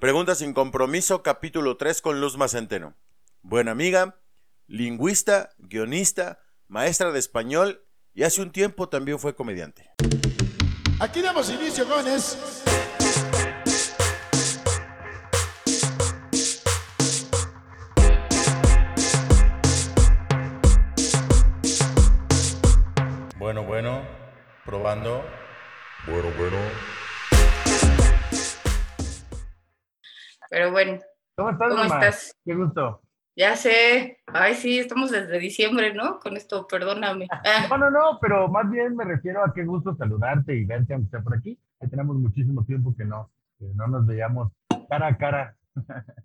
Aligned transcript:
Preguntas 0.00 0.38
sin 0.38 0.54
compromiso, 0.54 1.22
capítulo 1.22 1.76
3 1.76 2.00
con 2.00 2.22
Luz 2.22 2.38
Macenteno. 2.38 2.94
Buena 3.42 3.72
amiga, 3.72 4.18
lingüista, 4.66 5.50
guionista, 5.58 6.40
maestra 6.68 7.12
de 7.12 7.18
español 7.18 7.84
y 8.14 8.22
hace 8.22 8.40
un 8.40 8.50
tiempo 8.50 8.88
también 8.88 9.18
fue 9.18 9.34
comediante. 9.34 9.90
Aquí 11.00 11.20
damos 11.20 11.50
inicio, 11.50 11.84
jóvenes. 11.84 12.38
Bueno, 23.36 23.64
bueno, 23.64 24.00
probando. 24.64 25.22
Bueno, 26.06 26.30
bueno. 26.38 26.99
Pero 30.50 30.72
bueno, 30.72 30.98
¿Cómo 31.36 31.50
estás, 31.50 31.68
¿Cómo 31.70 31.82
mamá? 31.84 31.94
estás? 31.94 32.36
Qué 32.44 32.54
gusto. 32.54 33.00
ya 33.36 33.54
sé. 33.56 34.18
Ay, 34.26 34.54
sí, 34.54 34.78
estamos 34.80 35.10
desde 35.10 35.38
diciembre, 35.38 35.94
¿no? 35.94 36.18
Con 36.18 36.36
esto, 36.36 36.66
perdóname. 36.66 37.28
Ah, 37.30 37.40
No, 37.70 37.78
no, 37.78 37.90
no, 37.90 38.18
pero 38.20 38.48
más 38.48 38.68
bien 38.68 38.96
me 38.96 39.04
refiero 39.04 39.44
a 39.44 39.54
qué 39.54 39.64
gusto 39.64 39.94
saludarte 39.96 40.54
y 40.54 40.64
verte 40.64 40.92
aunque 40.92 41.10
sea 41.10 41.22
por 41.22 41.36
aquí. 41.36 41.58
Que 41.80 41.86
tenemos 41.88 42.16
muchísimo 42.16 42.64
tiempo 42.64 42.94
que 42.96 43.04
no, 43.04 43.30
que 43.58 43.66
no 43.74 43.86
nos 43.86 44.04
veíamos 44.06 44.52
cara 44.88 45.06
a 45.06 45.16
cara. 45.16 45.56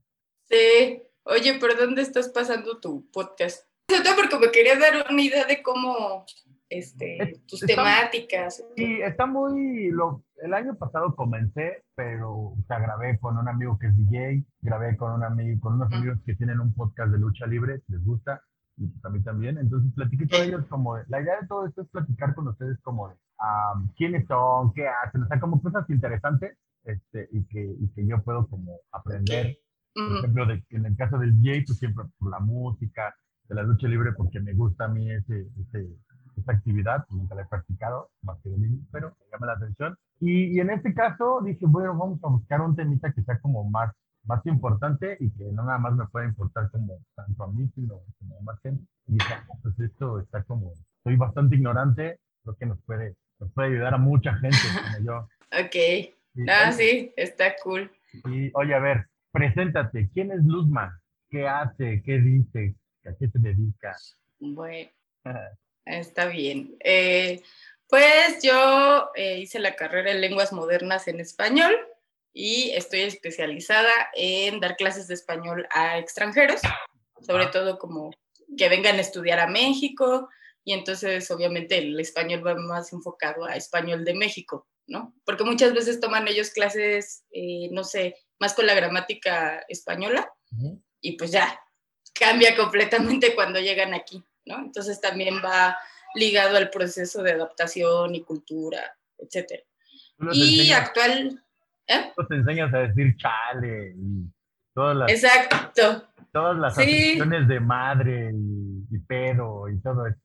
sí. 0.50 1.02
Oye, 1.24 1.60
¿por 1.60 1.78
dónde 1.78 2.02
estás 2.02 2.30
pasando 2.30 2.80
tu 2.80 3.10
podcast? 3.12 3.68
Porque 4.16 4.38
me 4.40 4.52
quería 4.52 4.78
dar 4.78 5.06
una 5.10 5.22
idea 5.22 5.46
de 5.46 5.62
cómo, 5.62 6.26
este, 6.70 7.22
Es- 7.24 7.46
tus 7.46 7.64
está- 7.64 7.76
temáticas. 7.84 8.64
Sí, 8.76 9.00
está 9.02 9.26
muy... 9.26 9.90
Lo, 9.92 10.24
el 10.42 10.54
año 10.54 10.76
pasado 10.76 11.16
comencé, 11.16 11.84
pero 11.96 12.32
o 12.34 12.58
sea, 12.68 12.80
grabé 12.80 13.18
con 13.20 13.38
un 13.38 13.48
amigo 13.48 13.78
que 13.80 13.88
es 13.88 13.96
DJ, 13.96 14.44
grabé 14.62 14.98
con, 14.98 15.14
un 15.14 15.24
amigo, 15.24 15.60
con 15.62 15.76
unos 15.76 15.92
amigos 15.94 16.20
que 16.26 16.36
tienen 16.36 16.60
un 16.60 16.74
podcast 16.74 17.12
de 17.12 17.20
lucha 17.20 17.46
libre, 17.48 17.82
les 17.88 18.04
gusta, 18.04 18.42
y 18.78 18.88
pues 18.88 19.06
a 19.06 19.10
mí 19.10 19.22
también. 19.24 19.58
Entonces 19.58 19.92
platiqué 19.94 20.28
con 20.28 20.42
ellos 20.42 20.66
como... 20.68 20.98
la 21.08 21.22
idea 21.22 21.40
de 21.42 21.48
todo 21.48 21.66
esto 21.66 21.82
es 21.84 21.90
platicar 21.90 22.36
con 22.36 22.48
ustedes 22.48 22.80
como 22.82 23.10
de 23.10 23.16
am, 23.38 23.92
quiénes 23.96 24.28
son, 24.28 24.74
qué 24.74 24.88
hacen, 24.88 25.24
o 25.24 25.28
sea, 25.28 25.40
como 25.40 25.62
cosas 25.62 25.90
interesantes 25.90 26.58
este, 26.84 27.28
y, 27.32 27.46
que, 27.46 27.62
y 27.80 27.90
que 27.94 28.06
yo 28.08 28.22
puedo 28.24 28.48
como 28.48 28.80
aprender. 28.92 29.58
Por 29.94 30.18
ejemplo, 30.18 30.46
de- 30.46 30.64
en 30.72 30.86
el 30.86 30.96
caso 30.98 31.18
del 31.18 31.40
DJ, 31.42 31.64
pues 31.68 31.80
siempre 31.80 32.04
por 32.20 32.30
la 32.30 32.40
música, 32.40 33.16
de 33.48 33.56
la 33.56 33.64
lucha 33.64 33.88
libre, 33.88 34.12
porque 34.12 34.40
me 34.42 34.54
gusta 34.54 34.86
a 34.86 34.88
mí 34.90 35.10
ese, 35.10 35.48
ese, 35.62 35.88
esa 36.42 36.52
actividad, 36.54 37.06
pues 37.08 37.18
nunca 37.20 37.36
la 37.36 37.42
he 37.44 37.46
practicado, 37.46 38.10
pero 38.92 39.10
me 39.10 39.26
llama 39.32 39.46
la 39.48 39.54
atención. 39.54 39.98
Y, 40.20 40.56
y 40.56 40.60
en 40.60 40.70
este 40.70 40.94
caso 40.94 41.42
dije, 41.44 41.66
bueno, 41.66 41.98
vamos 41.98 42.20
a 42.24 42.28
buscar 42.30 42.62
un 42.62 42.76
temita 42.76 43.12
que 43.12 43.22
sea 43.24 43.40
como 43.40 43.64
más, 43.70 43.92
más 44.24 44.46
importante 44.46 45.18
y 45.20 45.30
que 45.32 45.44
no 45.52 45.64
nada 45.64 45.78
más 45.78 45.94
me 45.96 46.06
pueda 46.08 46.26
importar 46.26 46.70
como 46.72 47.00
tanto 47.16 47.44
a 47.44 47.48
mí, 47.52 47.70
sino 47.76 48.00
como 48.20 48.38
a 48.40 48.42
más 48.44 48.60
gente. 48.62 48.84
Y 49.08 49.14
dije, 49.14 49.34
ah, 49.34 49.46
pues 49.62 49.80
esto 49.80 50.20
está 50.20 50.44
como, 50.44 50.74
soy 51.04 51.16
bastante 51.16 51.56
ignorante, 51.56 52.20
creo 52.44 52.56
que 52.56 52.66
nos 52.66 52.82
puede, 52.84 53.16
nos 53.40 53.52
puede 53.52 53.70
ayudar 53.74 53.94
a 53.94 53.98
mucha 53.98 54.34
gente 54.36 54.58
como 54.94 55.06
yo. 55.06 55.28
Ok. 55.66 55.76
Y, 56.38 56.50
Ah, 56.50 56.66
oye, 56.70 56.74
sí, 56.74 57.14
está 57.16 57.54
cool. 57.64 57.90
y, 58.26 58.52
oye, 58.56 58.74
a 58.74 58.80
ver, 58.80 59.08
preséntate. 59.32 60.10
¿Quién 60.14 60.32
es 60.32 60.44
Luzman? 60.44 60.92
¿Qué 61.30 61.48
hace? 61.48 62.02
¿Qué 62.04 62.20
dice? 62.20 62.76
¿A 63.06 63.14
qué 63.20 63.30
se 63.30 63.40
dedica? 63.40 63.96
Bueno, 64.40 64.90
está 65.86 66.26
bien. 66.28 66.76
Eh, 66.82 67.42
pues 67.88 68.42
yo 68.42 69.12
eh, 69.16 69.40
hice 69.40 69.60
la 69.60 69.76
carrera 69.76 70.12
en 70.12 70.22
lenguas 70.22 70.52
modernas 70.52 71.08
en 71.08 71.20
español 71.20 71.76
y 72.34 72.72
estoy 72.72 73.02
especializada 73.02 73.94
en 74.16 74.60
dar 74.60 74.76
clases 74.76 75.08
de 75.08 75.14
español 75.14 75.68
a 75.72 75.98
extranjeros, 76.00 76.62
sobre 77.22 77.48
todo 77.48 77.78
como 77.78 78.12
que 78.58 78.70
vengan 78.70 78.98
a 78.98 79.02
estudiar 79.02 79.40
a 79.40 79.48
México 79.48 80.30
y 80.64 80.74
entonces 80.74 81.30
obviamente 81.30 81.78
el 81.78 82.00
español 82.00 82.46
va 82.46 82.56
más 82.56 82.92
enfocado 82.92 83.46
a 83.46 83.56
español 83.56 84.04
de 84.04 84.16
México, 84.16 84.68
¿no? 84.88 85.14
Porque 85.24 85.44
muchas 85.44 85.74
veces 85.74 86.00
toman 86.00 86.28
ellos 86.28 86.50
clases, 86.50 87.24
eh, 87.32 87.70
no 87.72 87.84
sé, 87.84 88.16
más 88.40 88.54
con 88.54 88.66
la 88.66 88.74
gramática 88.74 89.64
española 89.70 90.34
y 91.00 91.18
pues 91.18 91.32
ya 91.32 91.60
cambia 92.14 92.56
completamente 92.56 93.36
cuando 93.36 93.60
llegan 93.60 93.94
aquí, 93.94 94.24
¿no? 94.46 94.58
Entonces 94.60 95.00
también 95.02 95.36
va 95.44 95.78
ligado 96.16 96.58
al 96.58 96.70
proceso 96.70 97.22
de 97.24 97.34
adaptación 97.34 98.16
y 98.16 98.22
cultura, 98.24 98.96
los 100.18 100.36
Y 100.38 100.60
enseñas- 100.72 100.80
actual, 100.88 101.44
¿eh? 101.88 102.12
tú 102.16 102.26
te 102.28 102.36
enseñas 102.36 102.74
a 102.74 102.78
decir 102.80 103.16
chale 103.18 103.94
y 103.98 104.32
todas 104.74 104.96
las, 104.96 105.12
Exacto, 105.12 106.08
todas 106.32 106.58
las 106.58 106.76
Sí. 106.76 107.18
de 107.20 107.60
madre 107.60 108.32
y, 108.34 108.96
y 108.96 109.00
pedo 109.00 109.68
y 109.70 109.80
todo 109.82 110.08
eso. 110.08 110.18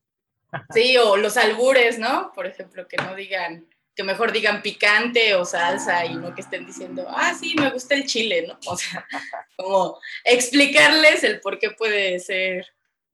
sí, 0.73 0.97
o 0.97 1.17
los 1.17 1.35
albures, 1.37 1.97
¿no? 1.99 2.31
Por 2.33 2.45
ejemplo, 2.45 2.87
que 2.87 2.97
no 2.97 3.15
digan, 3.15 3.65
que 3.95 4.03
mejor 4.03 4.31
digan 4.31 4.61
picante 4.61 5.35
o 5.35 5.43
salsa 5.45 6.05
y 6.05 6.15
no 6.15 6.33
que 6.35 6.41
estén 6.41 6.65
diciendo, 6.65 7.05
ah, 7.09 7.33
sí, 7.33 7.55
me 7.59 7.69
gusta 7.71 7.95
el 7.95 8.05
chile, 8.05 8.45
¿no? 8.47 8.57
O 8.67 8.77
sea, 8.77 9.05
como 9.57 9.99
explicarles 10.23 11.23
el 11.25 11.39
por 11.41 11.59
qué 11.59 11.71
puede 11.71 12.19
ser 12.19 12.65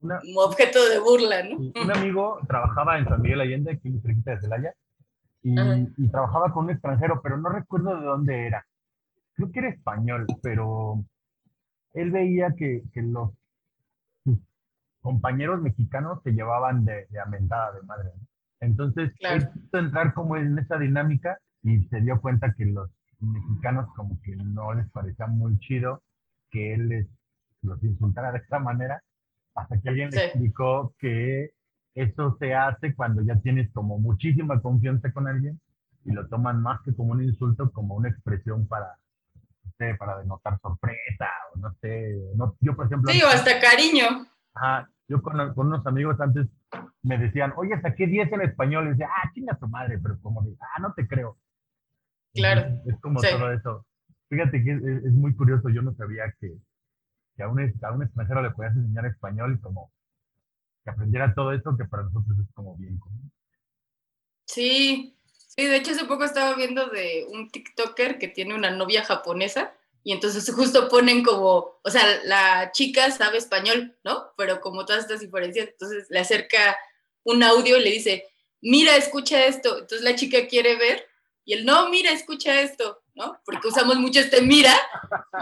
Una- 0.02 0.20
un 0.20 0.38
objeto 0.38 0.80
de 0.90 1.00
burla, 1.00 1.44
¿no? 1.44 1.58
un 1.58 1.92
amigo 1.92 2.40
trabajaba 2.48 2.98
en 3.00 3.06
San 3.06 3.22
Miguel 3.22 3.42
Allende, 3.42 3.72
aquí 3.72 3.90
muy 3.90 4.02
cerquita 4.02 4.32
de 4.32 4.42
Celaya, 4.42 4.74
y, 5.42 5.58
Ajá. 5.60 5.78
y 5.98 6.10
trabajaba 6.10 6.52
con 6.54 6.66
un 6.66 6.72
extranjero, 6.72 7.22
pero 7.22 7.38
no 7.38 7.50
recuerdo 7.50 7.98
de 8.00 8.06
dónde 8.06 8.48
era. 8.48 8.66
Creo 9.34 9.52
que 9.52 9.60
era 9.60 9.70
español, 9.70 10.26
pero 10.42 11.04
él 11.94 12.12
veía 12.12 12.54
que, 12.56 12.84
que 12.94 13.02
los 13.02 13.32
sus 14.24 14.38
compañeros 15.02 15.62
mexicanos 15.62 16.22
se 16.24 16.32
llevaban 16.32 16.86
de, 16.86 17.08
de 17.10 17.20
amentada 17.20 17.72
de 17.74 17.82
madre. 17.84 18.10
¿no? 18.16 18.28
Entonces, 18.60 19.12
Claro. 19.20 19.36
él 19.38 19.50
quiso 19.54 19.78
entrar 19.78 20.14
como 20.14 20.38
en 20.38 20.58
esa 20.60 20.78
dinámica 20.78 21.40
y 21.64 21.84
se 21.86 22.02
dio 22.02 22.20
cuenta 22.22 22.54
que 22.54 22.66
los 22.66 22.90
mexicanos 23.20 23.88
como 23.96 24.20
que 24.22 24.36
no 24.36 24.74
les 24.74 24.90
parecía 24.92 25.26
muy 25.28 25.58
chido 25.60 26.04
que 26.52 26.74
él 26.76 26.88
les 26.90 27.08
los 27.64 27.82
insultara 27.84 28.32
de 28.32 28.38
esta 28.40 28.60
manera, 28.60 29.02
hasta 29.58 29.80
que 29.82 29.90
alguien 29.90 30.12
Sí. 30.12 30.18
le 30.20 30.26
explicó 30.26 30.94
que 31.00 31.52
eso 31.96 32.38
se 32.40 32.54
hace 32.54 32.94
cuando 32.96 33.22
ya 33.24 33.36
tienes 33.42 33.72
como 33.72 33.98
muchísima 34.00 34.62
confianza 34.62 35.12
con 35.12 35.28
alguien 35.28 35.60
y 36.06 36.12
lo 36.12 36.28
toman 36.28 36.62
más 36.62 36.80
que 36.84 36.96
como 36.96 37.12
un 37.14 37.24
insulto, 37.24 37.72
como 37.72 37.96
una 37.96 38.10
expresión 38.10 38.68
para, 38.68 38.98
no 39.64 39.72
sé, 39.78 39.96
para 39.96 40.18
denotar 40.20 40.60
sorpresa 40.62 41.28
o 41.54 41.60
no 41.60 41.74
sé. 41.82 42.16
No, 42.36 42.56
yo, 42.62 42.76
por 42.76 42.86
ejemplo, 42.86 43.12
Sí, 43.12 43.22
o 43.24 43.28
hasta 43.28 43.60
cariño. 43.60 44.26
Ajá, 44.54 44.90
yo 45.08 45.22
con, 45.22 45.54
con 45.54 45.68
unos 45.68 45.86
amigos 45.86 46.20
antes 46.22 46.48
me 47.02 47.18
decían, 47.18 47.54
oye, 47.58 47.80
saqué 47.82 48.08
10 48.08 48.32
en 48.32 48.42
español. 48.42 48.86
Y 48.88 48.90
decía, 48.92 49.10
ah, 49.12 49.32
chinga 49.34 49.56
tu 49.58 49.68
madre, 49.68 50.00
pero 50.00 50.20
como 50.22 50.42
ah, 50.42 50.80
no 50.82 50.94
te 50.94 51.08
creo. 51.08 51.38
Claro, 52.34 52.62
Es 52.86 53.00
como 53.02 53.20
sí. 53.20 53.28
todo 53.32 53.52
eso. 53.52 53.86
Fíjate 54.30 54.64
que 54.64 54.72
es 54.72 55.14
muy 55.14 55.34
curioso, 55.36 55.70
yo 55.70 55.82
no 55.82 55.94
sabía 55.96 56.32
que, 56.40 56.54
que 57.38 57.44
a, 57.44 57.48
un, 57.48 57.60
a 57.60 57.92
un 57.92 58.04
extranjero 58.04 58.42
le 58.42 58.52
podías 58.52 58.76
enseñar 58.76 59.06
español 59.06 59.56
y 59.58 59.62
como 59.62 59.92
que 60.84 60.90
aprendiera 60.90 61.34
todo 61.34 61.54
eso 61.54 61.78
que 61.78 61.86
para 61.86 62.04
nosotros 62.04 62.38
es 62.40 62.54
como 62.54 62.76
bien 62.76 62.98
común. 62.98 63.32
Sí, 64.46 65.16
sí, 65.48 65.66
de 65.66 65.78
hecho 65.78 65.92
hace 65.92 66.06
poco 66.06 66.24
estaba 66.24 66.56
viendo 66.56 66.88
de 66.88 67.28
un 67.30 67.50
TikToker 67.50 68.18
que 68.18 68.28
tiene 68.28 68.56
una 68.56 68.72
novia 68.72 69.04
japonesa 69.04 69.74
y 70.04 70.14
entonces 70.14 70.50
justo 70.56 70.88
ponen 70.88 71.24
como, 71.24 71.80
o 71.84 71.90
sea, 71.90 72.24
la 72.24 72.72
chica 72.72 73.12
sabe 73.12 73.38
español, 73.38 73.96
¿no? 74.04 74.34
Pero 74.38 74.62
como 74.62 74.86
todas 74.86 75.04
estas 75.04 75.20
diferencias, 75.20 75.68
entonces 75.68 76.08
le 76.10 76.20
acerca 76.20 76.78
un 77.24 77.44
audio 77.44 77.78
y 77.78 77.84
le 77.84 77.92
dice, 77.92 78.26
mira, 78.62 78.96
escucha 78.96 79.46
esto. 79.46 79.74
Entonces 79.80 80.02
la 80.02 80.16
chica 80.16 80.48
quiere 80.48 80.78
ver 80.78 81.07
y 81.48 81.54
él, 81.54 81.66
no, 81.66 81.88
mira, 81.88 82.12
escucha 82.12 82.60
esto, 82.60 83.02
¿no? 83.16 83.40
Porque 83.46 83.70
usamos 83.70 83.96
mucho 83.96 84.20
este 84.20 84.42
mira 84.42 84.78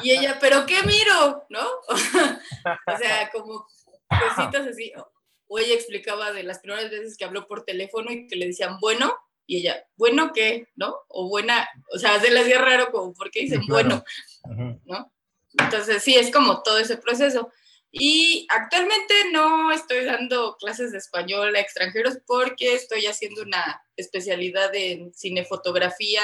y 0.04 0.12
ella, 0.12 0.38
pero 0.40 0.68
¿qué 0.68 0.84
miro? 0.84 1.44
¿No? 1.50 1.68
o 1.90 2.98
sea, 3.00 3.32
como 3.34 3.66
cositas 4.08 4.68
así. 4.68 4.94
O 5.48 5.58
ella 5.58 5.74
explicaba 5.74 6.32
de 6.32 6.44
las 6.44 6.60
primeras 6.60 6.92
veces 6.92 7.18
que 7.18 7.26
habló 7.26 7.48
por 7.48 7.66
teléfono 7.66 8.12
y 8.12 8.28
que 8.28 8.36
le 8.36 8.46
decían, 8.46 8.80
bueno, 8.80 9.16
y 9.48 9.58
ella, 9.58 9.84
¿bueno 9.96 10.32
qué? 10.32 10.68
¿No? 10.76 10.96
O 11.08 11.28
buena, 11.28 11.68
o 11.92 11.98
sea, 11.98 12.20
se 12.20 12.30
le 12.30 12.42
hacía 12.42 12.62
raro 12.62 12.92
como, 12.92 13.12
¿por 13.12 13.32
qué 13.32 13.42
dicen 13.42 13.62
Sí, 13.62 13.68
claro. 13.68 14.04
bueno? 14.44 14.80
Ujú. 14.86 15.12
Entonces, 15.58 16.04
sí, 16.04 16.16
es 16.16 16.32
como 16.32 16.62
todo 16.62 16.78
ese 16.78 16.98
proceso. 16.98 17.50
Y 17.98 18.46
actualmente 18.50 19.14
no 19.32 19.72
estoy 19.72 20.04
dando 20.04 20.58
clases 20.58 20.92
de 20.92 20.98
español 20.98 21.56
a 21.56 21.60
extranjeros 21.62 22.18
porque 22.28 22.74
estoy 22.76 23.06
haciendo 23.06 23.42
una 23.44 23.82
especialidad 23.96 24.74
en 24.76 25.14
cinefotografía 25.14 26.22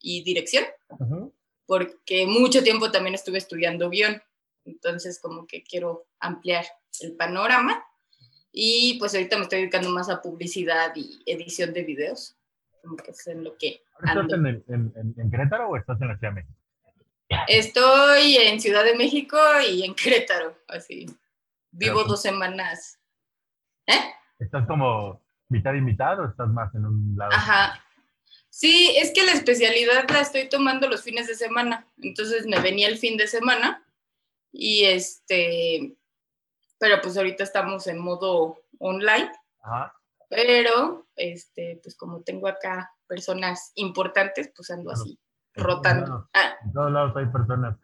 y 0.00 0.22
dirección, 0.22 0.64
Ujú. 0.90 1.32
porque 1.66 2.26
mucho 2.26 2.62
tiempo 2.62 2.90
también 2.90 3.14
estuve 3.14 3.38
estudiando 3.38 3.88
guion. 3.88 4.22
Entonces, 4.66 5.18
como 5.18 5.46
que 5.46 5.62
quiero 5.62 6.06
ampliar 6.20 6.66
el 7.00 7.16
panorama. 7.16 7.82
Y 8.52 8.98
pues 8.98 9.14
ahorita 9.14 9.36
me 9.36 9.44
estoy 9.44 9.60
dedicando 9.60 9.90
más 9.90 10.08
a 10.10 10.20
publicidad 10.22 10.92
y 10.94 11.22
edición 11.26 11.72
de 11.72 11.82
videos. 11.84 12.36
Como 12.82 12.96
que 12.96 13.10
es 13.12 13.26
en 13.26 13.42
lo 13.44 13.56
que 13.56 13.82
¿Ahora 13.94 14.20
¿Estás 14.22 14.22
ando. 14.24 14.34
en, 14.36 14.46
el- 14.46 14.64
en, 14.68 14.92
en- 14.96 15.14
en 15.20 15.30
Querétaro 15.30 15.68
o 15.70 15.76
estás 15.76 16.00
en 16.02 16.08
la 16.08 16.18
Ciudad 16.18 16.32
de 16.34 16.42
México? 16.42 16.54
Estoy 17.48 18.36
en 18.36 18.60
Ciudad 18.60 18.84
de 18.84 18.94
México 18.94 19.36
y 19.68 19.84
en 19.84 19.94
Querétaro, 19.94 20.56
así. 20.68 21.06
Vivo 21.70 21.96
Pero- 21.98 22.08
dos 22.08 22.22
semanas. 22.22 22.98
¿Eh? 23.86 24.12
¿Estás 24.38 24.66
como 24.66 25.22
mitad 25.48 25.74
y 25.74 25.80
mitad 25.80 26.18
o 26.20 26.26
estás 26.28 26.48
más 26.48 26.74
en 26.74 26.86
un 26.86 27.14
lado? 27.16 27.32
Ajá. 27.32 27.80
Sí, 28.50 28.94
es 28.96 29.12
que 29.12 29.24
la 29.24 29.32
especialidad 29.32 30.08
la 30.10 30.20
estoy 30.20 30.48
tomando 30.48 30.88
los 30.88 31.02
fines 31.02 31.26
de 31.26 31.34
semana. 31.34 31.86
Entonces 32.00 32.46
me 32.46 32.60
venía 32.60 32.88
el 32.88 32.98
fin 32.98 33.16
de 33.16 33.26
semana 33.26 33.84
y 34.52 34.84
este, 34.84 35.96
pero 36.78 37.00
pues 37.02 37.16
ahorita 37.16 37.42
estamos 37.42 37.86
en 37.88 37.98
modo 37.98 38.62
online, 38.78 39.32
Ajá. 39.62 39.92
pero 40.28 41.08
este, 41.16 41.80
pues 41.82 41.96
como 41.96 42.22
tengo 42.22 42.46
acá 42.46 42.94
personas 43.08 43.72
importantes, 43.74 44.52
pues 44.54 44.70
ando 44.70 44.92
así 44.92 45.18
En 45.54 45.62
todos 45.62 45.76
rotando. 45.76 46.28
Ah, 46.34 46.54
En 46.64 46.72
todos 46.72 46.92
lados 46.92 47.16
hay 47.16 47.26
personas 47.26 47.76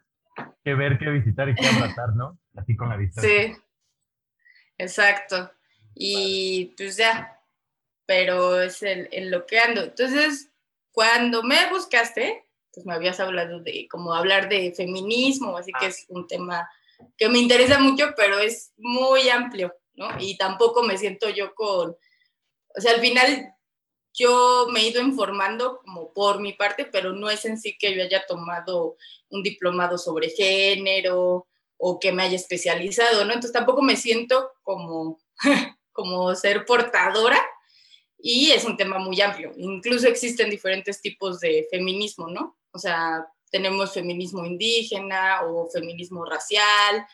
que 0.63 0.73
ver, 0.75 0.97
que 0.97 1.09
visitar 1.09 1.49
y 1.49 1.55
que 1.55 1.65
abrazar, 1.67 2.15
¿no? 2.15 2.39
Así 2.55 2.75
con 2.75 2.89
la 2.89 2.97
distancia. 2.97 3.29
sí, 3.29 3.61
exacto. 4.77 5.51
Y 5.93 6.73
pues 6.77 6.97
ya, 6.97 7.39
pero 8.05 8.61
es 8.61 8.81
el, 8.83 9.09
en 9.11 9.31
lo 9.31 9.45
que 9.45 9.59
ando. 9.59 9.83
Entonces, 9.83 10.51
cuando 10.91 11.43
me 11.43 11.69
buscaste, 11.69 12.45
pues 12.73 12.85
me 12.85 12.93
habías 12.93 13.19
hablado 13.19 13.59
de 13.61 13.87
como 13.89 14.13
hablar 14.13 14.49
de 14.49 14.73
feminismo, 14.75 15.57
así 15.57 15.71
que 15.79 15.87
es 15.87 16.05
un 16.09 16.27
tema 16.27 16.69
que 17.17 17.29
me 17.29 17.39
interesa 17.39 17.79
mucho, 17.79 18.13
pero 18.15 18.39
es 18.39 18.73
muy 18.77 19.29
amplio, 19.29 19.73
¿no? 19.95 20.07
Y 20.19 20.37
tampoco 20.37 20.83
me 20.83 20.97
siento 20.97 21.29
yo 21.29 21.53
con, 21.53 21.91
o 21.91 22.81
sea, 22.81 22.93
al 22.93 23.01
final 23.01 23.53
yo 24.13 24.67
me 24.71 24.81
he 24.81 24.87
ido 24.89 25.01
informando 25.01 25.79
como 25.83 26.13
por 26.13 26.39
mi 26.41 26.53
parte, 26.53 26.85
pero 26.85 27.13
no 27.13 27.29
es 27.29 27.45
en 27.45 27.57
sí 27.59 27.77
que 27.77 27.95
yo 27.95 28.03
haya 28.03 28.25
tomado 28.27 28.97
un 29.29 29.43
diplomado 29.43 29.97
sobre 29.97 30.29
género 30.29 31.47
o 31.77 31.99
que 31.99 32.11
me 32.11 32.23
haya 32.23 32.35
especializado, 32.35 33.23
¿no? 33.25 33.33
Entonces 33.33 33.53
tampoco 33.53 33.81
me 33.81 33.95
siento 33.95 34.51
como, 34.63 35.19
como 35.91 36.35
ser 36.35 36.65
portadora 36.65 37.41
y 38.19 38.51
es 38.51 38.65
un 38.65 38.77
tema 38.77 38.99
muy 38.99 39.19
amplio. 39.21 39.51
Incluso 39.57 40.07
existen 40.07 40.49
diferentes 40.49 41.01
tipos 41.01 41.39
de 41.39 41.67
feminismo, 41.71 42.27
¿no? 42.27 42.57
O 42.71 42.77
sea, 42.77 43.25
tenemos 43.49 43.93
feminismo 43.93 44.45
indígena 44.45 45.41
o 45.43 45.69
feminismo 45.69 46.23
racial 46.25 47.05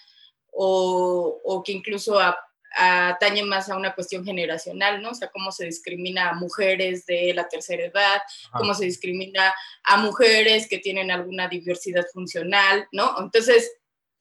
o, 0.51 1.39
o 1.43 1.63
que 1.63 1.71
incluso 1.71 2.19
a- 2.19 2.37
atañe 2.77 3.43
más 3.43 3.69
a 3.69 3.75
una 3.75 3.95
cuestión 3.95 4.23
generacional, 4.23 5.01
¿no? 5.01 5.11
O 5.11 5.15
sea, 5.15 5.29
cómo 5.29 5.51
se 5.51 5.65
discrimina 5.65 6.29
a 6.29 6.35
mujeres 6.35 7.05
de 7.05 7.33
la 7.33 7.49
tercera 7.49 7.85
edad, 7.85 8.21
cómo 8.53 8.73
se 8.73 8.85
discrimina 8.85 9.53
a 9.83 9.97
mujeres 9.97 10.67
que 10.67 10.77
tienen 10.77 11.09
alguna 11.09 11.47
diversidad 11.47 12.05
funcional, 12.13 12.87
¿no? 12.91 13.15
Entonces, 13.19 13.71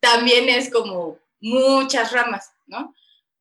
también 0.01 0.49
es 0.49 0.71
como 0.71 1.19
muchas 1.41 2.13
ramas, 2.13 2.51
¿no? 2.67 2.95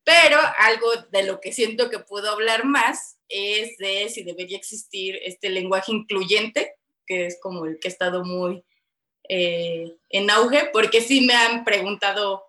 Pero 0.04 0.38
algo 0.58 0.88
de 1.10 1.24
lo 1.24 1.40
que 1.40 1.52
siento 1.52 1.90
que 1.90 1.98
puedo 1.98 2.30
hablar 2.30 2.64
más 2.64 3.18
es 3.28 3.76
de 3.78 4.08
si 4.08 4.22
debería 4.22 4.56
existir 4.56 5.18
este 5.24 5.48
lenguaje 5.48 5.92
incluyente, 5.92 6.74
que 7.06 7.26
es 7.26 7.38
como 7.40 7.64
el 7.64 7.78
que 7.80 7.88
ha 7.88 7.90
estado 7.90 8.24
muy 8.24 8.64
eh, 9.28 9.96
en 10.10 10.30
auge, 10.30 10.70
porque 10.72 11.00
sí 11.00 11.22
me 11.22 11.34
han 11.34 11.64
preguntado 11.64 12.45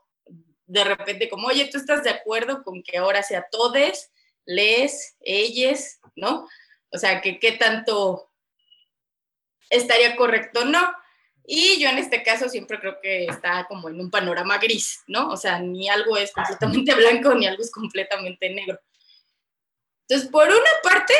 de 0.67 0.83
repente 0.83 1.29
como, 1.29 1.47
oye, 1.47 1.69
¿tú 1.71 1.77
estás 1.77 2.03
de 2.03 2.09
acuerdo 2.09 2.63
con 2.63 2.83
que 2.83 2.97
ahora 2.97 3.23
sea 3.23 3.47
todes, 3.49 4.11
les, 4.45 5.15
ellas, 5.21 5.99
¿no? 6.15 6.47
O 6.91 6.97
sea, 6.97 7.21
que 7.21 7.39
qué 7.39 7.53
tanto 7.53 8.29
estaría 9.69 10.15
correcto 10.15 10.61
o 10.61 10.65
no. 10.65 10.93
Y 11.45 11.79
yo 11.79 11.89
en 11.89 11.97
este 11.97 12.23
caso 12.23 12.49
siempre 12.49 12.79
creo 12.79 12.99
que 13.01 13.25
está 13.25 13.65
como 13.69 13.87
en 13.87 13.99
un 13.99 14.11
panorama 14.11 14.57
gris, 14.57 15.01
¿no? 15.07 15.29
O 15.29 15.37
sea, 15.37 15.59
ni 15.59 15.87
algo 15.87 16.17
es 16.17 16.31
completamente 16.33 16.93
blanco 16.95 17.33
ni 17.33 17.47
algo 17.47 17.63
es 17.63 17.71
completamente 17.71 18.49
negro. 18.49 18.79
Entonces, 20.07 20.29
por 20.29 20.47
una 20.47 20.71
parte, 20.83 21.13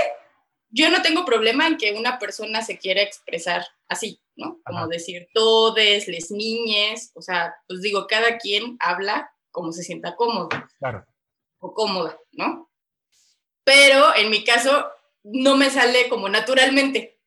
yo 0.70 0.90
no 0.90 1.02
tengo 1.02 1.26
problema 1.26 1.68
en 1.68 1.78
que 1.78 1.94
una 1.94 2.20
persona 2.20 2.62
se 2.62 2.78
quiera 2.78 3.02
expresar 3.02 3.66
así, 3.88 4.22
¿no? 4.36 4.60
Como 4.66 4.80
Ajá. 4.80 4.88
decir 4.88 5.30
todes, 5.34 6.08
les 6.08 6.32
niñes, 6.32 7.12
o 7.16 7.22
sea, 7.22 7.56
pues 7.68 7.82
digo, 7.82 8.08
cada 8.08 8.38
quien 8.38 8.78
habla 8.80 9.32
como 9.58 9.72
se 9.72 9.82
sienta 9.82 10.16
cómodo 10.16 10.50
Claro. 10.78 11.04
o 11.58 11.74
cómoda, 11.74 12.16
¿no? 12.34 12.70
Pero 13.64 14.16
en 14.16 14.30
mi 14.30 14.44
caso 14.44 14.88
no 15.24 15.58
me 15.58 15.72
sale 15.72 16.08
como 16.10 16.30
naturalmente, 16.30 17.20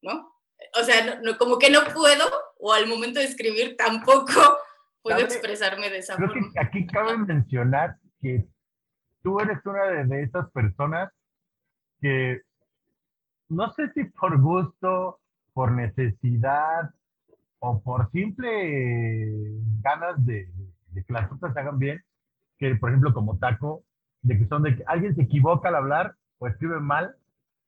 ¿no? 0.00 0.32
O 0.80 0.84
sea, 0.84 1.18
no- 1.20 1.36
como 1.36 1.58
que 1.58 1.68
no 1.70 1.80
puedo, 1.92 2.24
o 2.60 2.72
al 2.72 2.86
momento 2.86 3.18
de 3.18 3.24
escribir 3.26 3.76
tampoco 3.76 4.26
puedo 5.02 5.18
expresarme 5.18 5.90
de 5.90 5.98
esa 5.98 6.14
Creo 6.14 6.28
forma. 6.28 6.52
que 6.52 6.60
aquí 6.60 6.86
cabe 6.86 7.18
mencionar 7.18 7.96
que 8.20 8.46
tú 9.24 9.40
eres 9.40 9.58
una 9.64 9.84
de, 9.86 10.04
de 10.04 10.22
esas 10.22 10.48
personas 10.52 11.12
que 12.00 12.42
no 13.48 13.72
sé 13.72 13.90
si 13.92 14.04
por 14.04 14.40
gusto, 14.40 15.18
por 15.52 15.72
necesidad 15.72 16.90
o 17.58 17.80
por 17.82 18.08
simple 18.12 19.58
ganas 19.80 20.24
de, 20.24 20.48
de 20.96 21.04
que 21.04 21.12
las 21.12 21.28
cosas 21.28 21.52
se 21.54 21.60
hagan 21.60 21.78
bien, 21.78 22.00
que 22.58 22.74
por 22.76 22.90
ejemplo 22.90 23.14
como 23.14 23.38
taco, 23.38 23.84
de 24.22 24.38
que 24.38 24.46
son 24.48 24.62
de 24.64 24.76
que 24.76 24.84
alguien 24.86 25.14
se 25.16 25.22
equivoca 25.22 25.68
al 25.68 25.76
hablar 25.76 26.14
o 26.38 26.48
escribe 26.48 26.80
mal 26.80 27.16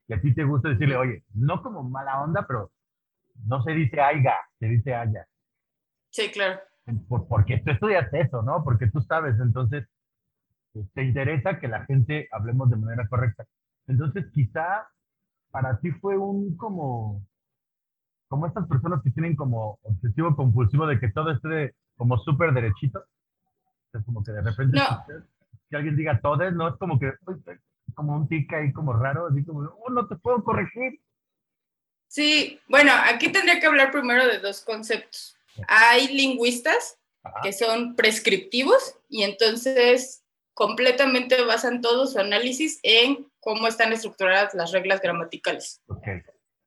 y 0.09 0.15
a 0.15 0.21
ti 0.21 0.35
te 0.35 0.45
gusta 0.45 0.71
decirle, 0.71 0.97
oye, 0.97 1.25
no 1.35 1.63
como 1.63 1.83
mala 1.85 2.23
onda, 2.23 2.47
pero 2.47 2.71
no 3.47 3.63
se 3.63 3.73
dice 3.73 4.01
aiga, 4.01 4.35
se 4.59 4.67
dice 4.67 4.95
haya. 4.95 5.27
Sí, 6.11 6.31
claro. 6.31 6.61
Por- 7.09 7.29
porque 7.29 7.59
tú 7.65 7.71
estudias 7.71 8.13
eso, 8.13 8.43
¿no? 8.43 8.65
Porque 8.65 8.89
tú 8.91 9.01
sabes, 9.03 9.39
entonces 9.41 9.87
te 10.95 11.03
interesa 11.05 11.59
que 11.61 11.69
la 11.69 11.85
gente 11.87 12.29
hablemos 12.33 12.71
de 12.71 12.77
manera 12.77 13.07
correcta. 13.09 13.45
Entonces, 13.87 14.27
quizá 14.33 14.89
para 15.51 15.79
ti 15.81 15.91
fue 15.93 16.19
un 16.19 16.57
como, 16.57 17.23
como 18.29 18.47
estas 18.47 18.67
personas 18.67 19.03
que 19.03 19.11
tienen 19.11 19.37
como 19.37 19.79
obsesivo 19.83 20.35
compulsivo 20.37 20.87
de 20.87 21.01
que 21.01 21.11
todo 21.11 21.31
esté 21.33 21.75
como 21.97 22.19
súper 22.19 22.53
derechito. 22.53 23.03
Como 24.05 24.23
que 24.23 24.33
de 24.33 24.43
repente 24.43 24.79
No. 24.79 25.05
que 25.71 25.77
alguien 25.77 25.97
diga 25.97 26.21
todes, 26.21 26.53
¿no? 26.53 26.69
Es 26.69 26.77
como 26.77 26.99
que, 26.99 27.13
como 27.95 28.15
un 28.15 28.29
tic 28.29 28.53
ahí 28.53 28.73
como 28.73 28.93
raro, 28.93 29.29
así 29.29 29.45
como, 29.45 29.61
oh, 29.61 29.91
no 29.91 30.07
te 30.07 30.17
puedo 30.17 30.43
corregir. 30.45 31.01
Sí, 32.07 32.59
bueno, 32.69 32.93
aquí 33.05 33.31
tendría 33.31 33.61
que 33.61 33.67
hablar 33.67 33.91
primero 33.91 34.27
de 34.27 34.39
dos 34.39 34.63
conceptos. 34.63 35.37
Hay 35.69 36.09
lingüistas 36.09 36.99
Ajá. 37.23 37.41
que 37.43 37.53
son 37.53 37.97
prescriptivos 37.97 38.95
y 39.09 39.23
entonces 39.25 40.25
completamente 40.55 41.43
basan 41.45 41.81
todo 41.81 42.07
su 42.07 42.19
análisis 42.19 42.81
en 42.83 43.31
cómo 43.41 43.69
están 43.69 43.93
estructuradas 43.93 44.55
las 44.55 44.73
reglas 44.73 45.01
gramaticales. 45.01 45.83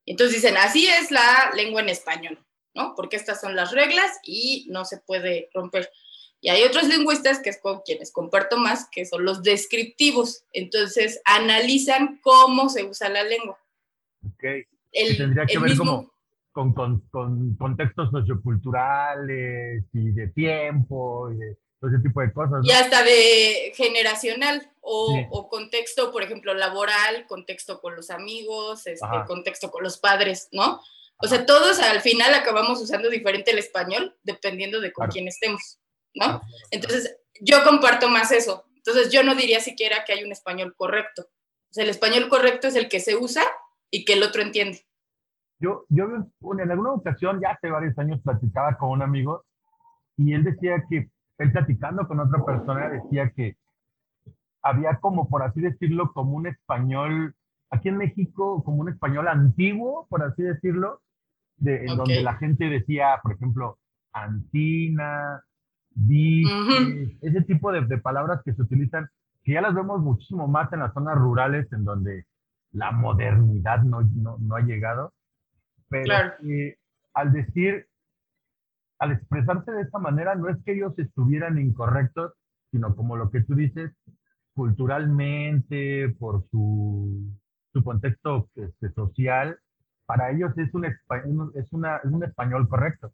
Entonces 0.06 0.36
dicen, 0.42 0.58
así 0.58 0.88
es 0.88 1.12
la 1.12 1.52
lengua 1.56 1.82
en 1.82 1.90
español, 1.90 2.40
¿no? 2.74 2.94
Porque 2.96 3.16
estas 3.16 3.42
son 3.42 3.56
las 3.56 3.72
reglas 3.72 4.20
y 4.24 4.68
no 4.70 4.86
se 4.86 4.98
puede 4.98 5.50
romper. 5.54 5.90
Y 6.44 6.50
hay 6.50 6.64
otros 6.64 6.88
lingüistas 6.88 7.40
que 7.40 7.52
es 7.52 7.62
con 7.62 7.82
quienes 7.82 8.12
comparto 8.12 8.58
más, 8.58 8.90
que 8.92 9.06
son 9.06 9.24
los 9.24 9.44
descriptivos. 9.44 10.44
Entonces 10.54 11.22
analizan 11.24 12.20
cómo 12.22 12.68
se 12.70 12.84
usa 12.84 13.10
la 13.10 13.24
lengua. 13.24 13.60
ok. 14.26 14.44
El, 14.92 15.18
tendría 15.18 15.46
que 15.46 15.54
el 15.54 15.60
ver 15.62 15.70
mismo- 15.70 15.86
como 15.86 16.12
con, 16.52 16.74
con, 16.74 17.00
con 17.12 17.56
contextos 17.56 18.10
socioculturales 18.12 19.84
y 19.94 20.12
de 20.12 20.28
tiempo 20.30 21.32
y 21.32 21.38
de 21.38 21.58
todo 21.80 21.92
ese 21.92 22.04
tipo 22.04 22.22
de 22.22 22.32
cosas, 22.34 22.60
¿no? 22.60 22.64
Y 22.64 22.72
hasta 22.72 23.04
de 23.04 23.72
generacional 23.76 24.70
o, 24.82 25.14
Sí. 25.16 25.26
o 25.32 25.48
contexto, 25.50 26.12
por 26.12 26.24
ejemplo, 26.24 26.54
laboral, 26.54 27.26
contexto 27.28 27.80
con 27.82 27.96
los 27.96 28.10
amigos, 28.10 28.86
este, 28.88 29.08
contexto 29.28 29.72
con 29.72 29.84
los 29.84 29.98
padres, 29.98 30.50
¿no? 30.52 30.82
O 31.24 31.28
sea, 31.28 31.46
todos 31.46 31.80
al 31.80 32.02
final 32.02 32.34
acabamos 32.34 32.82
usando 32.82 33.10
diferente 33.10 33.52
el 33.52 33.60
español 33.60 34.16
dependiendo 34.24 34.80
de 34.82 34.92
con 34.92 35.04
Claro. 35.04 35.14
quién 35.14 35.28
estemos, 35.28 35.80
¿no? 36.16 36.42
Entonces, 36.72 37.18
yo 37.40 37.64
comparto 37.64 38.10
más 38.10 38.32
eso. 38.32 38.66
Entonces, 38.76 39.12
yo 39.12 39.24
no 39.24 39.36
diría 39.36 39.60
siquiera 39.60 40.04
que 40.06 40.14
hay 40.14 40.24
un 40.24 40.32
español 40.32 40.74
correcto. 40.76 41.24
O 41.24 41.74
sea, 41.74 41.84
el 41.84 41.90
español 41.90 42.30
correcto 42.30 42.68
es 42.68 42.76
el 42.76 42.90
que 42.90 43.00
se 43.00 43.16
usa 43.16 43.44
y 43.90 44.06
que 44.06 44.14
el 44.14 44.24
otro 44.24 44.42
entiende. 44.42 44.86
Yo, 45.60 45.86
yo 45.90 46.06
en 46.06 46.72
alguna 46.72 46.94
ocasión, 46.94 47.40
ya 47.40 47.52
hace 47.52 47.70
varios 47.70 47.98
años, 48.00 48.20
platicaba 48.24 48.78
con 48.78 48.90
un 48.90 49.02
amigo 49.04 49.46
y 50.18 50.34
él 50.34 50.44
decía 50.44 50.84
que, 50.90 51.10
él 51.38 51.52
platicando 51.52 52.08
con 52.08 52.20
otra 52.20 52.44
persona, 52.44 52.90
decía 52.90 53.32
que 53.36 53.56
había 54.64 54.98
como, 55.00 55.30
por 55.30 55.44
así 55.44 55.62
decirlo, 55.62 56.12
como 56.14 56.36
un 56.36 56.48
español, 56.48 57.36
aquí 57.70 57.90
en 57.90 57.98
México, 57.98 58.64
como 58.64 58.82
un 58.82 58.90
español 58.90 59.28
antiguo, 59.28 60.08
por 60.10 60.24
así 60.24 60.44
decirlo, 60.44 61.02
de, 61.58 61.86
en 61.86 61.98
donde 61.98 62.22
la 62.22 62.36
gente 62.36 62.66
decía, 62.66 63.20
por 63.22 63.34
ejemplo, 63.34 63.80
antina, 64.14 65.44
dice, 65.94 66.52
Ujú. 66.54 67.18
ese 67.22 67.42
tipo 67.42 67.72
de, 67.72 67.82
de 67.86 67.98
palabras 67.98 68.42
que 68.44 68.54
se 68.54 68.62
utilizan, 68.62 69.10
que 69.44 69.54
ya 69.54 69.62
las 69.62 69.74
vemos 69.74 70.02
muchísimo 70.02 70.48
más 70.48 70.72
en 70.74 70.80
las 70.80 70.94
zonas 70.94 71.16
rurales, 71.18 71.72
en 71.74 71.84
donde 71.84 72.26
la 72.72 72.92
modernidad 72.92 73.84
no, 73.84 74.02
no, 74.02 74.38
no 74.40 74.56
ha 74.56 74.62
llegado 74.62 75.14
pero 75.90 76.04
Claro. 76.06 76.34
que 76.42 76.78
al 77.14 77.34
decir 77.34 77.86
al 79.00 79.12
expresarse 79.14 79.72
de 79.72 79.82
esta 79.82 79.98
manera, 79.98 80.36
no 80.36 80.48
es 80.48 80.58
que 80.64 80.74
ellos 80.74 80.94
estuvieran 80.98 81.58
incorrectos, 81.58 82.34
sino 82.70 82.96
como 82.96 83.18
lo 83.18 83.32
que 83.32 83.42
tú 83.42 83.56
dices, 83.56 83.92
culturalmente, 84.54 86.16
por 86.20 86.46
su, 86.52 87.28
su 87.74 87.84
contexto 87.84 88.48
este, 88.56 88.92
social, 88.92 89.58
para 90.06 90.30
ellos 90.30 90.56
es 90.56 90.72
un, 90.76 90.86
es, 90.86 90.94
una, 91.72 91.98
es 91.98 92.12
un 92.12 92.24
español 92.24 92.70
correcto. 92.70 93.12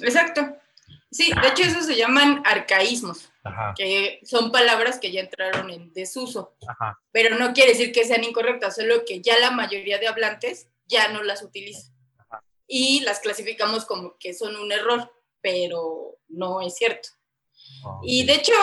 exacto. 0.00 0.56
Sí, 1.10 1.30
de 1.30 1.48
hecho 1.48 1.62
eso 1.62 1.82
se 1.82 1.96
llaman 1.96 2.42
arcaísmos, 2.46 3.30
que 3.76 4.20
son 4.24 4.50
palabras 4.50 4.98
que 4.98 5.12
ya 5.12 5.20
entraron 5.20 5.70
en 5.70 5.92
desuso, 5.92 6.56
pero 7.10 7.36
no 7.38 7.52
quiere 7.52 7.72
decir 7.72 7.92
que 7.92 8.04
sean 8.04 8.24
incorrectas, 8.24 8.76
solo 8.76 9.04
que 9.04 9.20
ya 9.20 9.38
la 9.38 9.50
mayoría 9.50 9.98
de 9.98 10.08
hablantes 10.08 10.68
ya 10.86 11.08
no 11.08 11.22
las 11.22 11.42
utilizan 11.42 11.92
y 12.74 13.00
las 13.00 13.20
clasificamos 13.20 13.84
como 13.84 14.16
que 14.18 14.32
son 14.32 14.56
un 14.56 14.72
error, 14.72 15.12
pero 15.42 16.16
no 16.28 16.62
es 16.62 16.74
cierto. 16.74 17.10
Y 18.02 18.24
de 18.24 18.34
hecho, 18.34 18.54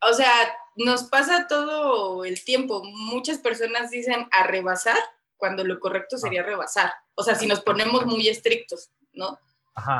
o 0.00 0.12
sea, 0.14 0.32
nos 0.76 1.04
pasa 1.04 1.46
todo 1.46 2.24
el 2.24 2.42
tiempo. 2.42 2.82
Muchas 2.82 3.38
personas 3.38 3.90
dicen 3.90 4.26
a 4.32 4.44
rebasar 4.44 4.96
cuando 5.36 5.64
lo 5.64 5.78
correcto 5.80 6.16
sería 6.16 6.42
rebasar. 6.42 6.92
O 7.14 7.22
sea, 7.22 7.34
si 7.34 7.46
nos 7.46 7.60
ponemos 7.60 8.06
muy 8.06 8.26
estrictos, 8.26 8.90
¿no? 9.12 9.38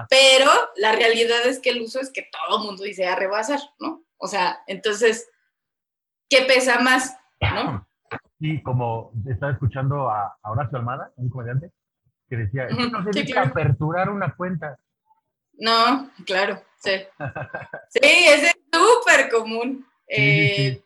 Pero 0.09 0.51
la 0.77 0.93
realidad 0.93 1.47
es 1.47 1.61
que 1.61 1.71
el 1.71 1.83
uso 1.83 2.01
es 2.01 2.11
que 2.11 2.29
todo 2.31 2.59
el 2.59 2.65
mundo 2.65 2.83
dice 2.85 3.07
a 3.07 3.17
rebasar, 3.17 3.61
¿no? 3.79 4.05
O 4.17 4.27
sea, 4.27 4.63
entonces, 4.67 5.29
¿qué 6.29 6.43
pesa 6.43 6.81
más? 6.81 7.17
¿no? 7.41 7.87
Sí, 8.41 8.63
como 8.63 9.13
estaba 9.29 9.53
escuchando 9.53 10.11
a, 10.11 10.37
Horacio 10.43 10.79
Almada, 10.79 11.13
un 11.17 11.29
comediante, 11.29 11.71
que 12.29 12.37
decía, 12.37 12.69
no 12.69 13.05
se 13.05 13.11
dice 13.11 13.39
aperturar 13.39 14.11
una 14.11 14.35
cuenta. 14.35 14.79
No, 15.55 16.11
claro, 16.25 16.63
sí. 16.83 16.93
sí, 17.91 18.01
ese 18.03 18.47
es 18.47 18.57
súper 18.73 19.31
común. 19.31 19.87
Eh, 20.09 20.83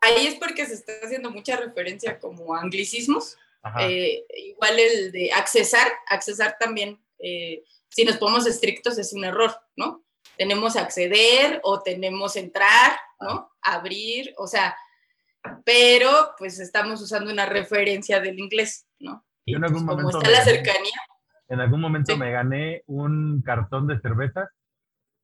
ahí 0.00 0.26
es 0.26 0.34
porque 0.36 0.66
se 0.66 0.74
está 0.74 0.92
haciendo 1.02 1.30
mucha 1.30 1.56
referencia 1.56 2.18
como 2.18 2.54
anglicismos. 2.54 3.36
Eh, 3.80 4.24
igual 4.34 4.78
el 4.78 5.12
de 5.12 5.30
accesar, 5.32 5.88
accesar 6.08 6.56
también 6.58 6.98
eh, 7.18 7.64
si 7.88 8.04
nos 8.04 8.16
ponemos 8.16 8.46
estrictos 8.46 8.98
es 8.98 9.12
un 9.12 9.24
error, 9.24 9.52
¿no? 9.76 10.04
Tenemos 10.36 10.76
acceder 10.76 11.60
o 11.64 11.80
tenemos 11.82 12.36
entrar, 12.36 12.92
¿no? 13.20 13.50
Abrir, 13.62 14.34
o 14.36 14.46
sea, 14.46 14.76
pero 15.64 16.10
pues 16.38 16.60
estamos 16.60 17.00
usando 17.00 17.32
una 17.32 17.46
referencia 17.46 18.20
del 18.20 18.38
inglés, 18.38 18.86
¿no? 19.00 19.24
Yo 19.46 19.56
en 19.56 19.64
algún 19.64 19.86
pues, 19.86 19.96
momento 19.96 20.30
la 20.30 20.44
cercanía. 20.44 21.00
En 21.48 21.60
algún 21.60 21.80
momento 21.80 22.16
me 22.16 22.30
gané 22.30 22.82
un 22.86 23.42
cartón 23.42 23.86
de 23.86 23.98
cervezas 24.00 24.50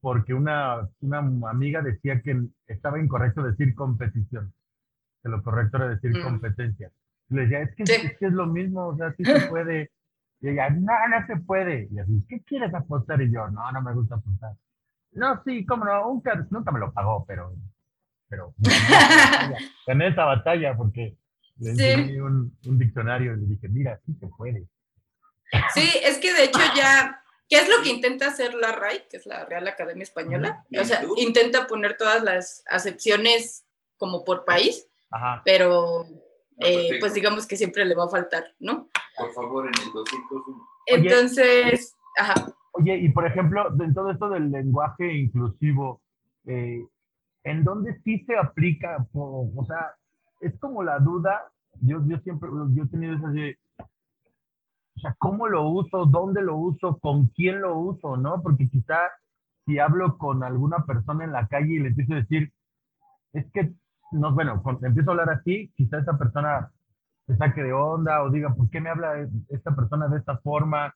porque 0.01 0.35
una, 0.35 0.87
una 1.01 1.19
amiga 1.49 1.81
decía 1.81 2.21
que 2.21 2.39
estaba 2.67 2.99
incorrecto 2.99 3.43
decir 3.43 3.75
competición, 3.75 4.53
que 5.23 5.31
lo 5.31 5.43
correcto 5.43 5.79
era 5.79 5.89
decir 5.89 6.11
mm. 6.11 6.23
competencia. 6.23 6.91
le 7.31 7.43
decía, 7.43 7.63
es 7.63 7.75
que, 7.75 7.83
es 7.85 8.19
que, 8.19 8.27
es 8.27 8.33
lo 8.33 8.47
mismo, 8.47 8.89
o 8.89 8.97
sea, 8.99 9.15
sí 9.15 9.25
se 9.25 9.41
puede. 9.49 9.91
Y 10.45 10.51
ella, 10.51 10.69
no, 10.69 10.93
no 11.09 11.27
se 11.27 11.37
puede. 11.37 11.89
Y 11.91 11.99
así, 11.99 12.23
¿qué 12.29 12.43
quieres 12.43 12.75
apostar? 12.75 13.23
Y 13.23 13.33
yo, 13.33 13.49
no, 13.49 13.73
no 13.73 13.81
me 13.81 13.95
gusta 13.95 14.17
apostar. 14.17 14.53
No, 15.13 15.43
sí, 15.43 15.65
cómo 15.65 15.87
no, 15.87 16.05
nunca, 16.05 16.35
nunca 16.51 16.71
me 16.71 16.81
lo 16.81 16.93
pagó, 16.93 17.25
pero, 17.27 17.55
pero 18.29 18.53
gané 19.87 20.09
esa 20.09 20.27
batalla 20.27 20.77
porque 20.77 21.17
le 21.61 21.71
enseñé 21.71 22.21
un, 22.21 22.55
un, 22.67 22.79
diccionario 22.79 23.33
y 23.35 23.41
le 23.41 23.47
dije, 23.47 23.69
mira, 23.71 23.99
sí 24.05 24.13
se 24.21 24.27
puede. 24.27 24.67
Sí, 25.73 25.89
es 26.03 26.19
que 26.19 26.35
de 26.35 26.45
hecho 26.45 26.61
ya, 26.77 27.23
¿qué 27.49 27.57
es 27.57 27.69
lo 27.71 27.83
que 27.83 27.89
intenta 27.89 28.29
hacer 28.29 28.53
la 28.53 28.73
RAI, 28.73 29.09
que 29.09 29.17
es 29.17 29.25
la 29.25 29.47
Real 29.47 29.67
Academia 29.67 30.03
Española? 30.03 30.63
O 30.79 30.85
sea, 30.85 31.01
intenta 31.17 31.67
poner 31.67 31.97
todas 31.97 32.23
las 32.23 32.65
acepciones 32.69 33.65
como 33.97 34.25
por 34.25 34.45
país, 34.45 34.91
pero 35.43 36.05
eh, 36.59 36.99
pues 37.01 37.15
digamos 37.15 37.47
que 37.47 37.57
siempre 37.57 37.85
le 37.85 37.95
va 37.95 38.05
a 38.05 38.09
faltar, 38.09 38.45
¿no? 38.59 38.89
Por 39.17 39.33
favor, 39.33 39.67
en 39.67 39.73
el 39.83 39.93
201. 39.93 40.69
Entonces, 40.87 41.97
ajá. 42.19 42.35
Oye, 42.73 42.97
y 42.99 43.09
por 43.11 43.27
ejemplo, 43.27 43.73
en 43.81 43.95
todo 43.95 44.11
esto 44.11 44.29
del 44.29 44.51
lenguaje 44.51 45.13
inclusivo, 45.13 46.03
eh, 46.47 46.85
¿en 47.45 47.65
dónde 47.65 48.01
sí 48.03 48.25
se 48.27 48.37
aplica? 48.37 49.07
O, 49.13 49.65
sea, 49.67 49.95
es 50.41 50.59
como 50.59 50.83
la 50.83 50.99
duda, 50.99 51.53
yo, 51.81 52.03
yo 52.07 52.19
siempre, 52.19 52.49
yo 52.75 52.83
he 52.83 52.89
tenido 52.89 53.17
esa 53.17 53.29
de, 53.29 53.59
o 53.79 55.01
sea, 55.01 55.15
¿cómo 55.19 55.49
lo 55.49 55.69
uso? 55.69 56.07
¿Dónde 56.07 56.43
lo 56.43 56.57
uso? 56.57 56.99
¿Con 56.99 57.29
quién 57.29 57.61
lo 57.61 57.79
uso? 57.79 58.17
¿No? 58.17 58.43
Porque 58.43 58.69
quizá 58.69 58.99
si 59.65 59.79
hablo 59.79 60.19
con 60.19 60.43
alguna 60.43 60.85
persona 60.85 61.25
en 61.25 61.33
la 61.33 61.47
calle 61.47 61.75
y 61.75 61.79
le 61.79 61.89
empiezo 61.89 62.15
a 62.15 62.17
decir, 62.17 62.53
es 63.33 63.47
que 63.53 63.73
no, 64.15 64.33
bueno, 64.33 64.63
cuando 64.63 64.87
empiezo 64.87 65.11
a 65.11 65.15
hablar 65.15 65.31
así, 65.31 65.73
quizá 65.77 65.99
esa 65.99 66.17
persona 66.17 66.71
se 67.27 67.37
saque 67.37 67.63
de 67.63 67.73
onda 67.73 68.23
o 68.23 68.31
diga, 68.31 68.55
¿por 68.55 68.69
qué 68.71 68.81
me 68.81 68.91
habla 68.91 69.29
esta 69.49 69.75
persona 69.75 70.09
de 70.09 70.19
esta 70.19 70.39
forma? 70.39 70.95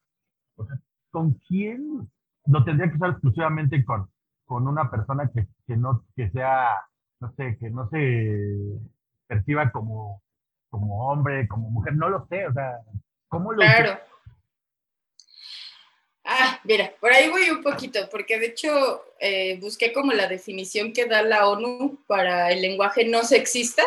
O 0.56 0.66
sea, 0.66 0.78
¿con 1.10 1.34
quién? 1.48 2.08
Lo 2.46 2.64
tendría 2.64 2.90
que 2.90 2.96
usar 2.96 3.10
exclusivamente 3.10 3.84
con, 3.84 4.08
con 4.44 4.66
una 4.68 4.90
persona 4.90 5.30
que, 5.32 5.48
que 5.66 5.76
no, 5.76 6.04
que 6.14 6.30
sea, 6.30 6.68
no 7.20 7.32
sé, 7.32 7.56
que 7.58 7.70
no 7.70 7.88
se 7.90 8.80
perciba 9.26 9.70
como, 9.70 10.22
como 10.70 11.08
hombre, 11.08 11.48
como 11.48 11.70
mujer, 11.70 11.96
no 11.96 12.08
lo 12.08 12.26
sé, 12.26 12.46
o 12.46 12.52
sea, 12.52 12.78
¿cómo 13.28 13.52
lo... 13.52 13.58
Claro. 13.58 13.98
Ah, 16.40 16.60
mira, 16.62 16.94
por 17.00 17.12
ahí 17.12 17.28
voy 17.28 17.50
un 17.50 17.64
poquito, 17.64 18.08
porque 18.10 18.38
de 18.38 18.46
hecho 18.46 19.02
eh, 19.18 19.58
busqué 19.60 19.92
como 19.92 20.12
la 20.12 20.28
definición 20.28 20.92
que 20.92 21.06
da 21.06 21.22
la 21.22 21.48
ONU 21.48 21.98
para 22.06 22.52
el 22.52 22.62
lenguaje 22.62 23.04
no 23.04 23.24
sexista, 23.24 23.82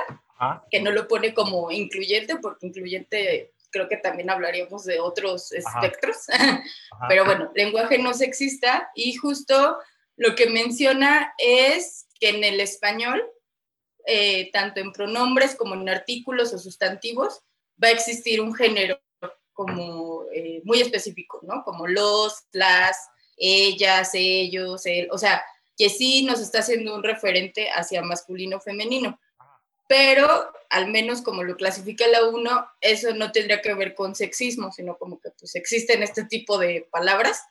que 0.69 0.81
no 0.81 0.91
lo 0.91 1.07
pone 1.07 1.33
como 1.33 1.71
incluyente, 1.71 2.35
porque 2.35 2.67
incluyente 2.67 3.53
creo 3.69 3.87
que 3.87 3.95
también 3.95 4.29
hablaríamos 4.29 4.83
de 4.83 4.99
otros 4.99 5.53
espectros, 5.53 6.25
pero 7.07 7.23
bueno, 7.23 7.49
lenguaje 7.55 7.97
no 7.97 8.13
sexista 8.13 8.91
y 8.95 9.13
justo 9.13 9.77
lo 10.17 10.35
que 10.35 10.49
menciona 10.49 11.33
es 11.37 12.07
que 12.19 12.29
en 12.29 12.43
el 12.43 12.59
español, 12.59 13.23
eh, 14.05 14.51
tanto 14.51 14.81
en 14.81 14.91
pronombres 14.91 15.55
como 15.55 15.75
en 15.75 15.87
artículos 15.87 16.53
o 16.53 16.59
sustantivos, 16.59 17.43
va 17.81 17.87
a 17.87 17.91
existir 17.91 18.41
un 18.41 18.53
género 18.53 18.99
como 19.53 20.10
eh, 20.33 20.61
muy 20.63 20.81
específico, 20.81 21.39
¿no? 21.43 21.63
Como 21.63 21.87
los, 21.87 22.45
las, 22.51 23.09
ellas, 23.37 24.11
ellos, 24.13 24.85
él, 24.85 25.07
o 25.11 25.17
sea, 25.17 25.43
que 25.77 25.89
sí 25.89 26.23
nos 26.23 26.39
está 26.39 26.59
haciendo 26.59 26.95
un 26.95 27.03
referente 27.03 27.69
hacia 27.71 28.01
masculino 28.01 28.59
femenino. 28.59 29.19
Pero 29.87 30.53
al 30.69 30.87
menos 30.87 31.21
como 31.21 31.43
lo 31.43 31.57
clasifica 31.57 32.07
la 32.07 32.25
uno, 32.27 32.65
eso 32.79 33.13
no 33.13 33.31
tendría 33.31 33.61
que 33.61 33.73
ver 33.73 33.93
con 33.93 34.15
sexismo, 34.15 34.71
sino 34.71 34.97
como 34.97 35.19
que 35.19 35.31
pues 35.31 35.55
existen 35.55 36.01
este 36.01 36.23
tipo 36.23 36.57
de 36.57 36.87
palabras. 36.91 37.41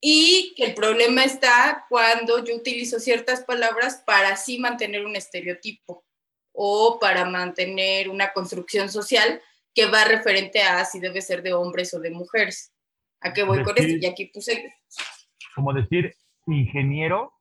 Y 0.00 0.52
que 0.54 0.64
el 0.64 0.74
problema 0.74 1.24
está 1.24 1.86
cuando 1.88 2.44
yo 2.44 2.54
utilizo 2.54 3.00
ciertas 3.00 3.42
palabras 3.42 4.02
para 4.04 4.34
así 4.34 4.58
mantener 4.58 5.06
un 5.06 5.16
estereotipo 5.16 6.04
o 6.52 6.98
para 7.00 7.24
mantener 7.24 8.10
una 8.10 8.32
construcción 8.34 8.90
social 8.90 9.40
que 9.74 9.86
va 9.86 10.04
referente 10.04 10.62
a 10.62 10.84
si 10.84 11.00
debe 11.00 11.20
ser 11.20 11.42
de 11.42 11.52
hombres 11.52 11.92
o 11.94 12.00
de 12.00 12.10
mujeres. 12.10 12.72
¿A 13.20 13.32
qué 13.32 13.42
voy 13.42 13.62
con 13.62 13.76
esto? 13.76 13.96
Y 14.00 14.06
aquí 14.06 14.26
puse... 14.26 14.72
Como 15.54 15.72
decir 15.72 16.14
ingeniero. 16.46 17.32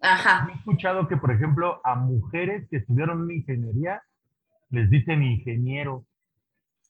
Ajá. 0.00 0.48
He 0.50 0.58
escuchado 0.58 1.08
que, 1.08 1.16
por 1.16 1.32
ejemplo, 1.32 1.80
a 1.84 1.94
mujeres 1.94 2.68
que 2.68 2.78
estudiaron 2.78 3.30
ingeniería 3.30 4.02
les 4.70 4.90
dicen 4.90 5.22
ingeniero. 5.22 6.04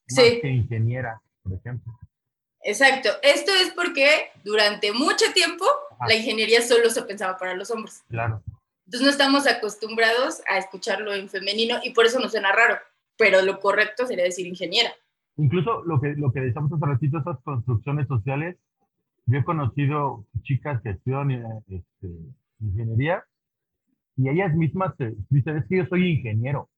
Sí. 0.06 0.40
que 0.40 0.48
ingeniera, 0.48 1.22
por 1.42 1.54
ejemplo. 1.54 1.98
Exacto. 2.62 3.10
Esto 3.22 3.52
es 3.54 3.72
porque 3.72 4.30
durante 4.44 4.92
mucho 4.92 5.32
tiempo 5.32 5.64
la 6.06 6.14
ingeniería 6.14 6.60
solo 6.62 6.90
se 6.90 7.02
pensaba 7.02 7.38
para 7.38 7.54
los 7.54 7.70
hombres. 7.70 8.02
Claro. 8.08 8.42
Entonces 8.86 9.02
no 9.02 9.10
estamos 9.10 9.46
acostumbrados 9.46 10.42
a 10.48 10.58
escucharlo 10.58 11.14
en 11.14 11.28
femenino 11.28 11.80
y 11.82 11.90
por 11.90 12.06
eso 12.06 12.18
nos 12.18 12.32
suena 12.32 12.52
raro 12.52 12.78
pero 13.22 13.40
lo 13.40 13.60
correcto 13.60 14.04
sería 14.04 14.24
decir 14.24 14.48
ingeniera. 14.48 14.92
Incluso 15.36 15.84
lo 15.84 16.00
que, 16.00 16.08
lo 16.16 16.32
que 16.32 16.40
decíamos 16.40 16.72
hace 16.72 16.84
ratito, 16.84 17.18
esas 17.18 17.40
construcciones 17.44 18.08
sociales, 18.08 18.56
yo 19.26 19.38
he 19.38 19.44
conocido 19.44 20.26
chicas 20.42 20.82
que 20.82 20.90
estudian 20.90 21.30
este, 21.68 22.08
ingeniería 22.58 23.24
y 24.16 24.28
ellas 24.28 24.52
mismas 24.56 24.94
dicen, 25.30 25.56
es 25.56 25.66
que 25.68 25.76
yo 25.76 25.86
soy 25.86 26.14
ingeniero. 26.14 26.68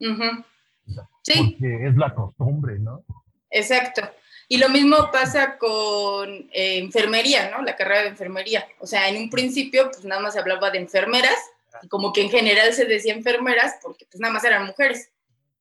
sí. 0.00 1.56
Porque 1.60 1.86
es 1.86 1.96
la 1.96 2.12
costumbre, 2.12 2.80
¿no? 2.80 3.04
Exacto. 3.48 4.02
Y 4.48 4.58
lo 4.58 4.68
mismo 4.68 4.96
pasa 5.12 5.58
con 5.58 6.28
eh, 6.28 6.78
enfermería, 6.78 7.52
¿no? 7.52 7.62
La 7.62 7.76
carrera 7.76 8.02
de 8.02 8.08
enfermería. 8.08 8.66
O 8.80 8.86
sea, 8.88 9.08
en 9.08 9.16
un 9.16 9.30
principio, 9.30 9.92
pues 9.92 10.04
nada 10.04 10.20
más 10.20 10.32
se 10.32 10.40
hablaba 10.40 10.72
de 10.72 10.78
enfermeras, 10.78 11.38
y 11.82 11.86
como 11.86 12.12
que 12.12 12.22
en 12.22 12.30
general 12.30 12.72
se 12.72 12.84
decía 12.84 13.14
enfermeras 13.14 13.76
porque 13.80 14.06
pues 14.10 14.20
nada 14.20 14.34
más 14.34 14.42
eran 14.42 14.66
mujeres. 14.66 15.12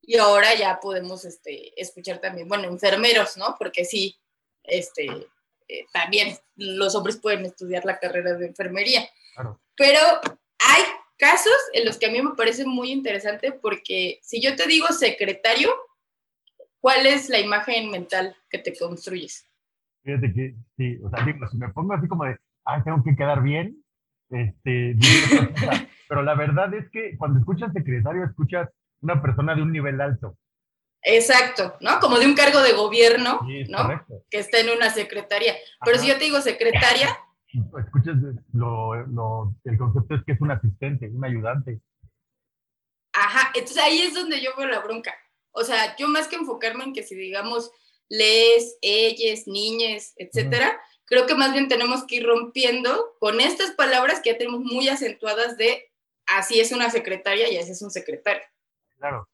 Y 0.02 0.18
ahora 0.18 0.56
ya 0.56 0.80
podemos 0.80 1.26
este, 1.26 1.80
escuchar 1.80 2.20
también, 2.20 2.48
bueno, 2.48 2.66
enfermeros, 2.66 3.38
¿no? 3.38 3.56
Porque 3.58 3.86
sí, 3.86 4.20
este, 4.64 5.06
eh, 5.68 5.86
también 5.94 6.36
los 6.56 6.96
hombres 6.96 7.18
pueden 7.18 7.46
estudiar 7.46 7.86
la 7.86 8.00
carrera 8.00 8.34
de 8.34 8.48
enfermería. 8.48 9.08
Claro. 9.36 9.62
Pero 9.76 10.00
hay 10.60 10.84
casos 11.18 11.54
en 11.74 11.86
los 11.86 11.98
que 11.98 12.08
a 12.08 12.12
mí 12.12 12.22
me 12.22 12.36
parece 12.36 12.66
muy 12.66 12.92
interesante 12.92 13.52
porque 13.52 14.20
si 14.24 14.42
yo 14.42 14.56
te 14.56 14.68
digo 14.68 14.88
secretario, 14.88 15.70
¿cuál 16.80 17.06
es 17.06 17.30
la 17.30 17.40
imagen 17.40 17.92
mental 17.92 18.36
que 18.50 18.58
te 18.58 18.76
construyes? 18.76 19.48
Fíjate 20.04 20.34
que, 20.34 20.56
sí, 20.78 20.98
o 21.04 21.10
sea, 21.10 21.24
digo, 21.24 21.48
si 21.48 21.58
me 21.58 21.70
pongo 21.70 21.94
así 21.94 22.08
como 22.08 22.26
de, 22.26 22.38
ay, 22.66 22.82
tengo 22.84 23.04
que 23.04 23.16
quedar 23.16 23.44
bien, 23.44 23.84
este, 24.32 24.96
pero 26.10 26.24
la 26.24 26.34
verdad 26.36 26.74
es 26.74 26.90
que 26.90 27.16
cuando 27.18 27.40
escuchas 27.40 27.72
secretario, 27.72 28.24
escuchas 28.26 28.68
una 29.02 29.22
persona 29.22 29.56
de 29.56 29.62
un 29.62 29.72
nivel 29.72 30.00
alto. 30.00 30.38
Exacto, 31.04 31.76
¿no? 31.82 32.00
Como 32.00 32.20
de 32.20 32.28
un 32.28 32.36
cargo 32.36 32.62
de 32.62 32.74
gobierno, 32.74 33.40
Sí, 33.48 33.64
¿no? 33.66 33.80
correcto. 33.80 34.24
Que 34.30 34.38
está 34.40 34.60
en 34.60 34.70
una 34.70 34.92
secretaría. 34.92 35.56
Pero 35.84 35.98
Ajá. 35.98 36.04
si 36.06 36.10
yo 36.12 36.18
te 36.18 36.26
digo 36.26 36.42
secretaria, 36.42 37.18
Escuchas 37.86 38.16
lo, 38.54 38.96
lo, 39.08 39.56
el 39.66 39.78
concepto 39.78 40.16
es 40.16 40.24
que 40.26 40.32
es 40.34 40.42
un 40.42 40.52
asistente, 40.52 41.10
un 41.10 41.26
ayudante. 41.26 41.82
Ajá, 43.14 43.52
entonces 43.54 43.84
ahí 43.84 44.00
es 44.02 44.14
donde 44.14 44.42
yo 44.42 44.52
veo 44.58 44.68
la 44.68 44.80
bronca. 44.80 45.14
O 45.52 45.64
sea, 45.66 45.96
yo 45.98 46.08
más 46.08 46.30
que 46.30 46.38
enfocarme 46.38 46.86
en 46.86 46.94
que 46.94 47.04
si 47.04 47.14
digamos 47.16 47.72
les, 48.08 48.78
ellas, 48.82 49.48
niñes, 49.48 50.14
etcétera, 50.16 50.80
creo 51.04 51.26
que 51.26 51.36
más 51.36 51.52
bien 51.52 51.68
tenemos 51.68 52.06
que 52.06 52.18
ir 52.18 52.26
rompiendo 52.26 53.16
con 53.20 53.42
estas 53.42 53.72
palabras 53.72 54.22
que 54.22 54.32
ya 54.32 54.38
tenemos 54.38 54.62
muy 54.62 54.88
acentuadas 54.88 55.58
de 55.58 55.92
así 56.28 56.62
es 56.62 56.72
una 56.72 56.90
secretaria 56.90 57.50
y 57.52 57.58
así 57.58 57.72
es 57.72 57.82
un 57.82 57.92
secretario. 57.92 58.44
Claro. 59.02 59.28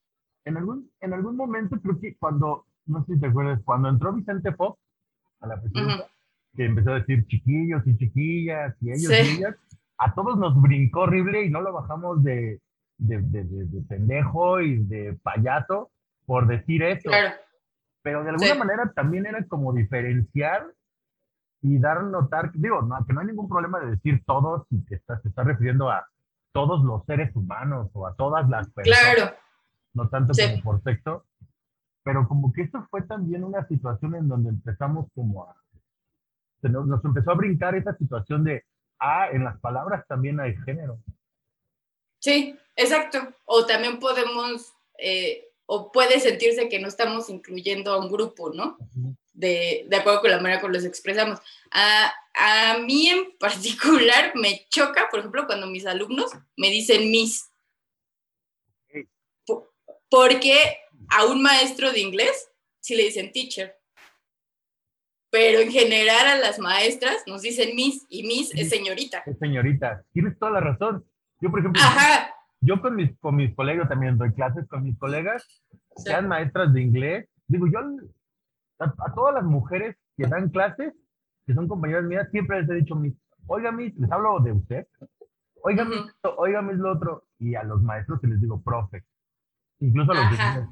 En 0.46 0.58
algún, 0.58 0.90
en 1.02 1.14
algún 1.14 1.36
momento 1.36 1.76
creo 1.84 2.00
que 2.00 2.16
cuando, 2.18 2.66
no 2.88 3.04
sé 3.06 3.14
si 3.16 3.20
te 3.20 3.28
acuerdas, 3.28 3.62
cuando 3.64 3.90
entró 3.90 4.14
Vicente 4.14 4.52
Fox 4.54 4.80
a 5.42 5.48
la 5.48 5.62
presidencia, 5.62 5.96
Ujú. 5.98 6.06
que 6.56 6.66
empezó 6.66 6.92
a 6.92 7.00
decir 7.00 7.28
chiquillos 7.28 7.86
y 7.86 7.98
chiquillas 7.98 8.76
y 8.82 8.92
ellos 8.92 9.12
Sí. 9.12 9.14
y 9.14 9.38
ellas, 9.38 9.56
a 10.00 10.14
todos 10.14 10.38
nos 10.38 10.60
brincó 10.62 11.02
horrible 11.02 11.44
y 11.44 11.50
no 11.50 11.62
lo 11.62 11.74
bajamos 11.74 12.24
de, 12.24 12.60
de, 12.98 13.22
de, 13.22 13.44
de- 13.44 13.66
de 13.66 13.82
pendejo 13.88 14.62
y 14.62 14.78
de 14.86 15.18
payaso 15.22 15.92
por 16.26 16.48
decir 16.48 16.82
eso. 16.84 17.10
Claro, 17.10 17.36
Pero 18.04 18.24
de 18.24 18.30
alguna 18.30 18.54
Sí. 18.54 18.60
manera 18.60 18.92
también 18.96 19.26
era 19.26 19.46
como 19.48 19.74
diferenciar 19.74 20.66
y 21.62 21.78
dar 21.80 21.98
a 21.98 22.04
notar, 22.04 22.52
digo, 22.54 22.82
no, 22.84 23.04
que 23.06 23.14
no 23.14 23.20
hay 23.22 23.28
ningún 23.28 23.50
problema 23.50 23.80
de 23.80 23.92
decir 23.92 24.24
todos 24.26 24.66
y 24.70 24.84
que 24.86 24.96
estás, 24.96 25.22
te 25.24 25.30
estás 25.30 25.46
refiriendo 25.46 25.90
a 25.90 26.08
todos 26.54 26.84
los 26.84 27.04
seres 27.06 27.36
humanos 27.36 27.90
o 27.94 28.08
a 28.08 28.16
todas 28.16 28.48
las 28.50 28.70
personas 28.72 29.16
claro, 29.16 29.36
no 29.98 30.10
tanto 30.10 30.34
Sí. 30.34 30.44
como 30.50 30.64
por 30.64 30.84
sexo, 30.84 31.26
pero 32.04 32.28
como 32.28 32.54
que 32.54 32.62
esto 32.62 32.88
fue 32.90 33.02
también 33.02 33.44
una 33.44 33.68
situación 33.68 34.16
en 34.16 34.30
donde 34.30 34.50
empezamos 34.52 35.08
como 35.14 35.44
a, 35.44 35.56
se 36.62 36.70
nos, 36.70 36.88
nos 36.88 37.04
empezó 37.04 37.32
a 37.32 37.36
brincar 37.36 37.76
esa 37.76 37.96
situación 37.98 38.44
de, 38.44 38.64
ah, 39.00 39.28
en 39.32 39.44
las 39.44 39.60
palabras 39.60 40.06
también 40.08 40.40
hay 40.40 40.56
género. 40.66 41.00
sí, 42.20 42.56
exacto. 42.76 43.20
O 43.46 43.66
también 43.66 44.00
podemos, 44.00 44.74
eh, 45.00 45.50
o 45.66 45.92
puede 45.92 46.20
sentirse 46.20 46.70
que 46.70 46.80
no 46.80 46.88
estamos 46.88 47.30
incluyendo 47.30 47.92
a 47.92 48.00
un 48.00 48.10
grupo, 48.10 48.52
¿no? 48.54 48.78
de, 49.34 49.86
de 49.88 49.96
acuerdo 49.96 50.22
con 50.22 50.32
la 50.32 50.40
manera 50.40 50.60
como 50.62 50.74
los 50.74 50.84
expresamos. 50.84 51.40
A, 51.72 52.12
a 52.34 52.80
mí 52.80 53.08
en 53.10 53.38
particular 53.40 54.32
me 54.36 54.66
choca, 54.70 55.08
por 55.12 55.20
ejemplo, 55.20 55.46
cuando 55.46 55.68
mis 55.68 55.86
alumnos 55.86 56.32
me 56.56 56.70
dicen 56.70 57.12
Miss. 57.12 57.52
Po- 60.10 60.18
Porque 60.22 60.54
a 61.10 61.26
un 61.26 61.42
maestro 61.42 61.92
de 61.92 62.00
inglés 62.00 62.50
sí 62.80 62.96
le 62.96 63.04
dicen 63.04 63.32
teacher. 63.32 63.76
Pero 65.30 65.60
en 65.60 65.72
general 65.72 66.26
a 66.28 66.38
las 66.38 66.58
maestras 66.60 67.18
nos 67.28 67.42
dicen 67.42 67.76
Miss 67.76 68.06
y 68.10 68.24
Miss 68.26 68.52
es 68.56 68.70
señorita. 68.70 69.24
Eh, 69.26 69.36
Señorita, 69.40 70.04
tienes 70.14 70.38
toda 70.40 70.52
la 70.52 70.60
razón. 70.62 71.06
Yo, 71.42 71.52
por 71.52 71.60
ejemplo, 71.60 71.82
Ajá. 71.84 72.34
yo 72.62 72.82
con 72.82 72.96
mis, 72.96 73.18
con 73.20 73.36
mis 73.36 73.54
colegas 73.54 73.90
también 73.90 74.18
doy 74.18 74.34
clases 74.34 74.66
con 74.68 74.84
mis 74.84 74.98
colegas, 74.98 75.46
Sí. 75.98 76.04
sean 76.04 76.28
maestras 76.28 76.74
de 76.74 76.82
inglés. 76.82 77.30
Digo, 77.48 77.68
yo 77.68 77.80
a, 78.80 78.86
a 78.86 79.14
todas 79.16 79.34
las 79.36 79.44
mujeres 79.44 79.98
que 80.16 80.28
dan 80.28 80.50
clases, 80.50 80.94
que 81.46 81.54
son 81.54 81.68
compañeras 81.68 82.04
mías, 82.06 82.28
siempre 82.32 82.62
les 82.62 82.70
he 82.70 82.76
dicho, 82.76 82.96
mis, 82.96 83.14
oiga, 83.48 83.72
mis, 83.72 83.96
les 83.98 84.12
hablo 84.12 84.40
de 84.40 84.52
usted. 84.54 84.88
Oiga, 85.62 85.84
mis, 85.86 85.98
Ujú. 86.00 86.08
esto, 86.10 86.36
oiga, 86.38 86.62
mis, 86.62 86.78
lo 86.78 86.92
otro. 86.94 87.26
Y 87.40 87.56
a 87.56 87.64
los 87.64 87.82
maestros 87.82 88.22
se 88.22 88.28
les 88.28 88.40
digo, 88.40 88.62
profe. 88.62 89.04
Incluso 89.80 90.12
a 90.12 90.16
los 90.16 90.24
Ajá. 90.26 90.70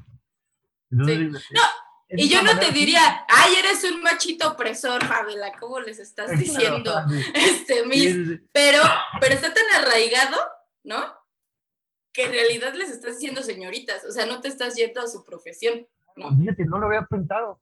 Entonces, 0.90 1.42
Sí. 1.48 1.54
No, 1.54 1.62
Y 2.08 2.28
yo 2.28 2.40
no 2.42 2.56
te 2.58 2.70
diría, 2.70 3.24
ay, 3.28 3.54
eres 3.56 3.82
un 3.84 4.00
machito 4.02 4.48
opresor, 4.52 5.04
Fabiola, 5.04 5.52
¿cómo 5.58 5.80
les 5.80 5.98
estás 5.98 6.26
Claro, 6.26 6.40
diciendo? 6.40 6.94
sí, 7.08 7.24
Este, 7.34 7.84
sí. 7.90 8.40
pero, 8.52 8.80
pero 9.20 9.34
está 9.34 9.52
tan 9.52 9.64
arraigado, 9.82 10.36
¿no? 10.84 11.14
Que 12.12 12.24
en 12.26 12.32
realidad 12.32 12.74
les 12.74 12.90
estás 12.90 13.14
diciendo 13.18 13.42
señoritas, 13.42 14.04
o 14.04 14.12
sea, 14.12 14.24
no 14.26 14.40
te 14.40 14.48
estás 14.48 14.76
yendo 14.76 15.00
a 15.00 15.08
su 15.08 15.24
profesión, 15.24 15.86
¿no? 16.14 16.30
Fíjate, 16.38 16.64
no 16.64 16.78
lo 16.78 16.86
había 16.86 17.02
pensado. 17.06 17.60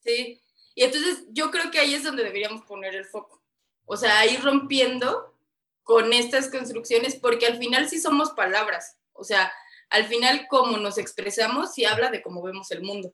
Sí. 0.00 0.40
Y 0.74 0.82
entonces 0.82 1.26
yo 1.30 1.50
creo 1.50 1.70
que 1.70 1.78
ahí 1.78 1.94
es 1.94 2.02
donde 2.02 2.24
deberíamos 2.24 2.62
poner 2.64 2.94
el 2.94 3.04
foco. 3.04 3.42
O 3.84 3.96
sea, 3.96 4.24
ir 4.26 4.42
rompiendo 4.42 5.36
con 5.82 6.12
estas 6.14 6.48
construcciones, 6.48 7.14
porque 7.14 7.46
al 7.46 7.58
final 7.58 7.88
sí 7.88 8.00
somos 8.00 8.30
palabras. 8.32 8.96
O 9.12 9.22
sea, 9.22 9.52
al 9.90 10.06
final 10.06 10.46
como 10.48 10.76
nos 10.78 10.98
expresamos 10.98 11.72
sí 11.74 11.84
habla 11.84 12.10
de 12.10 12.22
cómo 12.22 12.42
vemos 12.42 12.70
el 12.70 12.82
mundo. 12.82 13.12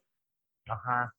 Ajá. 0.68 1.14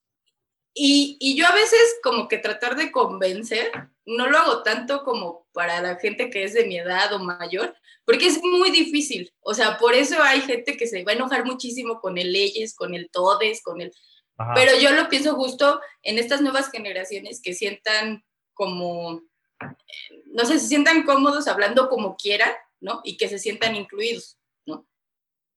Y, 0.74 1.18
y 1.20 1.36
yo 1.36 1.46
a 1.48 1.54
veces 1.54 1.80
como 2.02 2.28
que 2.28 2.38
tratar 2.38 2.76
de 2.76 2.92
convencer, 2.92 3.72
no 4.06 4.28
lo 4.28 4.38
hago 4.38 4.64
tanto 4.64 5.04
como 5.04 5.48
para 5.52 5.82
la 5.82 5.98
gente 5.98 6.30
que 6.30 6.44
es 6.44 6.54
de 6.54 6.66
mi 6.66 6.78
edad 6.78 7.12
o 7.14 7.20
mayor, 7.20 7.76
porque 8.06 8.28
es 8.28 8.42
muy 8.42 8.72
difícil. 8.72 9.34
O 9.42 9.54
sea, 9.54 9.78
por 9.78 9.94
eso 9.94 10.22
hay 10.24 10.42
gente 10.42 10.78
que 10.78 10.88
se 10.88 11.04
va 11.04 11.12
a 11.12 11.16
enojar 11.16 11.46
muchísimo 11.46 12.00
con 12.00 12.18
el 12.18 12.32
leyes, 12.32 12.74
con 12.74 12.94
el 12.94 13.10
todes, 13.10 13.62
con 13.62 13.82
el... 13.82 13.92
Ajá. 14.38 14.54
Pero 14.56 14.78
yo 14.80 14.92
lo 14.92 15.10
pienso 15.10 15.36
justo 15.36 15.82
en 16.04 16.18
estas 16.18 16.42
nuevas 16.42 16.72
generaciones 16.72 17.42
que 17.42 17.54
sientan 17.54 18.24
como, 18.54 19.22
eh, 19.62 20.24
no 20.28 20.46
sé, 20.46 20.58
se 20.60 20.68
sientan 20.68 21.04
cómodos 21.04 21.48
hablando 21.48 21.90
como 21.90 22.16
quieran, 22.16 22.52
¿no? 22.80 23.02
Y 23.04 23.18
que 23.18 23.28
se 23.28 23.40
sientan 23.40 23.76
incluidos. 23.76 24.38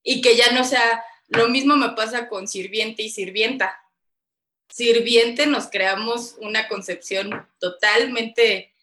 Y 0.05 0.21
que 0.21 0.37
ya 0.37 0.53
no 0.53 0.63
sea, 0.63 1.03
lo 1.29 1.49
mismo 1.49 1.77
me 1.77 1.91
pasa 1.91 2.29
con 2.29 2.47
sirviente 2.47 3.03
y 3.03 3.09
sirvienta. 3.09 3.75
Sirviente 4.69 5.47
nos 5.47 5.69
creamos 5.69 6.37
una 6.41 6.69
concepción 6.69 7.31
totalmente 7.59 8.75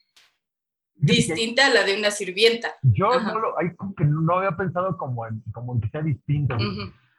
que 1.05 1.13
distinta 1.13 1.67
a 1.67 1.73
la 1.73 1.84
de 1.84 1.97
una 1.97 2.12
sirvienta. 2.12 2.73
Yo 2.81 3.12
Ajá. 3.12 3.34
no 3.34 3.39
lo, 3.39 3.60
hay 3.60 3.75
como 3.75 3.95
que 3.95 4.05
no 4.05 4.38
había 4.38 4.55
pensado 4.55 4.97
como 4.97 5.25
en, 5.27 5.41
como 5.53 5.73
en 5.73 5.81
que 5.81 5.89
sea 5.89 6.01
distinto. 6.01 6.55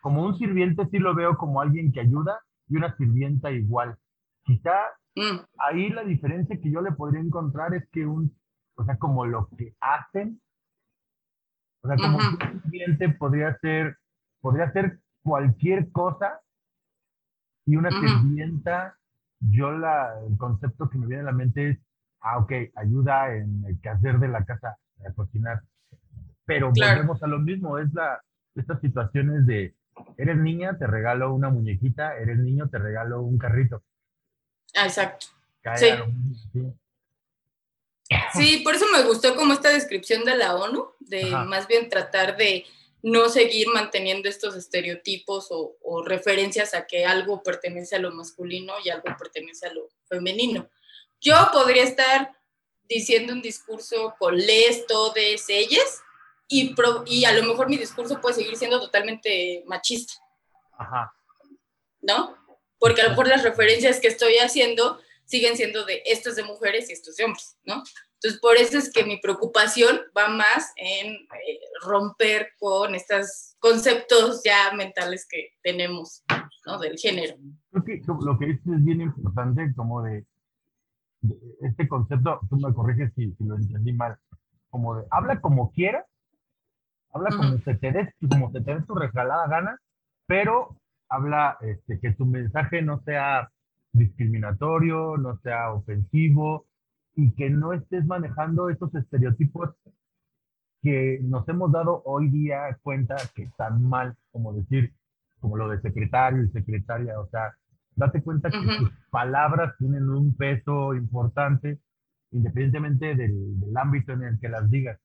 Como 0.01 0.25
un 0.25 0.37
sirviente 0.39 0.87
sí 0.91 0.99
lo 0.99 1.15
veo 1.15 1.37
como 1.37 1.61
alguien 1.61 1.93
que 1.93 2.01
ayuda 2.01 2.41
y 2.69 2.77
una 2.77 2.97
sirvienta 2.97 3.53
igual. 3.53 3.97
Quizá 4.45 4.73
mm, 5.15 5.39
ahí 5.59 5.91
la 5.91 6.03
diferencia 6.03 6.59
que 6.61 6.71
yo 6.71 6.81
le 6.81 6.93
podría 6.93 7.21
encontrar 7.21 7.75
es 7.75 7.89
que 7.91 8.05
un, 8.05 8.37
o 8.75 8.85
sea, 8.85 8.99
como 8.99 9.27
lo 9.27 9.49
que 9.57 9.75
hacen, 9.81 10.41
o 11.83 11.89
sea, 11.89 11.97
como 11.97 12.19
un 12.19 12.63
sirviente 12.63 13.09
podría 13.11 13.57
ser, 13.59 13.97
podría 14.41 14.73
ser 14.73 15.01
cualquier 15.23 15.91
cosa 15.91 16.41
y 17.67 17.77
una 17.77 17.91
sirvienta, 17.91 18.97
yo 19.41 19.73
la, 19.73 20.13
el 20.27 20.37
concepto 20.37 20.89
que 20.89 20.99
me 20.99 21.07
viene 21.07 21.23
a 21.23 21.27
la 21.27 21.33
mente 21.33 21.71
es, 21.71 21.79
ah, 22.21 22.39
ok, 22.39 22.53
ayuda 22.77 23.35
en 23.35 23.65
el 23.67 23.81
quehacer 23.81 24.19
de 24.19 24.29
la 24.29 24.45
casa, 24.45 24.79
a 25.07 25.13
cocinar. 25.13 25.63
Pero 26.45 26.73
Claro. 26.73 26.97
volvemos 26.99 27.23
a 27.23 27.27
lo 27.27 27.39
mismo, 27.39 27.79
es 27.79 27.93
la, 27.95 28.21
estas 28.55 28.81
situaciones 28.81 29.47
de, 29.47 29.75
eres 30.17 30.37
niña, 30.37 30.77
te 30.79 30.87
regalo 30.87 31.33
una 31.35 31.51
muñequita, 31.51 32.17
eres 32.17 32.39
niño, 32.39 32.69
te 32.69 32.79
regalo 32.79 33.23
un 33.23 33.39
carrito. 33.39 33.83
ah, 34.77 34.85
exacto. 34.87 35.27
Cae 35.63 35.79
Sí. 35.79 36.73
Sí. 38.35 38.43
Sí, 38.43 38.57
por 38.59 38.75
eso 38.75 38.87
me 38.93 39.03
gustó 39.03 39.35
como 39.37 39.53
esta 39.53 39.71
descripción 39.71 40.25
de 40.25 40.37
la 40.37 40.55
ONU, 40.57 40.93
de 41.01 41.25
Ajá. 41.25 41.45
más 41.45 41.67
bien 41.67 41.89
tratar 41.89 42.37
de 42.37 42.65
no 43.03 43.29
seguir 43.29 43.67
manteniendo 43.69 44.29
estos 44.29 44.55
estereotipos 44.57 45.49
o, 45.51 45.77
o 45.83 46.05
referencias 46.05 46.73
a 46.75 46.87
que 46.87 47.05
algo 47.05 47.43
pertenece 47.43 47.97
a 47.97 47.99
lo 47.99 48.13
masculino 48.13 48.75
y 48.85 48.91
algo 48.91 49.09
pertenece 49.19 49.67
a 49.67 49.73
lo 49.73 49.89
femenino. 50.09 50.69
Yo 51.21 51.35
podría 51.53 51.83
estar 51.83 52.33
diciendo 52.89 53.33
un 53.33 53.43
discurso 53.43 54.15
con 54.19 54.37
les, 54.37 54.87
todes, 54.87 55.47
ellas, 55.49 56.03
y, 56.49 56.75
pro- 56.75 57.03
y 57.07 57.25
a 57.25 57.33
lo 57.33 57.43
mejor 57.45 57.69
mi 57.69 57.77
discurso 57.77 58.21
puede 58.21 58.35
seguir 58.37 58.57
siendo 58.57 58.79
totalmente 58.81 59.63
machista. 59.67 60.13
Ajá. 60.79 61.13
¿no? 62.03 62.37
Porque 62.79 63.01
a 63.01 63.05
lo 63.05 63.11
mejor 63.11 63.29
las 63.29 63.43
referencias 63.43 64.01
que 64.01 64.09
estoy 64.09 64.39
haciendo 64.39 65.01
siguen 65.33 65.57
siendo 65.57 65.87
de 65.87 66.03
esto 66.05 66.29
es 66.29 66.37
de 66.37 66.45
mujeres 66.45 66.91
y 66.91 66.93
esto 66.93 67.11
es 67.11 67.17
de 67.17 67.25
hombres, 67.25 67.59
¿no? 67.65 67.83
Entonces, 68.17 68.39
por 68.39 68.57
eso 68.57 68.77
es 68.77 68.93
que 68.93 69.05
mi 69.05 69.19
preocupación 69.19 69.99
va 70.17 70.29
más 70.29 70.73
en 70.77 71.15
eh, 71.15 71.59
romper 71.83 72.51
con 72.59 72.95
estos 72.95 73.57
conceptos 73.59 74.43
ya 74.45 74.75
mentales 74.77 75.27
que 75.29 75.49
tenemos, 75.63 76.23
¿no? 76.67 76.79
Del 76.79 76.99
género. 76.99 77.35
Creo 77.71 77.83
que 77.83 78.03
lo 78.25 78.39
que 78.39 78.47
dices 78.47 78.67
es 78.67 78.85
bien 78.85 79.01
importante, 79.01 79.73
como 79.75 80.03
de, 80.03 80.27
de 81.23 81.37
este 81.63 81.89
concepto, 81.89 82.41
tú 82.51 82.57
me 82.59 82.75
corriges 82.75 83.11
si, 83.17 83.33
si, 83.33 83.45
lo 83.45 83.57
entendí 83.57 83.93
mal, 83.95 84.19
como 84.69 84.97
de 84.97 85.07
habla 85.11 85.41
como 85.41 85.73
quieras, 85.73 86.05
habla 87.11 87.31
como, 87.31 87.59
se 87.59 87.75
te 87.75 87.91
dé, 87.91 88.15
como 88.29 88.53
se 88.53 88.61
te 88.61 88.75
dé 88.75 88.83
tu 88.83 88.95
regalada 88.95 89.49
gana, 89.49 89.79
pero 90.27 90.77
habla 91.09 91.57
este, 91.63 91.99
que 92.01 92.13
tu 92.13 92.27
mensaje 92.27 92.83
no 92.83 93.03
sea 93.05 93.51
discriminatorio, 93.93 95.17
no 95.17 95.39
sea 95.39 95.73
ofensivo 95.73 96.67
y 97.15 97.33
que 97.33 97.51
no 97.51 97.73
estés 97.73 98.07
manejando 98.07 98.71
esos 98.71 98.95
estereotipos 98.95 99.71
que 100.83 101.21
nos 101.23 101.49
hemos 101.49 101.71
dado 101.71 102.03
hoy 102.05 102.29
día 102.29 102.77
cuenta 102.83 103.17
que 103.35 103.45
están 103.45 103.83
mal, 103.83 104.17
como 104.33 104.53
decir, 104.53 104.93
como 105.41 105.57
lo 105.57 105.69
de 105.69 105.81
secretario 105.81 106.43
y 106.43 106.49
secretaria, 106.49 107.21
o 107.21 107.29
sea, 107.29 107.55
date 107.95 108.23
cuenta 108.23 108.51
que 108.51 108.59
tus 108.79 108.91
palabras 109.11 109.75
tienen 109.79 110.09
un 110.09 110.35
peso 110.35 110.95
importante 110.95 111.79
independientemente 112.33 113.15
del, 113.15 113.61
del, 113.61 113.77
ámbito 113.77 114.13
en 114.13 114.23
el 114.23 114.41
que 114.41 114.49
las 114.49 114.71
digas. 114.71 114.99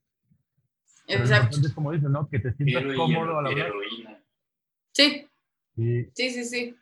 Exacto. 1.06 1.56
Entonces, 1.56 1.72
como 1.74 1.92
dices, 1.92 2.10
¿no? 2.10 2.28
Que 2.28 2.38
te 2.38 2.52
sientas 2.54 2.82
Heroína, 2.82 2.96
cómodo 2.96 3.38
a 3.38 3.42
la 3.42 3.50
hora. 3.50 3.66
heroína. 3.66 4.18
Sí, 4.92 5.26
Y 5.76 6.04
sí, 6.14 6.30
sí, 6.30 6.44
sí. 6.44 6.76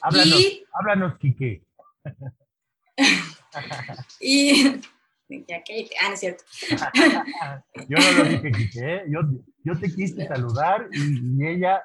Háblanos, 0.00 0.40
Y- 0.40 0.64
háblanos, 0.72 1.18
Quique. 1.18 1.62
Y. 4.20 4.80
Ya 5.48 5.64
que. 5.64 5.88
Ah, 6.02 6.08
no 6.08 6.14
es 6.14 6.20
cierto. 6.20 6.44
Yo 7.88 7.96
no 7.98 8.12
lo 8.18 8.24
dije, 8.24 8.52
Quique, 8.52 8.80
¿eh? 8.96 9.04
yo, 9.08 9.20
yo 9.64 9.78
te 9.80 9.90
quise 9.92 10.26
saludar 10.26 10.86
y, 10.92 11.42
y 11.42 11.48
ella, 11.48 11.82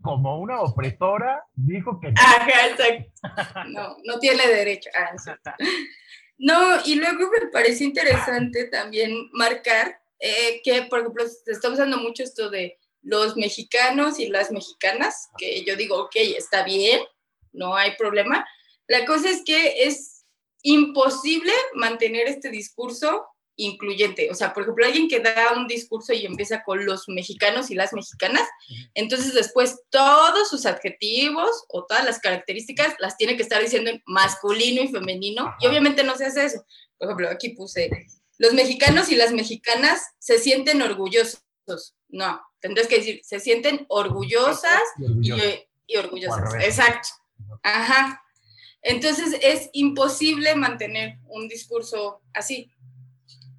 como 0.00 0.38
una 0.40 0.60
opresora, 0.60 1.42
dijo 1.54 1.98
que 2.00 2.14
Ajá, 2.16 2.68
exacto. 2.68 3.10
No, 3.70 3.96
no 4.04 4.18
tiene 4.20 4.46
derecho. 4.46 4.88
Ah, 4.96 5.08
no 5.10 5.16
es 5.16 5.24
cierto. 5.24 5.50
No, 6.38 6.76
y 6.86 6.94
luego 6.94 7.28
me 7.28 7.48
pareció 7.48 7.86
interesante 7.88 8.66
también 8.66 9.12
marcar 9.32 10.00
eh, 10.20 10.60
que, 10.62 10.82
por 10.82 11.00
ejemplo, 11.00 11.24
se 11.26 11.50
está 11.50 11.68
usando 11.70 11.98
mucho 11.98 12.22
esto 12.22 12.48
de 12.50 12.78
los 13.02 13.36
mexicanos 13.36 14.18
y 14.18 14.28
las 14.28 14.50
mexicanas, 14.50 15.28
que 15.38 15.64
yo 15.64 15.76
digo, 15.76 15.96
ok, 15.96 16.16
está 16.16 16.62
bien, 16.64 17.00
no 17.52 17.76
hay 17.76 17.96
problema. 17.96 18.46
La 18.86 19.04
cosa 19.06 19.30
es 19.30 19.42
que 19.44 19.84
es 19.84 20.24
imposible 20.62 21.52
mantener 21.74 22.28
este 22.28 22.50
discurso 22.50 23.26
incluyente. 23.56 24.30
O 24.30 24.34
sea, 24.34 24.52
por 24.52 24.62
ejemplo, 24.62 24.86
alguien 24.86 25.08
que 25.08 25.20
da 25.20 25.52
un 25.54 25.66
discurso 25.66 26.12
y 26.12 26.24
empieza 26.24 26.62
con 26.62 26.84
los 26.84 27.08
mexicanos 27.08 27.70
y 27.70 27.74
las 27.74 27.92
mexicanas, 27.92 28.48
entonces 28.94 29.34
después 29.34 29.80
todos 29.90 30.48
sus 30.48 30.66
adjetivos 30.66 31.64
o 31.68 31.84
todas 31.84 32.04
las 32.04 32.20
características 32.20 32.94
las 32.98 33.16
tiene 33.16 33.36
que 33.36 33.42
estar 33.42 33.62
diciendo 33.62 33.90
en 33.90 34.02
masculino 34.06 34.82
y 34.82 34.88
femenino, 34.88 35.54
y 35.60 35.66
obviamente 35.66 36.04
no 36.04 36.16
se 36.16 36.26
hace 36.26 36.44
eso. 36.46 36.64
Por 36.98 37.08
ejemplo, 37.08 37.28
aquí 37.28 37.50
puse, 37.50 37.90
los 38.38 38.54
mexicanos 38.54 39.10
y 39.10 39.16
las 39.16 39.32
mexicanas 39.32 40.02
se 40.18 40.38
sienten 40.38 40.80
orgullosos. 40.80 41.42
No, 42.08 42.40
tendrías 42.60 42.88
que 42.88 42.98
decir, 42.98 43.20
se 43.24 43.40
sienten 43.40 43.86
orgullosas 43.88 44.82
y 44.98 45.04
y, 45.04 45.32
orgulloso. 45.32 45.66
y 45.86 45.96
orgullosas. 45.96 46.54
Exacto. 46.62 47.08
Ajá. 47.62 48.22
Entonces 48.82 49.38
es 49.42 49.70
imposible 49.72 50.54
mantener 50.54 51.18
un 51.28 51.48
discurso 51.48 52.22
así. 52.32 52.70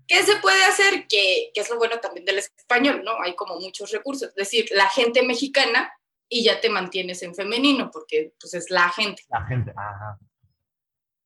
¿Qué 0.08 0.24
se 0.24 0.38
puede 0.38 0.64
hacer? 0.66 1.08
Que, 1.08 1.52
que 1.54 1.62
es 1.62 1.70
lo 1.70 1.78
bueno 1.78 2.00
también 2.00 2.26
del 2.26 2.40
español, 2.40 3.02
¿no? 3.04 3.22
Hay 3.22 3.36
como 3.36 3.60
muchos 3.60 3.92
recursos. 3.92 4.30
Es 4.30 4.36
decir, 4.36 4.66
la 4.72 4.90
gente 4.90 5.24
mexicana 5.24 5.94
y 6.28 6.44
ya 6.44 6.60
te 6.60 6.70
mantienes 6.70 7.24
en 7.24 7.36
femenino 7.36 7.92
porque 7.92 8.34
pues 8.40 8.54
es 8.54 8.70
la 8.70 8.90
gente. 8.90 9.24
La 9.30 9.46
gente, 9.46 9.72
ajá. 9.76 10.18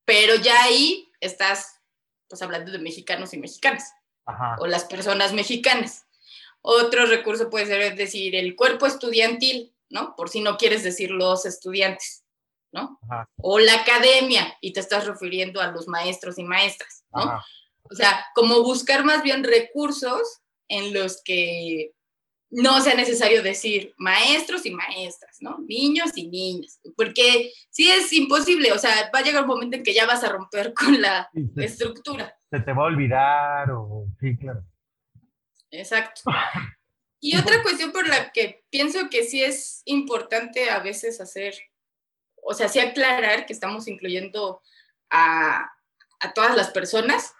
Pero 0.04 0.36
ya 0.36 0.62
ahí 0.62 1.10
estás 1.20 1.80
pues 2.28 2.42
hablando 2.42 2.72
de 2.72 2.78
mexicanos 2.78 3.32
y 3.34 3.38
mexicanas 3.38 3.92
Ajá. 4.24 4.56
o 4.58 4.66
las 4.66 4.84
personas 4.84 5.32
mexicanas. 5.32 6.05
Otro 6.62 7.06
recurso 7.06 7.48
puede 7.50 7.66
ser 7.66 7.80
es 7.82 7.96
decir 7.96 8.34
el 8.34 8.56
cuerpo 8.56 8.86
estudiantil, 8.86 9.74
¿no? 9.88 10.14
Por 10.16 10.28
si 10.28 10.40
no 10.40 10.56
quieres 10.56 10.82
decir 10.82 11.10
los 11.10 11.46
estudiantes, 11.46 12.24
¿no? 12.72 12.98
Ajá. 13.08 13.28
O 13.36 13.58
la 13.58 13.74
academia 13.74 14.56
y 14.60 14.72
te 14.72 14.80
estás 14.80 15.06
refiriendo 15.06 15.60
a 15.60 15.70
los 15.70 15.86
maestros 15.88 16.38
y 16.38 16.44
maestras, 16.44 17.04
¿no? 17.12 17.22
Ajá. 17.22 17.44
O 17.90 17.94
sea, 17.94 18.26
como 18.34 18.62
buscar 18.62 19.04
más 19.04 19.22
bien 19.22 19.44
recursos 19.44 20.40
en 20.68 20.92
los 20.92 21.22
que 21.22 21.92
no 22.50 22.80
sea 22.80 22.94
necesario 22.94 23.42
decir 23.42 23.92
maestros 23.96 24.66
y 24.66 24.70
maestras, 24.70 25.36
¿no? 25.40 25.58
Niños 25.68 26.10
y 26.16 26.28
niñas, 26.28 26.80
porque 26.96 27.52
sí 27.70 27.90
es 27.90 28.12
imposible, 28.12 28.72
o 28.72 28.78
sea, 28.78 29.10
va 29.14 29.18
a 29.18 29.22
llegar 29.22 29.42
un 29.42 29.48
momento 29.48 29.76
en 29.76 29.82
que 29.82 29.94
ya 29.94 30.06
vas 30.06 30.24
a 30.24 30.28
romper 30.30 30.72
con 30.74 31.00
la 31.00 31.28
Sí, 31.32 31.48
estructura. 31.58 32.36
se 32.50 32.60
te 32.60 32.72
va 32.72 32.82
a 32.82 32.86
olvidar 32.86 33.70
o 33.72 34.06
sí, 34.20 34.36
claro. 34.36 34.64
Exacto. 35.70 36.22
Y 37.18 37.36
otra 37.36 37.62
cuestión 37.62 37.92
por 37.92 38.06
la 38.06 38.30
que 38.30 38.62
pienso 38.70 39.08
que 39.10 39.24
sí 39.24 39.42
es 39.42 39.80
importante 39.86 40.70
a 40.70 40.80
veces 40.80 41.18
hacer, 41.20 41.56
o 42.42 42.52
sea, 42.52 42.68
sí 42.68 42.78
aclarar 42.78 43.46
que 43.46 43.54
estamos 43.54 43.88
incluyendo 43.88 44.60
a, 45.10 45.72
a 46.20 46.34
todas 46.34 46.54
las 46.54 46.70
personas, 46.70 47.32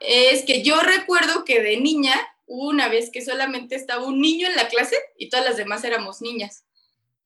es 0.00 0.44
que 0.44 0.62
yo 0.62 0.80
recuerdo 0.80 1.44
que 1.44 1.62
de 1.62 1.76
niña 1.76 2.14
hubo 2.46 2.68
una 2.70 2.88
vez 2.88 3.10
que 3.10 3.24
solamente 3.24 3.76
estaba 3.76 4.04
un 4.04 4.20
niño 4.20 4.48
en 4.48 4.56
la 4.56 4.68
clase 4.68 4.96
y 5.16 5.28
todas 5.28 5.44
las 5.44 5.56
demás 5.56 5.84
éramos 5.84 6.20
niñas. 6.22 6.64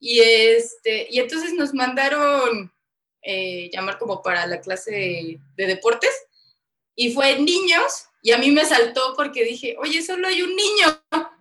Y, 0.00 0.20
este, 0.20 1.06
y 1.10 1.20
entonces 1.20 1.54
nos 1.54 1.72
mandaron 1.72 2.74
eh, 3.22 3.70
llamar 3.72 3.98
como 3.98 4.22
para 4.22 4.46
la 4.46 4.60
clase 4.60 5.40
de 5.56 5.66
deportes 5.66 6.10
y 6.94 7.14
fue 7.14 7.38
niños 7.38 8.08
y 8.24 8.32
a 8.32 8.38
mí 8.38 8.50
me 8.50 8.64
saltó 8.64 9.12
porque 9.14 9.44
dije, 9.44 9.76
oye, 9.78 10.00
solo 10.00 10.26
hay 10.26 10.40
un 10.40 10.56
niño, 10.56 10.86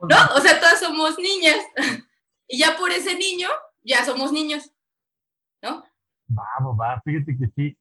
¿no? 0.02 0.36
O 0.36 0.42
sea, 0.42 0.60
todas 0.60 0.82
somos 0.82 1.18
niñas. 1.18 1.56
y 2.48 2.60
ya 2.60 2.76
por 2.78 2.92
ese 2.92 3.18
niño, 3.18 3.48
ya 3.84 4.04
somos 4.04 4.34
niños, 4.34 4.70
¿no? 5.62 5.86
Vamos, 6.28 6.78
va, 6.78 7.02
fíjate 7.06 7.38
que 7.38 7.48
sí. 7.56 7.78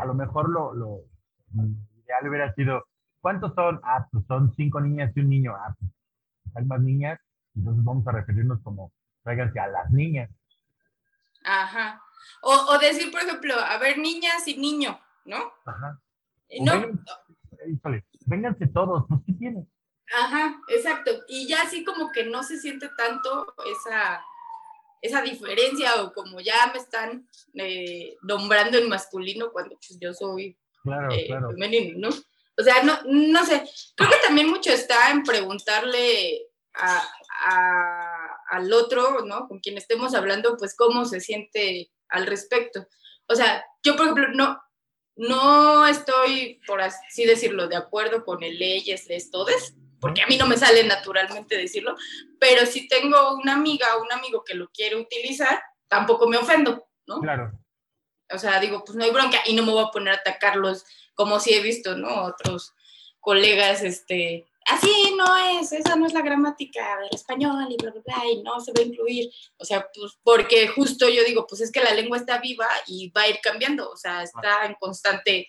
A 0.00 0.06
lo 0.06 0.14
mejor 0.14 0.48
lo, 0.48 0.72
lo 0.72 1.00
ideal 2.02 2.26
hubiera 2.26 2.54
sido, 2.54 2.86
¿cuántos 3.20 3.54
son? 3.54 3.78
Ah, 3.84 4.08
pues 4.10 4.24
son 4.26 4.50
cinco 4.56 4.80
niñas 4.80 5.12
y 5.14 5.20
un 5.20 5.28
niño. 5.28 5.54
Ah, 5.54 5.74
pues 5.78 5.90
hay 6.54 6.64
más 6.64 6.80
niñas, 6.80 7.20
entonces 7.54 7.84
vamos 7.84 8.06
a 8.08 8.12
referirnos 8.12 8.62
como, 8.62 8.94
tráiganse 9.24 9.60
a 9.60 9.66
las 9.66 9.90
niñas. 9.90 10.30
Ajá. 11.44 12.00
O, 12.40 12.50
o 12.50 12.78
decir, 12.78 13.12
por 13.12 13.20
ejemplo, 13.20 13.52
a 13.56 13.76
ver, 13.76 13.98
niñas 13.98 14.48
y 14.48 14.56
niño, 14.56 14.98
¿no? 15.26 15.52
Ajá. 15.66 16.00
No, 16.60 16.72
híjole, 17.68 18.04
vénganse 18.26 18.66
todos, 18.68 19.04
pues 19.08 19.20
¿qué 19.26 19.32
tiene? 19.34 19.66
Ajá, 20.14 20.60
exacto. 20.68 21.10
Y 21.28 21.46
ya 21.48 21.62
así 21.62 21.84
como 21.84 22.10
que 22.12 22.24
no 22.24 22.42
se 22.42 22.58
siente 22.58 22.90
tanto 22.96 23.54
esa, 23.66 24.22
esa 25.00 25.22
diferencia 25.22 26.02
o 26.02 26.12
como 26.12 26.40
ya 26.40 26.70
me 26.72 26.78
están 26.78 27.26
eh, 27.54 28.16
nombrando 28.22 28.76
en 28.78 28.88
masculino 28.88 29.50
cuando 29.52 29.76
pues, 29.76 29.98
yo 30.00 30.12
soy 30.12 30.56
Claro, 30.82 31.12
eh, 31.12 31.26
claro. 31.28 31.50
femenino, 31.50 32.08
¿no? 32.08 32.16
O 32.58 32.62
sea, 32.62 32.82
no, 32.82 32.98
no 33.06 33.44
sé, 33.46 33.62
creo 33.96 34.10
que 34.10 34.16
también 34.26 34.50
mucho 34.50 34.70
está 34.70 35.10
en 35.10 35.22
preguntarle 35.22 36.48
a, 36.74 37.00
a- 37.46 38.36
al 38.50 38.70
otro, 38.72 39.24
¿no? 39.24 39.48
Con 39.48 39.60
quien 39.60 39.78
estemos 39.78 40.14
hablando, 40.14 40.56
pues 40.58 40.74
cómo 40.76 41.04
se 41.06 41.20
siente 41.20 41.90
al 42.08 42.26
respecto. 42.26 42.86
O 43.28 43.34
sea, 43.34 43.64
yo, 43.82 43.96
por 43.96 44.06
ejemplo, 44.06 44.28
no, 44.34 44.60
no 45.16 45.86
estoy, 45.86 46.60
por 46.66 46.80
así 46.80 47.24
decirlo, 47.24 47.68
de 47.68 47.76
acuerdo 47.76 48.24
con 48.24 48.42
el 48.42 48.58
leyes, 48.58 49.08
les, 49.08 49.30
todes, 49.30 49.74
porque 50.00 50.22
a 50.22 50.26
mí 50.26 50.36
no 50.36 50.46
me 50.46 50.56
sale 50.56 50.84
naturalmente 50.84 51.56
decirlo, 51.56 51.94
pero 52.40 52.66
si 52.66 52.88
tengo 52.88 53.34
una 53.36 53.54
amiga 53.54 53.96
o 53.96 54.02
un 54.02 54.12
amigo 54.12 54.42
que 54.44 54.54
lo 54.54 54.68
quiere 54.70 54.96
utilizar, 54.96 55.62
tampoco 55.88 56.26
me 56.26 56.38
ofendo, 56.38 56.88
¿no? 57.06 57.20
Claro. 57.20 57.52
O 58.30 58.38
sea, 58.38 58.58
digo, 58.60 58.82
pues 58.84 58.96
no 58.96 59.04
hay 59.04 59.10
bronca 59.10 59.38
y 59.44 59.54
no 59.54 59.64
me 59.64 59.72
voy 59.72 59.84
a 59.84 59.90
poner 59.90 60.14
a 60.14 60.16
atacarlos 60.16 60.84
como 61.14 61.38
si 61.38 61.52
he 61.54 61.60
visto, 61.60 61.96
¿no? 61.96 62.24
Otros 62.24 62.74
colegas, 63.20 63.82
este, 63.82 64.46
así 64.66 65.14
no 65.16 65.36
es, 65.36 65.72
esa 65.72 65.96
no 65.96 66.06
es 66.06 66.12
la 66.12 66.22
gramática 66.22 66.98
del 67.00 67.10
español 67.12 67.66
y 67.70 67.76
bla, 67.76 67.90
bla, 67.90 68.02
bla, 68.04 68.30
y 68.30 68.42
no 68.42 68.60
se 68.60 68.72
va 68.72 68.82
a 68.82 68.86
incluir. 68.86 69.30
O 69.56 69.64
sea, 69.64 69.86
pues 69.94 70.18
porque 70.22 70.68
justo 70.68 71.08
yo 71.08 71.24
digo, 71.24 71.46
pues 71.46 71.60
es 71.60 71.72
que 71.72 71.82
la 71.82 71.94
lengua 71.94 72.18
está 72.18 72.38
viva 72.38 72.68
y 72.86 73.10
va 73.10 73.22
a 73.22 73.28
ir 73.28 73.38
cambiando, 73.42 73.90
o 73.90 73.96
sea, 73.96 74.22
está 74.22 74.66
en 74.66 74.74
constante 74.74 75.48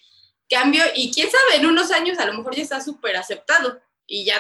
cambio 0.50 0.84
y 0.96 1.12
quién 1.12 1.30
sabe, 1.30 1.62
en 1.62 1.66
unos 1.66 1.92
años 1.92 2.20
a 2.20 2.26
lo 2.26 2.34
mejor 2.34 2.56
ya 2.56 2.64
está 2.64 2.82
súper 2.82 3.16
aceptado 3.16 3.80
y 4.06 4.26
ya 4.26 4.36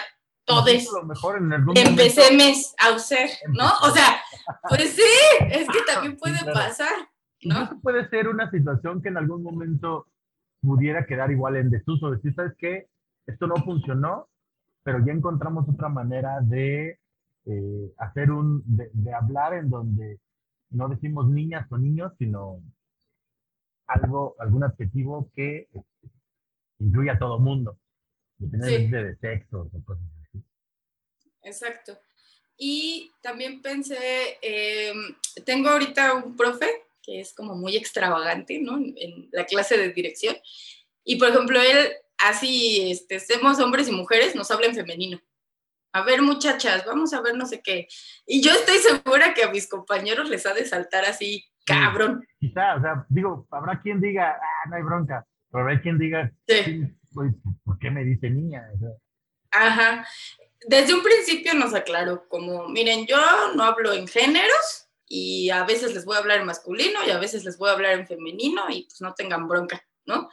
todos 0.46 0.68
A 0.68 1.00
lo 1.00 1.06
mejor 1.06 1.38
en 1.38 1.54
algún 1.54 1.78
empecemos 1.78 2.76
a 2.78 2.92
usar, 2.92 3.30
¿no? 3.48 3.72
O 3.82 3.90
sea, 3.92 4.22
pues 4.70 4.92
sí, 4.92 5.02
es 5.50 5.68
que 5.68 5.80
también 5.88 6.18
puede 6.18 6.38
claro. 6.40 6.54
pasar, 6.54 7.10
¿no? 7.44 7.62
Incluso 7.62 7.82
puede 7.82 8.10
ser 8.10 8.28
una 8.28 8.52
situación 8.52 9.02
que 9.02 9.10
en 9.10 9.18
algún 9.18 9.42
momento 9.42 10.08
pudiera 10.62 11.06
quedar 11.06 11.32
igual 11.32 11.56
en 11.56 11.70
desuso, 11.70 12.12
decir, 12.12 12.34
¿sabes 12.36 12.54
qué? 12.58 12.88
Esto 13.26 13.48
no 13.48 13.56
funcionó, 13.64 14.28
pero 14.84 15.04
ya 15.06 15.14
encontramos 15.14 15.68
otra 15.68 15.90
manera 15.90 16.40
de 16.42 17.00
eh, 17.46 17.94
hacer 17.98 18.32
un, 18.32 18.64
de, 18.66 18.90
de 18.94 19.14
hablar 19.14 19.54
en 19.54 19.70
donde 19.70 20.20
no 20.70 20.90
decimos 20.90 21.28
niñas 21.30 21.68
o 21.72 21.78
niños, 21.78 22.14
sino 22.18 22.62
algo, 23.88 24.36
algún 24.40 24.64
adjetivo 24.64 25.32
que 25.36 25.68
incluya 26.80 27.14
a 27.14 27.20
todo 27.20 27.40
mundo, 27.40 27.80
dependiendo 28.38 28.98
de 28.98 29.16
sexo 29.18 29.70
o 29.72 29.84
cosas 29.84 30.06
así. 30.28 30.44
Exacto. 31.44 31.98
Y 32.58 33.12
también 33.22 33.62
pensé, 33.62 34.38
em, 34.42 35.16
tengo 35.46 35.70
ahorita 35.70 36.14
un 36.14 36.36
profe 36.36 36.68
que 37.02 37.20
es 37.20 37.34
como 37.34 37.56
muy 37.56 37.76
extravagante, 37.76 38.60
¿no? 38.62 38.78
En 38.78 39.30
la 39.32 39.46
clase 39.46 39.78
de 39.78 39.92
dirección. 39.92 40.36
Y 41.04 41.18
por 41.18 41.30
ejemplo, 41.30 41.60
él, 41.60 41.92
así, 42.18 42.92
este, 42.92 43.20
somos 43.20 43.60
hombres 43.60 43.88
y 43.88 43.92
mujeres, 43.92 44.36
nos 44.36 44.52
habla 44.52 44.68
en 44.68 44.76
femenino. 44.76 45.20
A 45.94 46.04
ver, 46.04 46.22
muchachas, 46.22 46.86
vamos 46.86 47.14
a 47.14 47.22
ver 47.22 47.36
no 47.36 47.46
sé 47.46 47.62
qué. 47.62 47.88
Y 48.26 48.42
yo 48.42 48.52
estoy 48.52 48.78
segura 48.78 49.34
que 49.34 49.44
a 49.44 49.52
mis 49.52 49.70
compañeros 49.70 50.30
les 50.30 50.46
ha 50.46 50.54
de 50.54 50.66
saltar 50.66 51.06
así, 51.06 51.46
cabrón. 51.66 52.26
quizá, 52.40 52.76
o 52.76 52.82
sea, 52.82 53.06
digo, 53.10 53.48
habrá 53.52 53.80
quien 53.82 54.02
diga, 54.02 54.32
ah, 54.32 54.70
no 54.70 54.76
hay 54.76 54.84
bronca, 54.84 55.26
pero 55.52 55.64
habrá 55.64 55.82
quien 55.82 56.00
diga, 56.00 56.32
sí. 56.48 56.84
pues, 57.14 57.34
¿por 57.64 57.78
qué 57.78 57.92
me 57.92 58.04
dice 58.04 58.30
niña? 58.30 58.68
Ajá. 59.52 60.08
Desde 60.68 60.94
un 60.94 61.04
principio 61.04 61.54
nos 61.54 61.74
aclaró 61.74 62.28
como, 62.28 62.68
miren, 62.70 63.06
yo 63.06 63.18
no 63.56 63.64
hablo 63.64 63.94
en 63.94 64.08
géneros 64.08 64.88
y 65.08 65.50
a 65.52 65.64
veces 65.64 65.94
les 65.94 66.06
voy 66.06 66.16
a 66.16 66.20
hablar 66.20 66.40
en 66.40 66.48
masculino 66.48 67.00
y 67.06 67.12
a 67.12 67.20
veces 67.20 67.46
les 67.46 67.58
voy 67.58 67.70
a 67.70 67.74
hablar 67.74 67.94
en 67.94 68.08
femenino 68.08 68.64
y 68.70 68.84
pues 68.86 69.00
no 69.02 69.14
tengan 69.14 69.48
bronca, 69.48 69.84
¿no? 70.06 70.30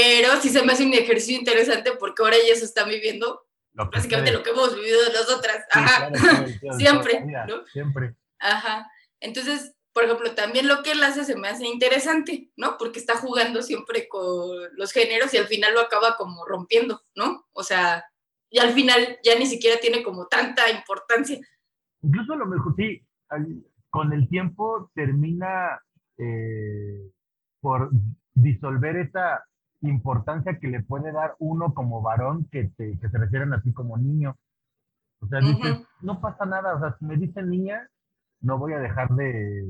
Pero 0.00 0.40
sí 0.40 0.48
se 0.48 0.64
me 0.64 0.72
hace 0.72 0.86
un 0.86 0.94
ejercicio 0.94 1.38
interesante 1.38 1.92
porque 1.98 2.22
ahora 2.22 2.36
ellos 2.36 2.62
están 2.62 2.88
viviendo 2.88 3.46
básicamente 3.74 4.32
lo 4.32 4.42
que 4.42 4.50
hemos 4.50 4.74
vivido 4.74 4.98
nosotras. 5.12 5.64
Ajá. 5.70 6.10
Siempre, 6.78 7.24
¿no? 7.46 7.66
Siempre. 7.66 8.16
Ajá. 8.38 8.90
Entonces, 9.20 9.76
por 9.92 10.04
ejemplo, 10.04 10.34
también 10.34 10.68
lo 10.68 10.82
que 10.82 10.92
él 10.92 11.02
hace 11.02 11.24
se 11.24 11.36
me 11.36 11.48
hace 11.48 11.66
interesante, 11.66 12.50
¿no? 12.56 12.76
Porque 12.78 12.98
está 12.98 13.16
jugando 13.16 13.60
siempre 13.60 14.08
con 14.08 14.56
los 14.76 14.92
géneros 14.92 15.34
y 15.34 15.36
al 15.36 15.46
final 15.46 15.74
lo 15.74 15.80
acaba 15.80 16.16
como 16.16 16.46
rompiendo, 16.46 17.02
¿no? 17.14 17.44
O 17.52 17.62
sea, 17.62 18.04
y 18.48 18.58
al 18.58 18.70
final 18.70 19.18
ya 19.22 19.38
ni 19.38 19.46
siquiera 19.46 19.78
tiene 19.80 20.02
como 20.02 20.26
tanta 20.26 20.70
importancia. 20.70 21.38
Incluso 22.02 22.32
a 22.32 22.36
lo 22.36 22.46
mejor 22.46 22.74
sí, 22.76 23.04
con 23.90 24.12
el 24.12 24.28
tiempo 24.28 24.90
termina 24.94 25.82
eh, 26.16 27.10
por 27.60 27.90
disolver 28.34 28.96
esa 28.96 29.44
importancia 29.82 30.58
que 30.58 30.68
le 30.68 30.82
puede 30.82 31.12
dar 31.12 31.34
uno 31.38 31.72
como 31.74 32.02
varón 32.02 32.46
que, 32.50 32.70
te, 32.76 32.98
que 32.98 33.08
se 33.08 33.18
refieren 33.18 33.52
a 33.52 33.60
ti 33.62 33.72
como 33.72 33.96
niño. 33.96 34.36
O 35.20 35.26
sea, 35.26 35.40
dices, 35.40 35.86
no 36.00 36.20
pasa 36.20 36.46
nada, 36.46 36.74
o 36.74 36.80
sea, 36.80 36.96
si 36.98 37.04
me 37.04 37.16
dicen 37.16 37.50
niña, 37.50 37.86
no 38.40 38.58
voy 38.58 38.72
a 38.72 38.78
dejar 38.78 39.10
de, 39.10 39.64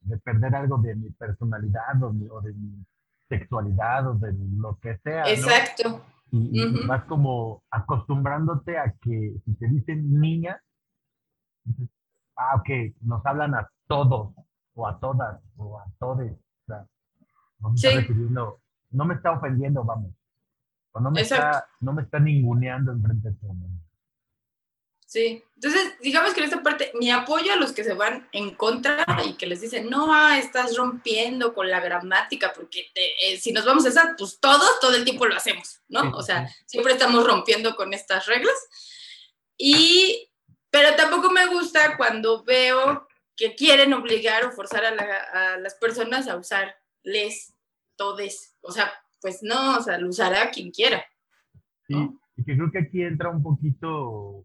de, 0.00 0.18
perder 0.18 0.54
algo 0.54 0.78
de 0.78 0.96
mi 0.96 1.10
personalidad 1.10 2.02
o, 2.02 2.08
o, 2.08 2.40
de 2.40 2.52
mi 2.54 2.84
sexualidad 3.28 4.08
o 4.08 4.14
de 4.14 4.34
lo 4.56 4.76
que 4.80 4.98
sea. 4.98 5.30
Exacto. 5.30 6.04
Y, 6.30 6.86
vas 6.86 7.04
como 7.04 7.62
acostumbrándote 7.70 8.76
a 8.76 8.92
que 9.00 9.36
si 9.44 9.54
te 9.54 9.68
dicen 9.68 10.20
niña, 10.20 10.60
ah, 12.36 12.56
ok, 12.56 12.96
nos 13.02 13.24
hablan 13.24 13.54
a 13.54 13.70
todos, 13.86 14.34
o 14.74 14.88
a 14.88 14.98
todas, 14.98 15.40
o 15.56 15.78
a 15.78 15.84
todos. 16.00 16.32
O 16.32 16.66
sea, 16.66 16.84
no 17.60 17.70
me, 17.70 17.74
está 17.76 18.06
no 18.94 19.04
me 19.04 19.14
está 19.14 19.32
ofendiendo, 19.32 19.84
vamos. 19.84 20.12
O 20.92 21.00
no 21.00 21.10
me, 21.10 21.22
está, 21.22 21.68
no 21.80 21.92
me 21.92 22.02
está 22.02 22.18
ninguneando 22.20 22.92
enfrente 22.92 23.30
de 23.30 23.34
todo 23.34 23.50
el 23.50 23.58
mundo. 23.58 23.84
Sí, 25.06 25.44
entonces 25.54 25.94
digamos 26.00 26.32
que 26.32 26.40
en 26.40 26.44
esta 26.44 26.62
parte 26.62 26.90
mi 26.98 27.10
apoyo 27.10 27.52
a 27.52 27.56
los 27.56 27.72
que 27.72 27.84
se 27.84 27.94
van 27.94 28.28
en 28.32 28.54
contra 28.54 29.04
y 29.24 29.34
que 29.34 29.46
les 29.46 29.60
dicen, 29.60 29.88
no, 29.88 30.12
ah, 30.12 30.38
estás 30.38 30.76
rompiendo 30.76 31.54
con 31.54 31.70
la 31.70 31.78
gramática, 31.80 32.52
porque 32.52 32.90
eh, 32.94 33.36
si 33.38 33.52
nos 33.52 33.64
vamos 33.64 33.84
a 33.86 33.90
esa, 33.90 34.14
pues 34.18 34.40
todos 34.40 34.80
todo 34.80 34.96
el 34.96 35.04
tiempo 35.04 35.26
lo 35.26 35.36
hacemos, 35.36 35.80
¿no? 35.88 36.10
o 36.10 36.22
sea, 36.22 36.48
siempre 36.66 36.94
estamos 36.94 37.24
rompiendo 37.24 37.76
con 37.76 37.94
estas 37.94 38.26
reglas. 38.26 38.56
Y, 39.56 40.30
pero 40.70 40.96
tampoco 40.96 41.30
me 41.30 41.46
gusta 41.46 41.96
cuando 41.96 42.42
veo 42.42 43.06
que 43.36 43.54
quieren 43.54 43.92
obligar 43.92 44.44
o 44.44 44.52
forzar 44.52 44.84
a, 44.84 45.58
las 45.58 45.74
personas 45.76 46.26
a 46.28 46.36
usar 46.36 46.76
les, 47.02 47.53
todes, 47.96 48.56
o 48.62 48.70
sea, 48.70 48.90
pues 49.20 49.40
no, 49.42 49.78
o 49.78 49.80
sea, 49.80 49.98
lo 49.98 50.08
usará 50.08 50.50
quien 50.50 50.70
quiera. 50.70 51.02
Sí, 51.86 51.94
y 52.36 52.44
que 52.44 52.56
creo 52.56 52.70
que 52.70 52.78
aquí 52.78 53.02
entra 53.02 53.30
un 53.30 53.42
poquito 53.42 54.44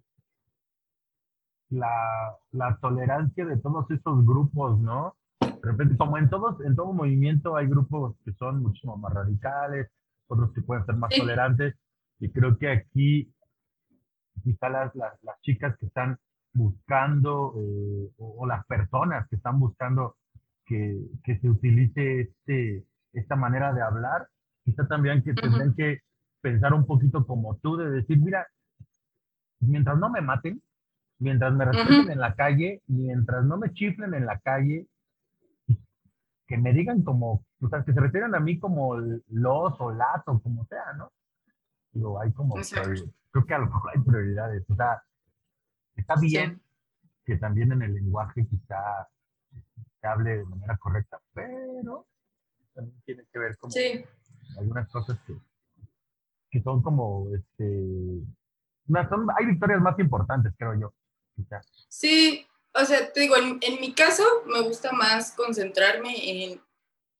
la, 1.69 2.37
la, 2.51 2.77
tolerancia 2.81 3.45
de 3.45 3.57
todos 3.57 3.89
esos 3.91 4.25
grupos, 4.25 4.79
¿no? 4.79 5.15
De 5.41 5.71
repente, 5.71 5.97
como 5.97 6.17
en 6.17 6.29
todos, 6.29 6.59
en 6.65 6.75
todo 6.75 6.93
movimiento 6.93 7.55
hay 7.55 7.67
grupos 7.67 8.15
que 8.23 8.33
son 8.33 8.61
muchísimo 8.61 8.97
más 8.97 9.13
radicales, 9.13 9.89
otros 10.27 10.53
que 10.53 10.61
pueden 10.61 10.85
ser 10.85 10.95
más 10.95 11.09
tolerantes, 11.15 11.75
y 12.19 12.31
creo 12.31 12.57
que 12.57 12.69
aquí 12.69 13.33
quizá 14.43 14.69
las, 14.69 14.95
las, 14.95 15.41
chicas 15.41 15.75
que 15.77 15.87
están 15.87 16.17
buscando, 16.53 17.53
eh, 17.57 18.11
o, 18.17 18.45
las 18.47 18.65
personas 18.65 19.27
que 19.29 19.35
están 19.35 19.59
buscando 19.59 20.17
que, 20.65 20.99
que, 21.23 21.39
se 21.39 21.49
utilice 21.49 22.21
este, 22.21 22.85
esta 23.13 23.35
manera 23.35 23.73
de 23.73 23.81
hablar, 23.81 24.27
quizá 24.63 24.87
también 24.87 25.23
que 25.23 25.33
tendrán 25.33 25.73
que 25.75 26.01
pensar 26.41 26.73
un 26.73 26.85
poquito 26.85 27.25
como 27.25 27.57
tú, 27.57 27.77
de 27.77 27.89
decir, 27.89 28.17
mira, 28.19 28.47
mientras 29.59 29.97
no 29.97 30.09
me 30.09 30.21
maten, 30.21 30.61
mientras 31.19 31.53
me 31.53 31.65
respeten 31.65 32.11
en 32.11 32.19
la 32.19 32.35
calle, 32.35 32.81
mientras 32.87 33.43
no 33.45 33.57
me 33.57 33.73
chiflen 33.73 34.13
en 34.13 34.25
la 34.25 34.39
calle, 34.39 34.87
que 36.47 36.57
me 36.57 36.73
digan 36.73 37.03
como, 37.03 37.45
o 37.61 37.69
sea, 37.69 37.83
que 37.83 37.93
se 37.93 37.99
refieran 37.99 38.33
a 38.33 38.39
mí 38.39 38.57
como 38.57 38.95
los 38.95 39.79
o 39.79 39.91
las 39.91 40.27
o 40.27 40.39
como 40.39 40.65
sea, 40.65 40.93
¿no? 40.97 41.11
Digo, 41.91 42.19
hay 42.19 42.31
como, 42.31 42.55
creo 42.55 43.45
que 43.45 43.53
a 43.53 43.59
lo 43.59 43.65
mejor 43.65 43.91
hay 43.93 44.01
prioridades, 44.01 44.65
o 44.69 44.75
sea, 44.75 45.03
está 45.95 46.15
bien 46.15 46.61
que 47.25 47.37
también 47.37 47.71
en 47.71 47.83
el 47.83 47.93
lenguaje 47.93 48.47
quizá 48.47 49.07
se 50.01 50.07
hable 50.07 50.37
de 50.37 50.45
manera 50.45 50.77
correcta, 50.77 51.19
pero 51.33 52.07
también 52.79 53.01
tiene 53.05 53.23
que 53.31 53.39
ver 53.39 53.57
con 53.57 53.71
algunas 54.57 54.89
cosas 54.89 55.19
que, 55.25 55.33
que 56.49 56.61
son 56.61 56.81
como, 56.81 57.27
este, 57.35 58.23
son, 59.09 59.27
hay 59.37 59.45
victorias 59.45 59.81
más 59.81 59.97
importantes, 59.99 60.53
creo 60.57 60.79
yo. 60.79 60.93
Sí, 61.87 62.45
o 62.73 62.85
sea, 62.85 63.11
te 63.11 63.21
digo, 63.21 63.35
en, 63.37 63.81
mi 63.81 63.93
caso 63.93 64.23
me 64.45 64.61
gusta 64.61 64.91
más 64.91 65.31
concentrarme 65.31 66.13
en, 66.29 66.61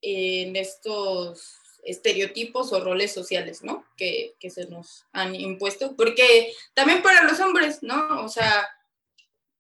en, 0.02 0.56
estos 0.56 1.58
estereotipos 1.84 2.74
o 2.74 2.84
roles 2.84 3.14
sociales, 3.14 3.64
¿no? 3.64 3.86
Que, 3.96 4.36
que, 4.40 4.50
se 4.50 4.68
nos 4.68 5.06
han 5.14 5.36
impuesto, 5.36 5.96
porque 5.96 6.52
también 6.74 7.02
para 7.02 7.24
los 7.24 7.40
hombres, 7.40 7.82
¿no? 7.82 8.24
O 8.24 8.28
sea, 8.28 8.68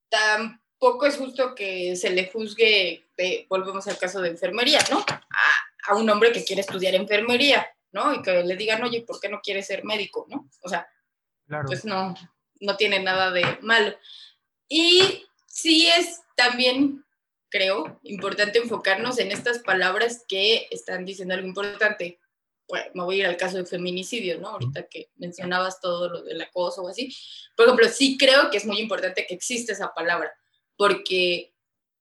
tampoco 0.09 1.05
es 1.05 1.17
justo 1.17 1.55
que 1.55 1.95
se 1.95 2.09
le 2.09 2.29
juzgue, 2.29 3.07
volvemos 3.47 3.87
al 3.87 3.97
caso 3.97 4.21
de 4.21 4.29
enfermería, 4.29 4.79
¿no? 4.91 5.05
A, 5.87 5.95
un 5.95 6.09
hombre 6.09 6.31
que 6.31 6.43
quiere 6.43 6.61
estudiar 6.61 6.95
enfermería, 6.95 7.67
¿no? 7.91 8.13
Y 8.13 8.21
que 8.21 8.43
le 8.43 8.55
digan, 8.55 8.83
oye, 8.83 9.01
¿por 9.01 9.19
qué 9.19 9.29
no 9.29 9.41
quieres 9.41 9.67
ser 9.67 9.83
médico, 9.83 10.25
¿no? 10.29 10.49
O 10.61 10.69
sea, 10.69 10.87
pues 11.65 11.85
no, 11.85 12.15
no 12.59 12.77
tiene 12.77 12.99
nada 12.99 13.31
de 13.31 13.57
malo. 13.61 13.95
Y 14.67 15.25
sí 15.47 15.87
es 15.87 16.21
también, 16.35 17.03
creo, 17.49 17.99
importante 18.03 18.59
enfocarnos 18.59 19.19
en 19.19 19.31
estas 19.31 19.59
palabras 19.59 20.23
que 20.27 20.67
están 20.71 21.05
diciendo 21.05 21.33
algo 21.33 21.47
importante. 21.47 22.19
Bueno, 22.67 22.85
me 22.93 23.03
voy 23.03 23.15
a 23.15 23.19
ir 23.19 23.25
al 23.25 23.37
caso 23.37 23.57
de 23.57 23.65
feminicidio, 23.65 24.39
¿no? 24.39 24.49
Ahorita 24.49 24.87
que 24.87 25.09
mencionabas 25.15 25.81
todo 25.81 26.07
lo 26.07 26.21
del 26.21 26.39
acoso 26.41 26.83
o 26.83 26.87
así. 26.87 27.15
Por 27.55 27.65
ejemplo, 27.65 27.87
sí 27.89 28.17
creo 28.17 28.51
que 28.51 28.57
es 28.57 28.65
muy 28.65 28.79
importante 28.79 29.25
que 29.27 29.33
exista 29.33 29.73
esa 29.73 29.93
palabra, 29.93 30.31
porque 30.77 31.51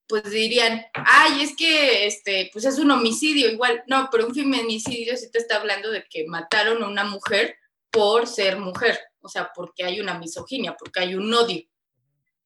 pues 0.09 0.25
dirían, 0.31 0.85
ay, 0.95 1.43
es 1.43 1.55
que 1.55 2.07
este, 2.07 2.51
pues 2.53 2.65
es 2.65 2.79
un 2.79 2.91
homicidio 2.91 3.51
igual. 3.51 3.83
No, 3.87 4.09
pero 4.11 4.27
un 4.27 4.35
feminicidio 4.35 5.17
sí 5.17 5.31
te 5.31 5.39
está 5.39 5.57
hablando 5.57 5.91
de 5.91 6.05
que 6.09 6.27
mataron 6.27 6.83
a 6.83 6.89
una 6.89 7.05
mujer 7.05 7.57
por 7.91 8.27
ser 8.27 8.59
mujer, 8.59 8.99
o 9.21 9.29
sea, 9.29 9.51
porque 9.55 9.85
hay 9.85 10.01
una 10.01 10.19
misoginia, 10.19 10.77
porque 10.79 11.01
hay 11.01 11.15
un 11.15 11.33
odio. 11.33 11.63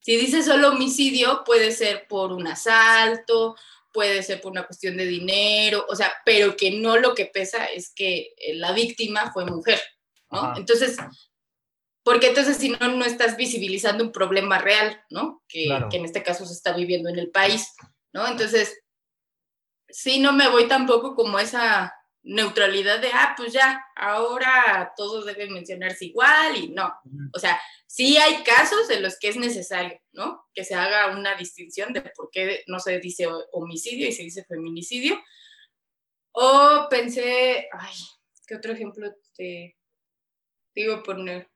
Si 0.00 0.16
dice 0.16 0.42
solo 0.42 0.70
homicidio, 0.70 1.42
puede 1.44 1.70
ser 1.70 2.06
por 2.08 2.32
un 2.32 2.46
asalto, 2.48 3.56
puede 3.92 4.22
ser 4.22 4.40
por 4.40 4.50
una 4.50 4.66
cuestión 4.66 4.96
de 4.96 5.06
dinero, 5.06 5.86
o 5.88 5.94
sea, 5.94 6.12
pero 6.24 6.56
que 6.56 6.72
no 6.72 6.96
lo 6.96 7.14
que 7.14 7.26
pesa 7.26 7.66
es 7.66 7.92
que 7.94 8.34
eh, 8.36 8.54
la 8.54 8.72
víctima 8.72 9.32
fue 9.32 9.44
mujer, 9.44 9.80
¿no? 10.30 10.54
Entonces, 10.56 10.96
porque 12.02 12.28
entonces 12.28 12.56
si 12.56 12.70
no, 12.70 12.88
no 12.88 13.04
estás 13.04 13.36
visibilizando 13.36 14.04
un 14.04 14.12
problema 14.12 14.58
real, 14.58 15.02
¿no? 15.10 15.42
Que, 15.48 15.68
que, 15.90 15.96
en 15.96 16.04
este 16.04 16.22
caso 16.22 16.44
se 16.46 16.54
está 16.54 16.74
viviendo 16.74 17.08
en 17.08 17.18
el 17.18 17.30
país, 17.30 17.74
¿no? 18.12 18.26
Entonces, 18.26 18.82
sí, 19.88 20.18
no 20.18 20.32
me 20.32 20.48
voy 20.48 20.66
tampoco 20.66 21.14
como 21.14 21.38
esa 21.38 21.94
neutralidad 22.24 23.00
de, 23.00 23.10
ah, 23.12 23.34
pues 23.36 23.52
ya, 23.52 23.84
ahora 23.96 24.92
todos 24.96 25.26
deben 25.26 25.52
mencionarse 25.52 26.06
igual 26.06 26.56
y 26.56 26.68
no. 26.68 26.92
O 27.34 27.38
sea, 27.38 27.60
sí 27.86 28.16
hay 28.16 28.42
casos 28.42 28.90
en 28.90 29.02
los 29.02 29.18
que 29.18 29.28
es 29.28 29.36
necesario, 29.36 30.00
¿no? 30.12 30.44
Que 30.54 30.64
se 30.64 30.74
haga 30.74 31.16
una 31.16 31.34
distinción 31.36 31.92
de 31.92 32.02
por 32.02 32.30
qué 32.30 32.62
no 32.66 32.78
se 32.78 32.98
dice 33.00 33.28
homicidio 33.52 34.08
y 34.08 34.12
se 34.12 34.22
dice 34.22 34.44
feminicidio. 34.44 35.20
O 36.32 36.86
pensé, 36.88 37.68
ay, 37.72 37.94
¿qué 38.46 38.56
otro 38.56 38.72
ejemplo 38.72 39.12
te, 39.36 39.76
te 40.72 40.80
iba 40.80 40.96
a 40.96 41.02
poner? 41.02 41.51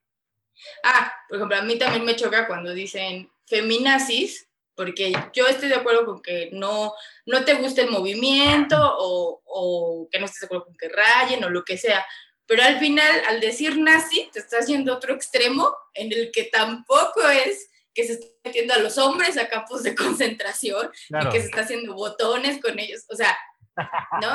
Ah, 0.82 1.12
por 1.28 1.36
ejemplo, 1.36 1.56
a 1.58 1.62
mí 1.62 1.78
también 1.78 2.04
me 2.04 2.16
choca 2.16 2.46
cuando 2.46 2.72
dicen 2.72 3.30
feminazis, 3.46 4.48
porque 4.74 5.12
yo 5.32 5.46
estoy 5.46 5.68
de 5.68 5.74
acuerdo 5.76 6.04
con 6.04 6.20
que 6.20 6.50
no, 6.52 6.92
no 7.24 7.44
te 7.44 7.54
gusta 7.54 7.80
el 7.82 7.90
movimiento 7.90 8.76
o, 8.98 9.40
o 9.44 10.08
que 10.10 10.18
no 10.18 10.26
estés 10.26 10.40
de 10.40 10.46
acuerdo 10.46 10.66
con 10.66 10.76
que 10.76 10.88
rayen 10.88 11.42
o 11.44 11.50
lo 11.50 11.64
que 11.64 11.78
sea, 11.78 12.04
pero 12.46 12.62
al 12.62 12.78
final, 12.78 13.22
al 13.28 13.40
decir 13.40 13.76
nazi, 13.78 14.28
te 14.32 14.38
estás 14.38 14.66
yendo 14.66 14.92
a 14.92 14.96
otro 14.96 15.14
extremo 15.14 15.74
en 15.94 16.12
el 16.12 16.30
que 16.30 16.44
tampoco 16.44 17.20
es 17.28 17.68
que 17.92 18.04
se 18.06 18.12
está 18.12 18.26
metiendo 18.44 18.74
a 18.74 18.78
los 18.78 18.98
hombres 18.98 19.36
a 19.38 19.48
campos 19.48 19.82
de 19.82 19.94
concentración 19.94 20.90
Claro. 21.08 21.30
y 21.30 21.32
que 21.32 21.40
se 21.40 21.46
está 21.46 21.62
haciendo 21.62 21.94
botones 21.94 22.60
con 22.60 22.78
ellos, 22.78 23.04
o 23.08 23.16
sea, 23.16 23.36
¿no? 23.76 24.28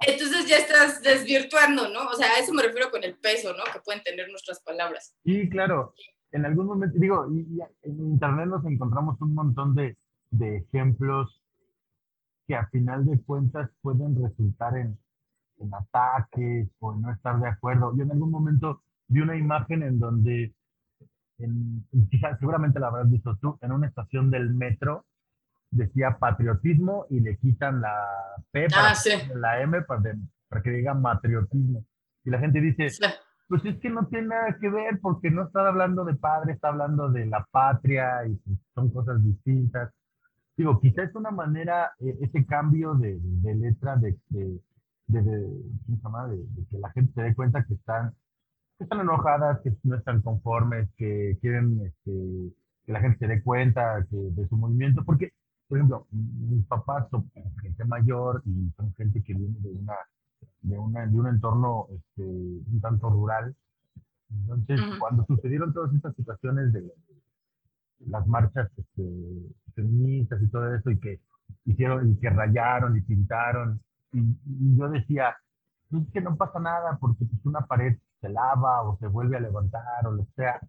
Entonces 0.00 0.46
ya 0.46 0.56
estás 0.58 1.02
desvirtuando, 1.02 1.88
¿no? 1.88 2.08
O 2.08 2.14
sea, 2.14 2.28
a 2.28 2.38
eso 2.38 2.52
me 2.52 2.62
refiero 2.62 2.90
con 2.90 3.02
el 3.04 3.16
peso, 3.16 3.52
¿no? 3.54 3.64
Que 3.72 3.80
pueden 3.80 4.02
tener 4.02 4.28
nuestras 4.30 4.60
palabras. 4.60 5.16
Sí, 5.24 5.48
claro. 5.48 5.94
En 6.30 6.44
algún 6.44 6.66
momento, 6.66 6.98
digo, 6.98 7.26
y, 7.32 7.40
y 7.40 7.60
en 7.82 8.00
internet 8.00 8.46
nos 8.46 8.64
encontramos 8.64 9.20
un 9.20 9.34
montón 9.34 9.74
de, 9.74 9.96
de 10.30 10.58
ejemplos 10.58 11.42
que 12.46 12.54
a 12.54 12.66
final 12.68 13.04
de 13.04 13.20
cuentas 13.22 13.70
pueden 13.82 14.22
resultar 14.22 14.76
en, 14.76 14.98
en 15.58 15.74
ataques 15.74 16.68
o 16.78 16.94
en 16.94 17.02
no 17.02 17.12
estar 17.12 17.38
de 17.40 17.48
acuerdo. 17.48 17.94
Yo 17.96 18.04
en 18.04 18.12
algún 18.12 18.30
momento 18.30 18.82
vi 19.06 19.20
una 19.20 19.36
imagen 19.36 19.82
en 19.82 19.98
donde, 19.98 20.54
en, 21.38 21.86
quizás 22.10 22.38
seguramente 22.38 22.78
la 22.78 22.88
habrás 22.88 23.10
visto 23.10 23.36
tú, 23.40 23.58
en 23.60 23.72
una 23.72 23.88
estación 23.88 24.30
del 24.30 24.54
metro 24.54 25.06
decía 25.70 26.16
patriotismo 26.18 27.06
y 27.10 27.20
le 27.20 27.36
quitan 27.38 27.80
la 27.80 27.94
P 28.50 28.68
para 28.68 28.90
Ah, 28.90 28.94
sí. 28.94 29.10
la 29.34 29.60
M 29.62 29.82
para, 29.82 30.00
de- 30.00 30.18
para 30.48 30.62
que 30.62 30.70
diga 30.70 30.94
matriotismo. 30.94 31.84
Y 32.24 32.30
la 32.30 32.38
gente 32.38 32.60
dice, 32.60 32.88
sea, 32.90 33.10
pues 33.48 33.64
es 33.64 33.78
que 33.80 33.90
no 33.90 34.06
tiene 34.06 34.28
nada 34.28 34.56
que 34.60 34.68
ver 34.70 34.98
porque 35.00 35.30
no 35.30 35.44
está 35.44 35.66
hablando 35.68 36.04
de 36.04 36.14
padre, 36.14 36.52
está 36.52 36.68
hablando 36.68 37.10
de 37.10 37.26
la 37.26 37.46
patria 37.50 38.26
y 38.26 38.38
son 38.74 38.90
cosas 38.90 39.22
distintas. 39.22 39.92
Digo, 40.56 40.80
quizá 40.80 41.02
es 41.04 41.14
una 41.14 41.30
manera, 41.30 41.92
eh, 42.00 42.16
ese 42.20 42.44
cambio 42.44 42.94
de, 42.94 43.18
de 43.20 43.54
letra 43.54 43.96
de. 43.96 44.16
De- 44.30 44.60
de 45.06 46.66
que 46.70 46.78
la 46.78 46.90
gente 46.90 47.12
se 47.14 47.22
dé 47.22 47.34
cuenta 47.34 47.64
que 47.64 47.72
están, 47.74 48.10
que 48.76 48.84
están 48.84 49.00
enojadas, 49.00 49.60
que 49.62 49.72
no 49.84 49.96
están 49.96 50.20
conformes, 50.20 50.88
que 50.98 51.38
quieren 51.40 51.80
este, 51.86 52.52
que 52.84 52.92
la 52.92 53.00
gente 53.00 53.18
se 53.18 53.26
dé 53.26 53.42
cuenta 53.42 54.04
que, 54.10 54.16
de 54.16 54.46
su 54.48 54.56
movimiento. 54.56 55.02
Porque, 55.04 55.32
por 55.68 55.78
ejemplo, 55.78 56.06
mis 56.10 56.64
papás 56.66 57.08
son 57.10 57.30
gente 57.62 57.84
mayor 57.84 58.42
y 58.46 58.70
son 58.76 58.92
gente 58.94 59.22
que 59.22 59.34
viene 59.34 59.56
de 59.60 59.70
una 59.70 59.94
de, 60.62 60.78
una, 60.78 61.06
de 61.06 61.16
un 61.16 61.26
entorno 61.28 61.86
este, 61.90 62.22
un 62.22 62.80
tanto 62.80 63.10
rural. 63.10 63.54
Entonces, 64.30 64.80
cuando 64.98 65.24
sucedieron 65.26 65.72
todas 65.72 65.94
estas 65.94 66.14
situaciones 66.14 66.72
de 66.72 66.92
las 68.06 68.26
marchas 68.26 68.70
este, 68.76 69.02
feministas 69.74 70.42
y 70.42 70.48
todo 70.48 70.74
eso, 70.74 70.90
y 70.90 70.98
que 70.98 71.20
hicieron, 71.64 72.12
y 72.12 72.16
que 72.16 72.30
rayaron 72.30 72.96
y 72.96 73.00
pintaron, 73.00 73.80
y, 74.12 74.20
y 74.20 74.76
yo 74.76 74.88
decía, 74.88 75.36
pues 75.90 76.04
es 76.04 76.12
que 76.12 76.20
no 76.20 76.36
pasa 76.36 76.58
nada 76.58 76.98
porque 77.00 77.24
pues, 77.24 77.44
una 77.44 77.60
pared 77.60 77.96
se 78.20 78.28
lava 78.28 78.82
o 78.82 78.98
se 78.98 79.06
vuelve 79.06 79.36
a 79.36 79.40
levantar 79.40 80.06
o 80.06 80.12
lo 80.12 80.24
que 80.26 80.32
sea, 80.36 80.60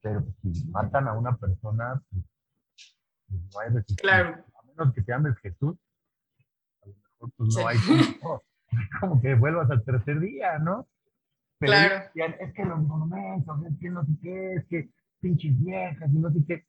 pero 0.00 0.24
si 0.42 0.64
matan 0.70 1.08
a 1.08 1.14
una 1.14 1.36
persona, 1.36 2.00
pues, 2.10 2.24
no 3.36 3.60
hay 3.60 3.68
resistencia. 3.70 4.02
Claro. 4.02 4.44
A 4.60 4.62
menos 4.66 4.94
que 4.94 5.02
te 5.02 5.12
ames 5.12 5.36
Jesús, 5.38 5.76
a 6.82 6.86
lo 6.88 6.94
mejor 6.94 7.30
pues, 7.36 7.54
no 7.54 7.60
Sí. 7.60 7.64
hay 7.66 7.78
como, 8.20 8.42
como 9.00 9.22
que 9.22 9.34
vuelvas 9.34 9.70
al 9.70 9.84
tercer 9.84 10.20
día, 10.20 10.58
¿no? 10.58 10.86
Pero 11.58 11.72
Claro. 11.72 12.04
decían, 12.06 12.34
es 12.40 12.52
que 12.54 12.64
los 12.64 12.80
monumentos, 12.80 13.66
es 13.66 13.78
que 13.78 13.90
no 13.90 14.04
sé 14.04 14.12
qué, 14.22 14.54
es 14.54 14.66
que 14.66 14.90
pinches 15.20 15.58
viejas 15.62 16.10
y 16.12 16.18
no 16.18 16.30
sé 16.32 16.38
qué. 16.46 16.64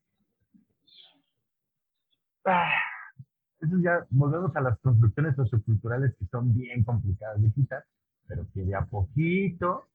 Ah, 2.46 2.72
eso 3.62 3.78
ya 3.82 4.06
volvemos 4.10 4.54
a 4.56 4.62
las 4.62 4.78
construcciones 4.80 5.36
socioculturales 5.36 6.14
que 6.20 6.26
son 6.28 6.54
bien 6.54 6.84
complicadas 6.84 7.42
de 7.42 7.52
quitar, 7.54 7.86
pero 8.28 8.46
que 8.54 8.62
de 8.64 8.76
a 8.76 8.86
poquito 8.86 9.88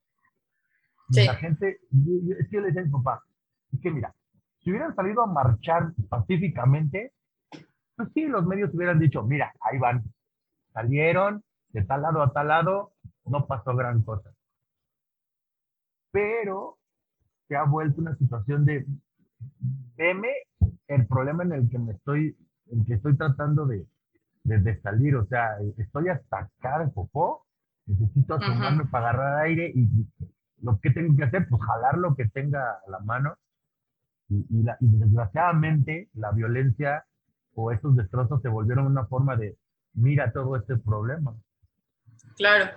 Sí. 1.10 1.24
la 1.26 1.34
gente, 1.36 1.80
es 2.38 2.48
que 2.48 2.56
yo 2.56 2.60
le 2.60 2.66
decía 2.66 2.82
a 2.82 2.84
mi 2.84 2.90
papá, 2.90 3.22
es 3.72 3.80
que 3.80 3.90
mira, 3.90 4.14
si 4.68 4.72
hubieran 4.72 4.94
salido 4.94 5.22
a 5.22 5.26
marchar 5.26 5.94
pacíficamente, 6.10 7.14
pues 7.96 8.10
sí, 8.12 8.26
los 8.26 8.44
medios 8.44 8.68
hubieran 8.74 8.98
dicho, 8.98 9.22
mira, 9.22 9.50
ahí 9.62 9.78
van, 9.78 10.04
salieron 10.74 11.42
de 11.70 11.84
tal 11.84 12.02
lado 12.02 12.20
a 12.20 12.34
tal 12.34 12.48
lado, 12.48 12.92
no 13.24 13.46
pasó 13.46 13.74
gran 13.74 14.02
cosa. 14.02 14.30
Pero 16.10 16.76
se 17.48 17.56
ha 17.56 17.64
vuelto 17.64 18.02
una 18.02 18.14
situación 18.16 18.66
de, 18.66 18.84
veme 19.96 20.34
el 20.86 21.06
problema 21.06 21.44
en 21.44 21.52
el 21.52 21.70
que 21.70 21.78
me 21.78 21.92
estoy, 21.92 22.36
en 22.66 22.84
que 22.84 22.92
estoy 22.92 23.16
tratando 23.16 23.64
de, 23.64 23.86
de, 24.42 24.58
de 24.58 24.78
salir, 24.82 25.16
o 25.16 25.24
sea, 25.28 25.56
estoy 25.78 26.10
hasta 26.10 26.40
acá 26.40 26.80
de 26.80 26.88
popó, 26.88 27.46
necesito 27.86 28.34
asomarme 28.34 28.84
para 28.84 29.08
agarrar 29.08 29.44
aire 29.46 29.72
y 29.74 29.88
lo 30.60 30.78
que 30.78 30.90
tengo 30.90 31.16
que 31.16 31.24
hacer, 31.24 31.48
pues 31.48 31.62
jalar 31.62 31.96
lo 31.96 32.14
que 32.14 32.28
tenga 32.28 32.72
a 32.86 32.90
la 32.90 32.98
mano. 32.98 33.34
Y, 34.30 34.44
y 34.50 34.62
la- 34.62 34.76
y 34.80 34.86
desgraciadamente 34.88 36.08
la 36.14 36.30
violencia 36.32 37.04
o 37.54 37.72
esos 37.72 37.96
destrozos 37.96 38.40
se 38.42 38.48
volvieron 38.48 38.86
una 38.86 39.06
forma 39.06 39.36
de, 39.36 39.56
mira 39.94 40.32
todo 40.32 40.56
este 40.56 40.76
problema. 40.76 41.34
Claro. 42.36 42.70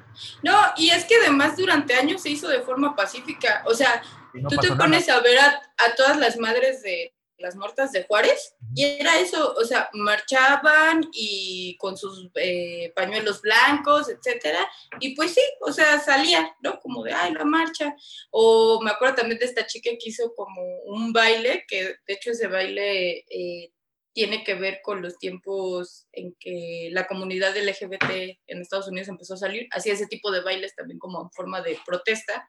No, 0.43 0.53
y 0.77 0.89
es 0.89 1.05
que 1.05 1.15
además 1.21 1.55
durante 1.57 1.93
años 1.93 2.21
se 2.21 2.29
hizo 2.31 2.47
de 2.47 2.61
forma 2.61 2.95
pacífica. 2.95 3.63
O 3.67 3.73
sea, 3.73 4.01
no 4.33 4.49
tú 4.49 4.55
te 4.57 4.69
nada. 4.69 4.79
pones 4.79 5.07
a 5.09 5.19
ver 5.21 5.37
a, 5.37 5.47
a 5.49 5.95
todas 5.95 6.17
las 6.17 6.37
madres 6.39 6.81
de 6.81 7.13
las 7.41 7.55
muertas 7.55 7.91
de 7.91 8.03
Juárez 8.03 8.55
y 8.73 8.85
era 8.85 9.19
eso, 9.19 9.53
o 9.53 9.65
sea, 9.65 9.89
marchaban 9.93 11.09
y 11.13 11.75
con 11.77 11.97
sus 11.97 12.29
eh, 12.35 12.93
pañuelos 12.95 13.41
blancos, 13.41 14.09
etcétera, 14.09 14.65
y 14.99 15.15
pues 15.15 15.33
sí, 15.33 15.41
o 15.61 15.73
sea, 15.73 15.99
salía, 15.99 16.55
¿no? 16.61 16.79
Como 16.79 17.03
de, 17.03 17.13
ay, 17.13 17.33
la 17.33 17.43
marcha. 17.43 17.95
O 18.29 18.81
me 18.81 18.91
acuerdo 18.91 19.15
también 19.15 19.39
de 19.39 19.45
esta 19.45 19.65
chica 19.67 19.89
que 19.91 20.09
hizo 20.09 20.33
como 20.35 20.61
un 20.85 21.11
baile, 21.11 21.65
que 21.67 21.83
de 21.83 22.13
hecho 22.13 22.31
ese 22.31 22.47
baile 22.47 23.25
eh, 23.29 23.73
tiene 24.13 24.43
que 24.43 24.55
ver 24.55 24.81
con 24.83 25.01
los 25.01 25.17
tiempos 25.17 26.07
en 26.11 26.35
que 26.39 26.89
la 26.91 27.07
comunidad 27.07 27.55
LGBT 27.55 28.39
en 28.47 28.61
Estados 28.61 28.87
Unidos 28.87 29.07
empezó 29.07 29.35
a 29.35 29.37
salir, 29.37 29.67
hacía 29.71 29.93
ese 29.93 30.07
tipo 30.07 30.31
de 30.31 30.41
bailes 30.41 30.75
también 30.75 30.99
como 30.99 31.21
en 31.21 31.31
forma 31.31 31.61
de 31.61 31.79
protesta. 31.85 32.47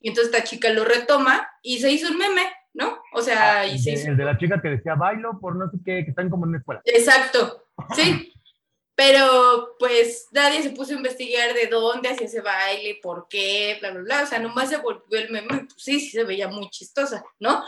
Y 0.00 0.08
entonces 0.08 0.32
esta 0.32 0.48
chica 0.48 0.70
lo 0.70 0.84
retoma 0.84 1.48
y 1.62 1.78
se 1.80 1.90
hizo 1.90 2.08
un 2.08 2.18
meme, 2.18 2.42
¿no? 2.74 3.02
O 3.12 3.22
sea, 3.22 3.66
y 3.66 3.72
el, 3.72 3.78
se 3.78 3.90
de, 3.90 3.96
hizo... 3.96 4.10
el 4.10 4.16
de 4.16 4.24
la 4.24 4.38
chica 4.38 4.60
que 4.60 4.68
decía 4.68 4.94
bailo 4.94 5.38
por 5.40 5.56
no 5.56 5.70
sé 5.70 5.78
qué, 5.84 6.04
que 6.04 6.10
están 6.10 6.30
como 6.30 6.44
en 6.44 6.50
una 6.50 6.58
escuela. 6.58 6.80
Exacto, 6.84 7.66
sí. 7.94 8.32
Pero 8.94 9.76
pues 9.78 10.28
nadie 10.32 10.62
se 10.62 10.70
puso 10.70 10.92
a 10.92 10.96
investigar 10.96 11.54
de 11.54 11.68
dónde 11.68 12.10
hacía 12.10 12.26
ese 12.26 12.42
baile, 12.42 12.98
por 13.02 13.28
qué, 13.30 13.78
bla, 13.80 13.92
bla, 13.92 14.00
bla. 14.02 14.22
O 14.24 14.26
sea, 14.26 14.38
nomás 14.38 14.68
se 14.68 14.76
volvió 14.76 15.18
el 15.18 15.30
meme, 15.30 15.48
pues 15.60 15.74
sí, 15.78 16.00
sí 16.00 16.10
se 16.10 16.24
veía 16.24 16.48
muy 16.48 16.68
chistosa, 16.68 17.24
¿no? 17.38 17.64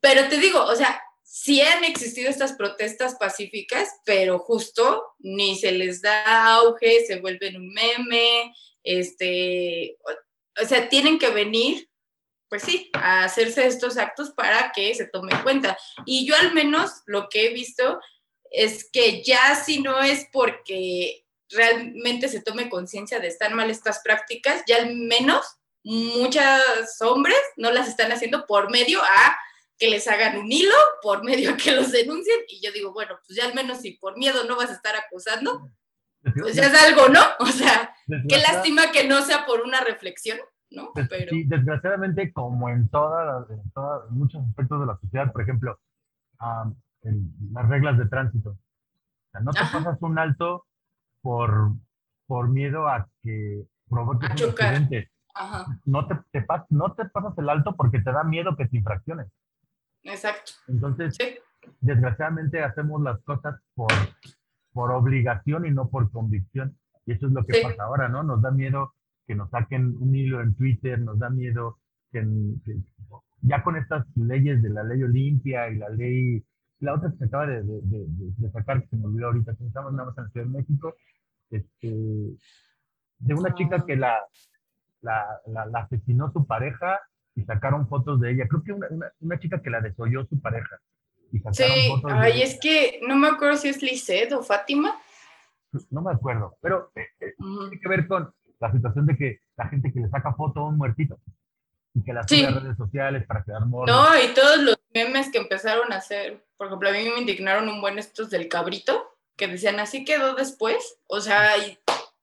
Pero 0.00 0.28
te 0.28 0.38
digo, 0.38 0.62
o 0.62 0.76
sea, 0.76 1.02
sí 1.24 1.60
han 1.60 1.84
existido 1.84 2.30
estas 2.30 2.52
protestas 2.52 3.16
pacíficas, 3.16 4.00
pero 4.04 4.38
justo 4.38 5.14
ni 5.18 5.56
se 5.58 5.72
les 5.72 6.00
da 6.00 6.54
auge, 6.54 7.04
se 7.06 7.20
vuelven 7.20 7.56
un 7.56 7.72
meme, 7.72 8.54
este, 8.82 9.98
o 10.62 10.64
sea, 10.64 10.88
tienen 10.88 11.18
que 11.18 11.30
venir, 11.30 11.88
pues 12.48 12.62
sí, 12.62 12.90
a 12.94 13.24
hacerse 13.24 13.66
estos 13.66 13.98
actos 13.98 14.30
para 14.30 14.72
que 14.72 14.94
se 14.94 15.06
tome 15.06 15.32
en 15.32 15.42
cuenta. 15.42 15.78
Y 16.06 16.26
yo 16.26 16.34
al 16.36 16.54
menos 16.54 17.02
lo 17.06 17.28
que 17.28 17.46
he 17.46 17.52
visto 17.52 18.00
es 18.50 18.88
que 18.90 19.22
ya 19.22 19.54
si 19.54 19.80
no 19.80 20.00
es 20.00 20.26
porque 20.32 21.24
realmente 21.50 22.28
se 22.28 22.42
tome 22.42 22.68
conciencia 22.68 23.20
de 23.20 23.28
estar 23.28 23.54
mal 23.54 23.70
estas 23.70 24.00
prácticas, 24.00 24.62
ya 24.66 24.76
al 24.76 24.94
menos 24.94 25.44
muchos 25.84 26.42
hombres 27.00 27.38
no 27.56 27.70
las 27.70 27.88
están 27.88 28.12
haciendo 28.12 28.46
por 28.46 28.70
medio 28.70 29.02
a 29.02 29.38
que 29.78 29.88
les 29.88 30.08
hagan 30.08 30.36
un 30.38 30.50
hilo, 30.50 30.74
por 31.02 31.22
medio 31.22 31.50
a 31.52 31.56
que 31.56 31.70
los 31.70 31.92
denuncien, 31.92 32.38
y 32.48 32.60
yo 32.60 32.72
digo, 32.72 32.92
bueno, 32.92 33.18
pues 33.24 33.38
ya 33.38 33.44
al 33.44 33.54
menos 33.54 33.78
si 33.78 33.92
por 33.92 34.18
miedo 34.18 34.44
no 34.44 34.56
vas 34.56 34.70
a 34.70 34.74
estar 34.74 34.96
acusando, 34.96 35.70
pues 36.40 36.56
ya 36.56 36.64
es 36.64 36.74
algo, 36.74 37.08
¿no? 37.08 37.24
O 37.38 37.46
sea, 37.46 37.94
qué 38.28 38.38
lástima 38.38 38.90
que 38.90 39.04
no 39.04 39.24
sea 39.24 39.46
por 39.46 39.62
una 39.62 39.80
reflexión, 39.80 40.40
¿no? 40.70 40.90
Des- 40.94 41.08
Pero, 41.08 41.30
sí, 41.30 41.44
desgraciadamente, 41.44 42.32
como 42.32 42.68
en, 42.68 42.88
toda, 42.88 43.24
la- 43.24 43.46
en 43.54 43.70
toda- 43.70 44.06
en 44.08 44.18
muchos 44.18 44.42
aspectos 44.46 44.80
de 44.80 44.86
la 44.86 44.96
sociedad, 44.98 45.32
por 45.32 45.42
ejemplo, 45.42 45.78
en 47.02 47.32
las 47.52 47.68
reglas 47.68 47.98
de 47.98 48.06
tránsito. 48.06 48.50
O 48.50 49.30
sea, 49.32 49.40
no 49.40 49.52
te 49.52 49.60
Ajá. 49.60 49.78
pasas 49.78 50.02
un 50.02 50.18
alto 50.18 50.66
por, 51.22 51.72
por 52.26 52.48
miedo 52.48 52.88
a 52.88 53.08
que 53.22 53.64
provoques 53.88 54.30
A 54.30 54.34
un 54.34 54.50
accidente. 54.50 55.10
ajá, 55.34 55.66
No 55.84 56.06
te, 56.06 56.16
te 56.32 56.46
pas- 56.46 56.66
no 56.70 56.92
te 56.94 57.04
pasas 57.06 57.36
el 57.38 57.48
alto 57.48 57.74
porque 57.76 58.00
te 58.00 58.12
da 58.12 58.24
miedo 58.24 58.56
que 58.56 58.66
te 58.66 58.76
infracciones. 58.76 59.28
exacto, 60.02 60.52
Entonces, 60.68 61.16
sí, 61.18 61.38
desgraciadamente 61.80 62.62
hacemos 62.62 63.02
las 63.02 63.20
cosas 63.22 63.60
por, 63.74 63.88
por 64.72 64.90
obligación 64.92 65.66
y 65.66 65.70
no 65.70 65.88
por 65.88 66.10
convicción. 66.10 66.76
Y 67.06 67.12
eso 67.12 67.26
es 67.26 67.32
lo 67.32 67.44
que 67.44 67.54
Sí. 67.54 67.60
pasa 67.62 67.84
ahora, 67.84 68.08
¿no? 68.08 68.22
Nos 68.22 68.42
da 68.42 68.50
miedo 68.50 68.94
que 69.28 69.34
nos 69.34 69.50
saquen 69.50 69.94
un 70.00 70.16
hilo 70.16 70.40
en 70.40 70.54
Twitter, 70.54 70.98
nos 70.98 71.18
da 71.18 71.28
miedo 71.28 71.78
que, 72.10 72.20
que 72.64 72.76
ya 73.42 73.62
con 73.62 73.76
estas 73.76 74.04
leyes 74.16 74.62
de 74.62 74.70
la 74.70 74.82
ley 74.82 75.02
Olimpia 75.02 75.68
y 75.68 75.76
la 75.76 75.90
ley, 75.90 76.42
la 76.80 76.94
otra 76.94 77.10
que 77.12 77.18
se 77.18 77.24
acaba 77.26 77.46
de, 77.46 77.62
de- 77.62 77.80
de- 77.82 78.06
de- 78.08 78.32
de 78.36 78.50
sacar, 78.50 78.80
que 78.82 78.88
se 78.88 78.96
me 78.96 79.04
olvidó 79.04 79.26
ahorita, 79.26 79.54
que 79.54 79.66
estamos 79.66 79.92
nada 79.92 80.06
más 80.08 80.18
en 80.18 80.24
la 80.24 80.30
Ciudad 80.30 80.46
de 80.46 80.52
México, 80.58 80.94
este, 81.50 81.88
de 83.18 83.34
una 83.34 83.54
chica 83.54 83.84
que 83.86 83.96
la, 83.96 84.18
la, 85.02 85.26
la, 85.46 85.66
la 85.66 85.78
asesinó 85.80 86.32
su 86.32 86.46
pareja 86.46 86.98
y 87.34 87.42
sacaron 87.44 87.86
fotos 87.86 88.20
de 88.20 88.32
ella. 88.32 88.48
Creo 88.48 88.62
que 88.62 88.72
una, 88.72 88.86
una, 88.90 89.12
una 89.20 89.38
chica 89.38 89.60
que 89.60 89.70
la 89.70 89.80
desoyó 89.82 90.24
su 90.26 90.40
pareja. 90.40 90.76
Y 91.32 91.38
sacaron 91.40 91.54
Sí, 91.76 91.88
fotos 91.90 92.12
ay, 92.14 92.40
es 92.42 92.58
que 92.60 93.00
no 93.06 93.14
me 93.16 93.28
acuerdo 93.28 93.58
si 93.58 93.68
es 93.68 93.82
Lisette 93.82 94.32
o 94.32 94.42
Fátima. 94.42 94.96
No 95.90 96.00
me 96.00 96.12
acuerdo, 96.12 96.56
pero 96.62 96.90
eh, 96.96 97.06
eh, 97.20 97.34
tiene 97.38 97.78
que 97.78 97.88
ver 97.88 98.08
con 98.08 98.32
la 98.60 98.72
situación 98.72 99.06
de 99.06 99.16
que 99.16 99.38
la 99.56 99.68
gente 99.68 99.92
que 99.92 100.00
le 100.00 100.08
saca 100.08 100.34
foto 100.34 100.60
a 100.60 100.68
un 100.68 100.76
muertito 100.76 101.18
y 101.94 102.02
que 102.02 102.12
la 102.12 102.22
sube 102.26 102.38
Sí. 102.38 102.44
a 102.44 102.50
redes 102.50 102.76
sociales 102.76 103.26
para 103.26 103.44
quedar 103.44 103.66
morro. 103.66 103.86
No, 103.86 104.04
y 104.22 104.34
todos 104.34 104.58
los 104.62 104.76
memes 104.94 105.30
que 105.30 105.38
empezaron 105.38 105.92
a 105.92 105.96
hacer, 105.96 106.44
por 106.56 106.66
ejemplo, 106.68 106.88
a 106.88 106.92
mí 106.92 107.08
me 107.14 107.20
indignaron 107.20 107.68
un 107.68 107.80
buen 107.80 107.98
estos 107.98 108.30
del 108.30 108.48
cabrito, 108.48 109.04
que 109.36 109.46
decían, 109.48 109.78
así 109.78 110.04
quedó 110.04 110.34
después. 110.34 111.00
O 111.06 111.20
sea, 111.20 111.56
y 111.58 111.78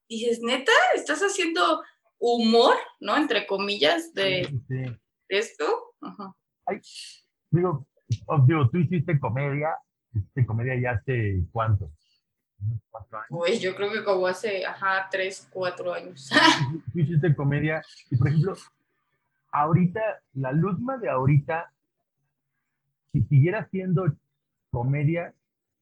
dices, 0.10 0.42
neta, 0.42 0.72
estás 0.96 1.22
haciendo 1.22 1.82
humor, 2.20 2.76
¿no? 3.00 3.16
Entre 3.18 3.48
comillas, 3.48 4.14
de 4.14 4.46
Sí, 4.46 4.60
sí. 4.68 5.00
esto. 5.30 5.66
Ajá. 6.02 6.34
Digo, 7.52 7.88
os 8.28 8.48
digo, 8.48 8.70
tú 8.70 8.78
hiciste 8.80 9.20
comedia, 9.20 9.70
hiciste 10.14 10.46
comedia 10.46 10.76
ya 10.80 10.92
hace 11.00 11.44
cuánto? 11.52 11.92
Pues 13.30 13.62
yo 13.62 13.76
creo 13.76 13.92
que 13.92 14.04
como 14.04 14.28
hace, 14.28 14.66
ajá, 14.66 15.08
tres, 15.10 15.48
cuatro 15.52 15.94
años. 15.94 16.30
Tú 16.94 17.00
hiciste 17.00 17.36
comedia 17.36 17.82
y, 18.10 18.18
por 18.18 18.28
ejemplo, 18.28 18.54
ahorita, 19.52 20.02
la 20.34 20.52
Luzma 20.52 20.98
de 20.98 21.10
ahorita, 21.10 21.72
si 23.12 23.22
siguiera 23.24 23.60
haciendo 23.60 24.06
comedia, 24.72 25.34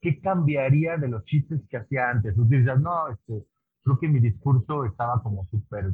¿qué 0.02 0.20
cambiaría 0.20 0.98
de 0.98 1.08
los 1.08 1.24
chistes 1.26 1.62
que 1.70 1.78
hacía 1.78 2.10
antes? 2.10 2.36
Tú 2.36 2.46
dices, 2.46 2.80
no, 2.80 3.10
este, 3.10 3.46
creo 3.84 4.00
que 4.00 4.08
mi 4.08 4.20
discurso 4.20 4.86
estaba 4.86 5.22
como 5.24 5.48
súper 5.50 5.94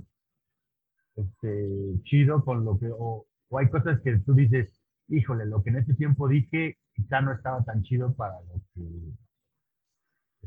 este, 1.15 2.01
chido 2.03 2.43
con 2.43 2.65
lo 2.65 2.77
que, 2.77 2.87
o, 2.91 3.25
o 3.49 3.57
hay 3.57 3.69
cosas 3.69 3.99
que 4.01 4.17
tú 4.19 4.33
dices, 4.33 4.81
híjole, 5.07 5.45
lo 5.45 5.63
que 5.63 5.69
en 5.69 5.77
ese 5.77 5.93
tiempo 5.93 6.27
dije 6.27 6.77
quizá 6.99 7.21
no 7.21 7.31
estaba 7.31 7.63
tan 7.63 7.81
chido 7.83 8.13
para 8.13 8.33
lo 8.41 8.61
que. 8.73 8.81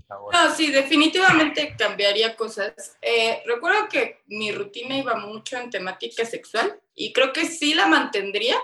No, 0.08 0.54
sí, 0.54 0.70
definitivamente 0.70 1.74
cambiaría 1.78 2.36
cosas. 2.36 2.96
Eh, 3.00 3.42
recuerdo 3.46 3.88
que 3.88 4.20
mi 4.26 4.52
rutina 4.52 4.98
iba 4.98 5.16
mucho 5.16 5.56
en 5.56 5.70
temática 5.70 6.24
sexual 6.24 6.80
y 6.94 7.12
creo 7.12 7.32
que 7.32 7.46
sí 7.46 7.74
la 7.74 7.86
mantendría, 7.86 8.56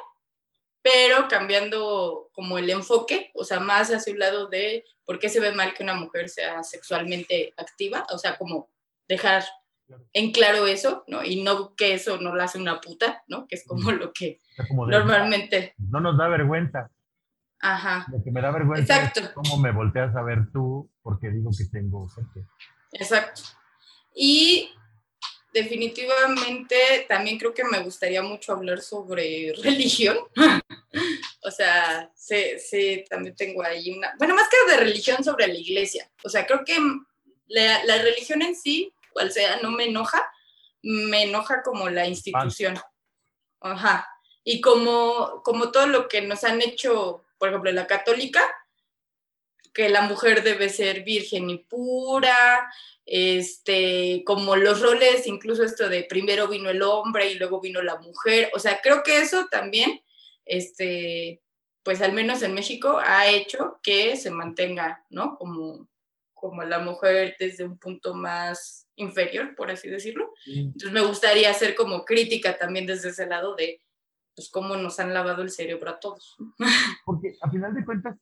pero 0.83 1.29
cambiando 1.29 2.29
como 2.33 2.59
el 2.59 2.71
enfoque, 2.71 3.31
o 3.35 3.45
sea, 3.45 3.61
más 3.61 3.91
hacia 3.91 4.13
un 4.13 4.19
lado 4.19 4.47
de 4.49 4.85
por 5.05 5.19
qué 5.19 5.29
se 5.29 5.41
ve 5.41 5.53
mal 5.53 5.75
que 5.75 5.83
una 5.83 5.95
mujer 5.95 6.29
sea 6.29 6.63
sexualmente 6.63 7.55
activa, 7.57 8.07
o 8.11 8.19
sea, 8.19 8.37
como 8.37 8.69
dejar 9.09 9.45
en 10.13 10.33
claro 10.33 10.67
eso, 10.67 11.05
¿no? 11.07 11.25
Y 11.25 11.43
no 11.43 11.75
que 11.75 11.95
eso 11.95 12.19
no 12.21 12.35
la 12.35 12.45
hace 12.45 12.59
una 12.59 12.81
puta, 12.81 13.25
¿no? 13.27 13.47
Que 13.47 13.57
es 13.57 13.67
como 13.67 13.91
lo 13.91 14.13
que 14.13 14.41
como 14.69 14.87
de, 14.87 14.99
normalmente, 14.99 15.75
No 15.79 16.01
nos 16.01 16.19
da 16.19 16.29
vergüenza. 16.29 16.91
Ajá. 17.61 18.07
Lo 18.11 18.23
que 18.23 18.31
me 18.31 18.41
da 18.41 18.51
vergüenza 18.51 19.03
es 19.03 19.09
Exacto. 19.09 19.33
cómo 19.35 19.59
me 19.59 19.73
volteas 19.73 20.15
a 20.17 20.23
ver 20.23 20.51
tú 20.53 20.91
porque 21.03 21.31
digo 21.31 21.51
que 21.57 21.65
tengo 21.67 22.09
sexo. 22.09 22.41
Exacto. 22.93 23.43
Y 24.15 24.71
definitivamente 25.53 27.07
también 27.09 27.39
creo 27.39 27.55
que 27.55 27.65
me 27.65 27.81
gustaría 27.81 28.23
mucho 28.23 28.53
hablar 28.53 28.81
sobre 28.81 29.53
religión. 29.63 30.19
o 31.43 31.51
sea, 31.51 32.11
sí, 32.15 32.59
sí, 32.59 33.05
también 33.09 33.35
tengo 33.35 33.63
ahí 33.63 33.97
una... 33.97 34.15
Bueno, 34.19 34.35
más 34.35 34.49
que 34.49 34.73
de 34.73 34.79
religión 34.79 35.23
sobre 35.25 35.47
la 35.47 35.55
iglesia. 35.55 36.11
O 36.25 36.29
sea, 36.29 36.47
creo 36.47 36.65
que 36.65 36.77
la, 37.47 37.85
la 37.85 38.03
religión 38.03 38.43
en 38.43 38.55
sí, 38.55 38.93
cual 39.13 39.33
sea, 39.33 39.61
no 39.63 39.71
me 39.71 39.85
enoja. 39.85 40.23
Me 40.83 41.25
enoja 41.25 41.63
como 41.63 41.89
la 41.91 42.07
institución. 42.07 42.79
Ajá. 43.61 44.07
Y 44.45 44.61
como, 44.61 45.43
como 45.45 45.71
todo 45.71 45.87
lo 45.87 46.09
que 46.09 46.23
nos 46.23 46.45
han 46.45 46.63
hecho, 46.63 47.25
por 47.39 47.49
ejemplo, 47.49 47.71
la 47.73 47.87
católica, 47.87 48.41
que 49.73 49.89
la 49.89 50.03
mujer 50.03 50.43
debe 50.43 50.69
ser 50.69 51.05
virgen 51.05 51.51
y 51.51 51.59
pura, 51.59 52.69
este, 53.07 54.23
como 54.27 54.57
los 54.57 54.81
roles, 54.81 55.27
incluso 55.27 55.63
esto 55.63 55.89
de 55.89 56.05
primero 56.05 56.49
vino 56.49 56.69
el 56.69 56.83
hombre 56.83 57.31
y 57.31 57.37
luego 57.37 57.61
vino 57.61 57.81
la 57.81 57.97
mujer, 57.97 58.51
o 58.55 58.59
sea, 58.59 58.81
creo 58.83 59.03
que 59.03 59.19
eso 59.19 59.47
también, 59.51 60.03
este, 60.45 61.41
pues 61.83 62.03
al 62.03 62.13
menos 62.13 62.43
en 62.43 62.55
México 62.55 62.99
ha 63.03 63.29
hecho 63.29 63.79
que 63.83 64.17
se 64.17 64.31
mantenga, 64.31 65.05
¿no? 65.11 65.37
Como, 65.37 65.89
como 66.35 66.63
la 66.65 66.81
mujer 66.81 67.37
desde 67.39 67.65
un 67.65 67.79
punto 67.79 68.15
más 68.15 68.87
inferior, 68.97 69.55
por 69.55 69.71
así 69.71 69.89
decirlo. 69.89 70.35
Entonces 70.47 70.93
me 70.93 71.01
gustaría 71.01 71.51
hacer 71.51 71.75
como 71.75 72.05
crítica 72.05 72.59
también 72.59 72.85
desde 72.85 73.11
ese 73.11 73.27
lado 73.27 73.55
de, 73.55 73.81
pues, 74.39 74.51
cómo 74.53 74.77
nos 74.77 75.01
han 75.01 75.13
lavado 75.13 75.43
el 75.43 75.51
cerebro 75.51 75.91
a 75.91 75.99
todos. 75.99 76.37
Porque 77.05 77.37
a 77.41 77.51
final 77.51 77.75
de 77.75 77.85
cuentas, 77.85 78.17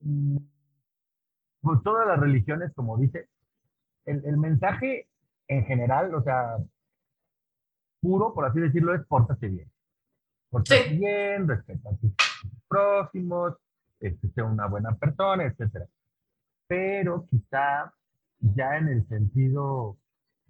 mm, 0.00 0.36
pues 1.60 1.82
todas 1.82 2.06
las 2.06 2.20
religiones, 2.20 2.72
como 2.74 2.96
dice, 2.98 3.28
el, 4.04 4.24
el 4.24 4.36
mensaje 4.36 5.08
en 5.48 5.64
general, 5.66 6.14
o 6.14 6.22
sea, 6.22 6.56
puro, 8.00 8.32
por 8.32 8.44
así 8.44 8.60
decirlo, 8.60 8.94
es 8.94 9.04
pórtate 9.06 9.48
bien. 9.48 9.70
Pórtate 10.50 10.84
Sí. 10.90 10.98
bien, 10.98 11.48
respeta 11.48 11.88
a 11.88 11.96
tus 11.96 12.12
próximos, 12.68 13.54
este, 13.98 14.28
sea 14.30 14.44
una 14.44 14.66
buena 14.68 14.94
persona, 14.94 15.44
etcétera. 15.44 15.86
Pero 16.68 17.26
quizá 17.26 17.92
ya 18.38 18.76
en 18.76 18.88
el 18.88 19.08
sentido, 19.08 19.96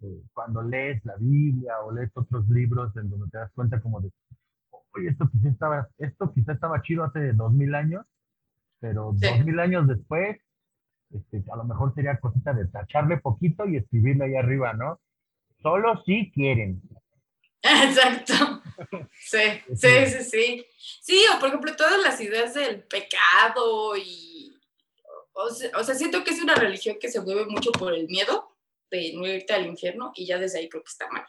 eh, 0.03 0.23
cuando 0.35 0.63
lees 0.63 1.03
la 1.07 1.17
Biblia 1.17 1.81
o 1.81 1.93
lees 1.93 2.11
otros 2.17 2.47
libros 2.49 2.95
en 2.97 3.09
donde 3.09 3.31
te 3.31 3.39
das 3.39 3.51
cuenta 3.55 3.81
como 3.81 4.01
de, 4.03 4.11
oye, 4.97 5.09
esto 5.11 5.29
quizá 5.33 5.49
estaba, 5.49 5.89
esto 5.99 6.33
quizá 6.33 6.53
estaba 6.53 6.83
chido 6.83 7.05
hace 7.05 7.33
dos 7.33 7.53
mil 7.53 7.75
años, 7.75 8.05
pero 8.81 9.15
Sí. 9.19 9.27
dos 9.29 9.45
mil 9.45 9.59
años 9.61 9.87
después, 9.87 10.39
este, 11.15 11.45
a 11.53 11.57
lo 11.57 11.65
mejor 11.65 11.95
sería 11.95 12.19
cosita 12.19 12.53
de 12.53 12.67
tacharle 12.67 13.19
poquito 13.19 13.67
y 13.67 13.77
escribirle 13.77 14.25
ahí 14.27 14.37
arriba, 14.37 14.73
¿no? 14.73 15.01
Solo 15.63 16.03
si 16.05 16.31
quieren. 16.33 16.83
Exacto. 17.63 18.63
Sí, 19.13 19.39
sí, 19.75 20.07
sí, 20.07 20.25
sí. 20.25 20.67
Sí, 20.77 21.25
o 21.35 21.39
por 21.39 21.49
ejemplo, 21.49 21.75
todas 21.77 22.03
las 22.03 22.21
ideas 22.21 22.55
del 22.55 22.83
pecado 22.83 23.97
y. 23.97 24.61
O 25.33 25.51
sea, 25.51 25.71
o 25.79 25.83
sea, 25.83 25.95
siento 25.95 26.23
que 26.23 26.31
es 26.31 26.43
una 26.43 26.55
religión 26.55 26.97
que 27.01 27.11
se 27.11 27.21
mueve 27.21 27.47
mucho 27.47 27.73
por 27.73 27.95
el 27.95 28.07
miedo 28.07 28.57
de 28.91 29.13
no 29.15 29.27
irte 29.27 29.53
al 29.55 29.67
infierno 29.67 30.13
y 30.15 30.27
ya 30.27 30.39
desde 30.39 30.59
ahí 30.59 30.69
creo 30.69 30.83
que 30.85 30.91
está 30.91 31.09
mal, 31.11 31.25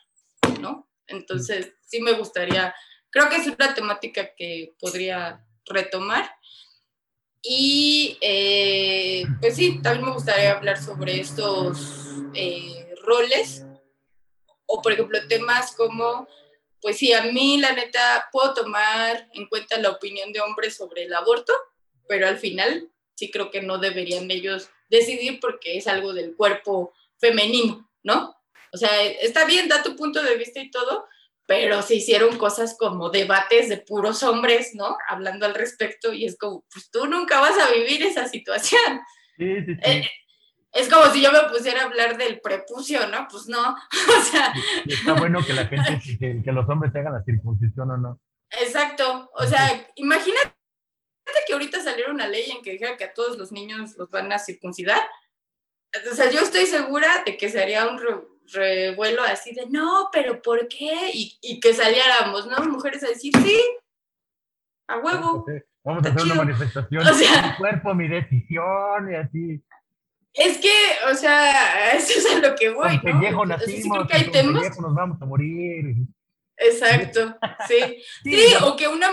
¿no? 0.61 0.88
Entonces, 1.07 1.74
sí 1.82 2.01
me 2.01 2.13
gustaría. 2.13 2.74
Creo 3.16 3.30
que 3.30 3.38
es 3.38 3.47
una 3.47 3.74
temática 3.74 4.36
que 4.36 4.76
podría 4.78 5.41
retomar. 5.68 6.30
Y 7.41 8.18
eh, 8.20 9.24
pues 9.39 9.55
sí, 9.55 9.80
también 9.82 10.07
me 10.07 10.11
gustaría 10.11 10.51
hablar 10.51 10.78
sobre 10.78 11.22
estos 11.22 11.78
eh, 12.34 12.93
roles 13.03 13.63
o 14.66 14.82
por 14.82 14.91
ejemplo 14.91 15.18
temas 15.30 15.72
como, 15.78 16.28
pues 16.82 16.97
sí, 16.97 17.13
a 17.13 17.22
mí 17.22 17.57
la 17.57 17.72
neta 17.72 18.28
puedo 18.34 18.53
tomar 18.53 19.30
en 19.32 19.47
cuenta 19.47 19.78
la 19.78 19.91
opinión 19.91 20.34
de 20.34 20.41
hombres 20.41 20.76
sobre 20.76 21.03
el 21.03 21.13
aborto, 21.13 21.53
pero 22.09 22.28
al 22.28 22.38
final 22.38 22.89
sí 23.16 23.32
creo 23.32 23.49
que 23.49 23.61
no 23.61 23.78
deberían 23.78 24.30
ellos 24.30 24.68
decidir 24.89 25.39
porque 25.39 25.78
es 25.78 25.88
algo 25.88 26.11
del 26.11 26.36
cuerpo 26.36 26.91
femenino, 27.18 27.89
¿no? 28.03 28.36
O 28.74 28.78
sea, 28.78 29.05
está 29.05 29.45
bien, 29.45 29.70
da 29.70 29.82
tu 29.82 29.95
punto 29.95 30.22
de 30.22 30.36
vista 30.36 30.59
y 30.59 30.70
todo, 30.70 31.07
pero 31.45 31.81
se 31.81 31.95
hicieron 31.95 32.37
cosas 32.37 32.75
como 32.77 33.09
debates 33.09 33.69
de 33.69 33.77
puros 33.77 34.23
hombres, 34.23 34.73
¿no? 34.73 34.97
Hablando 35.07 35.45
al 35.45 35.53
respecto 35.53 36.11
y 36.13 36.25
es 36.25 36.37
como, 36.37 36.65
pues 36.71 36.89
tú 36.89 37.05
nunca 37.05 37.39
vas 37.39 37.57
a 37.59 37.71
vivir 37.71 38.03
esa 38.03 38.27
situación. 38.27 39.01
Sí, 39.37 39.55
sí, 39.65 39.75
sí. 39.75 39.79
Eh, 39.83 40.09
es 40.75 40.89
como 40.89 41.05
si 41.11 41.21
yo 41.21 41.31
me 41.31 41.39
pusiera 41.49 41.83
a 41.83 41.85
hablar 41.85 42.17
del 42.17 42.41
prepucio, 42.41 43.07
¿no? 43.07 43.27
Pues 43.29 43.47
no, 43.47 43.75
o 44.19 44.21
sea, 44.21 44.53
está 44.85 45.13
bueno 45.13 45.39
que 45.45 45.53
la 45.53 45.67
gente, 45.67 46.01
que, 46.19 46.41
que 46.43 46.51
los 46.51 46.67
hombres 46.67 46.91
se 46.91 46.99
hagan 46.99 47.13
la 47.13 47.23
circuncisión 47.23 47.91
o 47.91 47.97
no. 47.97 48.19
exacto, 48.51 49.31
o 49.33 49.45
sea, 49.45 49.87
imagínate 49.95 50.51
que 51.47 51.53
ahorita 51.53 51.81
saliera 51.81 52.11
una 52.11 52.27
ley 52.27 52.51
en 52.51 52.61
que 52.61 52.71
dijera 52.71 52.97
que 52.97 53.05
a 53.05 53.13
todos 53.13 53.37
los 53.37 53.51
niños 53.51 53.95
los 53.97 54.09
van 54.09 54.31
a 54.31 54.39
circuncidar. 54.39 55.01
O 56.11 56.13
sea, 56.15 56.29
yo 56.29 56.41
estoy 56.41 56.65
segura 56.65 57.23
de 57.25 57.37
que 57.37 57.49
sería 57.49 57.87
un 57.87 57.97
revuelo 58.53 59.23
así 59.23 59.53
de, 59.53 59.65
no, 59.67 60.09
pero 60.11 60.41
¿por 60.41 60.67
qué? 60.67 61.11
Y, 61.13 61.37
y 61.41 61.59
que 61.59 61.73
saliéramos, 61.73 62.47
¿no? 62.47 62.57
Mujeres 62.65 63.03
a 63.03 63.07
decir, 63.07 63.31
sí, 63.43 63.59
a 64.87 64.97
huevo. 64.99 65.45
Vamos 65.83 66.05
a 66.05 66.09
hacer 66.09 66.23
una 66.23 66.35
manifestación. 66.35 67.07
O 67.07 67.13
sea- 67.13 67.47
Mi 67.51 67.55
cuerpo, 67.57 67.93
mi 67.93 68.07
decisión 68.07 69.11
y 69.11 69.15
así. 69.15 69.61
Es 70.33 70.57
que, 70.57 70.73
o 71.09 71.15
sea, 71.15 71.91
eso 71.95 72.19
es 72.19 72.25
a 72.35 72.39
lo 72.39 72.55
que 72.55 72.69
voy, 72.69 72.99
Con 72.99 73.11
¿no? 73.13 73.19
pellejo 73.21 73.41
O 73.41 73.47
sea, 73.47 73.59
sí 73.59 73.71
nacimos, 73.77 73.97
creo 73.97 74.07
que 74.07 74.15
hay 74.15 74.23
con 74.23 74.31
temas. 74.33 74.61
pellejo 74.63 74.81
nos 74.81 74.95
vamos 74.95 75.21
a 75.21 75.25
morir. 75.25 75.95
Exacto, 76.57 77.37
sí. 77.67 78.03
Sí, 78.23 78.53
o 78.63 78.75
que 78.75 78.87
una, 78.87 79.09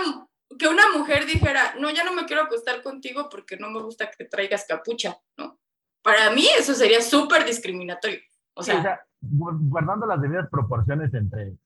que 0.57 0.67
una 0.67 0.91
mujer 0.93 1.25
dijera, 1.25 1.75
no, 1.79 1.89
ya 1.91 2.03
no 2.03 2.13
me 2.13 2.25
quiero 2.25 2.43
acostar 2.43 2.81
contigo 2.81 3.29
porque 3.29 3.57
no 3.57 3.69
me 3.69 3.81
gusta 3.81 4.09
que 4.11 4.25
traigas 4.25 4.65
capucha, 4.67 5.17
¿no? 5.37 5.59
Para 6.01 6.31
mí 6.31 6.45
eso 6.57 6.73
sería 6.73 7.01
súper 7.01 7.45
discriminatorio. 7.45 8.19
O 8.55 8.63
sí, 8.63 8.71
o 8.71 8.73
sea, 8.73 8.81
sea, 8.83 8.99
gu- 9.21 9.57
guardando 9.69 10.05
las 10.05 10.21
debidas 10.21 10.49
proporciones 10.49 11.13
entre 11.13 11.57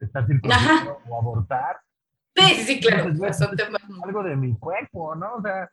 estar 0.00 0.26
circuncidado 0.26 0.98
o 1.08 1.18
abortar, 1.20 1.80
sí, 2.34 2.42
sí, 2.64 2.80
claro, 2.80 3.08
Entonces, 3.10 3.36
son 3.38 3.56
temas. 3.56 3.82
algo 4.02 4.22
de 4.22 4.36
mi 4.36 4.56
cuerpo, 4.56 5.14
¿no? 5.14 5.34
O 5.34 5.42
sea, 5.42 5.70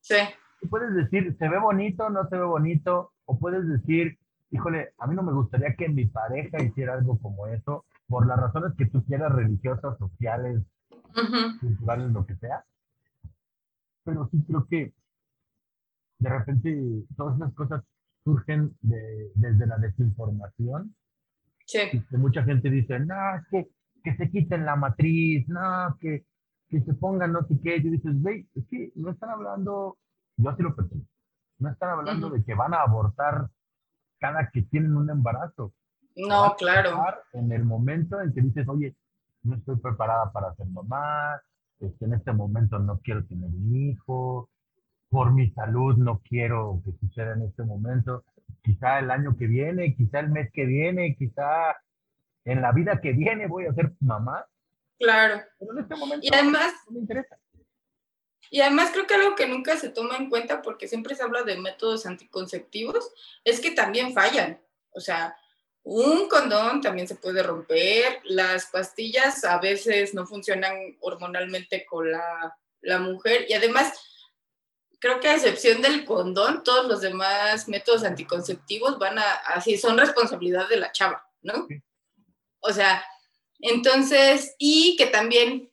Sí, 0.00 0.14
tú 0.60 0.68
puedes 0.68 0.94
decir, 0.94 1.36
se 1.38 1.48
ve 1.48 1.58
bonito, 1.58 2.08
no 2.08 2.26
se 2.28 2.36
ve 2.36 2.44
bonito, 2.44 3.12
o 3.26 3.38
puedes 3.38 3.68
decir, 3.68 4.18
híjole, 4.50 4.94
a 4.98 5.06
mí 5.06 5.14
no 5.14 5.22
me 5.22 5.32
gustaría 5.32 5.74
que 5.74 5.88
mi 5.88 6.06
pareja 6.06 6.62
hiciera 6.62 6.94
algo 6.94 7.18
como 7.18 7.46
eso, 7.48 7.84
por 8.06 8.26
las 8.26 8.38
razones 8.38 8.72
que 8.78 8.86
tú 8.86 9.04
quieras, 9.04 9.32
religiosas, 9.32 9.98
sociales, 9.98 10.62
culturales, 11.60 12.10
lo 12.12 12.24
que 12.24 12.36
sea. 12.36 12.64
Pero 14.04 14.28
sí 14.30 14.42
creo 14.46 14.66
que 14.70 14.92
de 16.18 16.30
repente 16.30 17.04
todas 17.16 17.36
esas 17.36 17.52
cosas 17.54 17.82
surgen 18.28 18.76
de- 18.82 19.30
desde 19.34 19.66
la 19.66 19.78
desinformación, 19.78 20.94
sí, 21.66 21.78
y 21.92 22.00
que 22.02 22.18
mucha 22.18 22.42
gente 22.44 22.68
dice, 22.70 22.98
no, 23.00 23.36
es 23.36 23.46
que, 23.50 23.68
que 24.04 24.16
se 24.16 24.30
quiten 24.30 24.66
la 24.66 24.76
matriz, 24.76 25.48
no, 25.48 25.96
que, 25.98 26.24
que 26.68 26.80
se 26.82 26.92
pongan 26.94 27.32
no 27.32 27.42
sé 27.46 27.54
qué, 27.62 27.76
y 27.76 27.80
dices, 27.88 28.20
güey, 28.22 28.46
es 28.54 28.64
que 28.70 28.92
no 28.96 29.10
están 29.12 29.30
hablando, 29.30 29.96
yo 30.36 30.50
así 30.50 30.62
lo 30.62 30.74
percibo, 30.76 31.04
no 31.58 31.70
están 31.70 31.90
hablando 31.90 32.26
Ujú. 32.26 32.36
de 32.36 32.44
que 32.44 32.54
van 32.54 32.74
a 32.74 32.82
abortar 32.82 33.48
cada 34.20 34.50
que 34.50 34.62
tienen 34.62 34.94
un 34.96 35.08
embarazo. 35.08 35.72
No, 36.16 36.54
claro. 36.58 37.00
En 37.32 37.50
el 37.52 37.64
momento 37.64 38.20
en 38.20 38.34
que 38.34 38.42
dices, 38.42 38.66
oye, 38.68 38.94
no 39.42 39.54
estoy 39.56 39.76
preparada 39.76 40.30
para 40.32 40.54
ser 40.56 40.66
mamá, 40.66 41.40
este, 41.80 42.04
en 42.04 42.12
este 42.14 42.32
momento 42.32 42.78
no 42.78 42.98
quiero 42.98 43.24
tener 43.24 43.48
un 43.48 43.74
hijo, 43.74 44.50
por 45.10 45.32
mi 45.32 45.50
salud 45.52 45.96
no 45.96 46.20
quiero 46.28 46.80
que 46.84 46.92
suceda 47.00 47.32
en 47.34 47.42
este 47.42 47.62
momento, 47.62 48.24
quizá 48.62 48.98
el 48.98 49.10
año 49.10 49.36
que 49.38 49.46
viene, 49.46 49.94
quizá 49.96 50.20
el 50.20 50.28
mes 50.30 50.50
que 50.52 50.66
viene, 50.66 51.16
quizá 51.16 51.76
en 52.44 52.60
la 52.62 52.72
vida 52.72 53.00
que 53.00 53.12
viene 53.12 53.46
voy 53.46 53.66
a 53.66 53.72
ser 53.74 53.92
mamá, 54.00 54.44
Claro. 54.98 55.40
pero 55.58 55.72
en 55.72 55.78
este 55.78 55.94
momento 55.96 56.26
Y 56.26 56.34
además, 56.34 56.74
no 56.86 56.92
me 56.94 56.98
interesa. 57.00 57.38
y 58.50 58.60
además 58.60 58.90
creo 58.92 59.06
que 59.06 59.14
algo 59.14 59.34
que 59.36 59.46
nunca 59.46 59.76
se 59.76 59.90
toma 59.90 60.16
en 60.16 60.28
cuenta, 60.28 60.60
porque 60.62 60.88
siempre 60.88 61.14
se 61.14 61.22
habla 61.22 61.42
de 61.44 61.56
métodos 61.58 62.04
anticonceptivos, 62.06 63.12
es 63.44 63.60
que 63.60 63.70
también 63.70 64.12
fallan. 64.12 64.60
O 64.90 65.00
sea, 65.00 65.36
un 65.84 66.28
condón 66.28 66.80
también 66.80 67.06
se 67.06 67.14
puede 67.14 67.42
romper, 67.42 68.20
las 68.24 68.66
pastillas 68.66 69.44
a 69.44 69.58
veces 69.58 70.12
no 70.14 70.26
funcionan 70.26 70.74
hormonalmente 71.00 71.86
con 71.86 72.10
la, 72.10 72.56
la 72.80 72.98
mujer 72.98 73.46
y 73.48 73.52
además 73.54 73.92
creo 74.98 75.20
que 75.20 75.28
a 75.28 75.34
excepción 75.34 75.82
del 75.82 76.04
condón, 76.04 76.62
todos 76.64 76.86
los 76.86 77.00
demás 77.00 77.68
métodos 77.68 78.04
anticonceptivos 78.04 78.98
van 78.98 79.18
a, 79.18 79.32
así, 79.46 79.78
son 79.78 79.98
responsabilidad 79.98 80.68
de 80.68 80.76
la 80.76 80.92
chava, 80.92 81.26
¿no? 81.42 81.66
Sí. 81.68 81.82
O 82.60 82.72
sea, 82.72 83.04
entonces, 83.60 84.54
y 84.58 84.96
que 84.96 85.06
también 85.06 85.70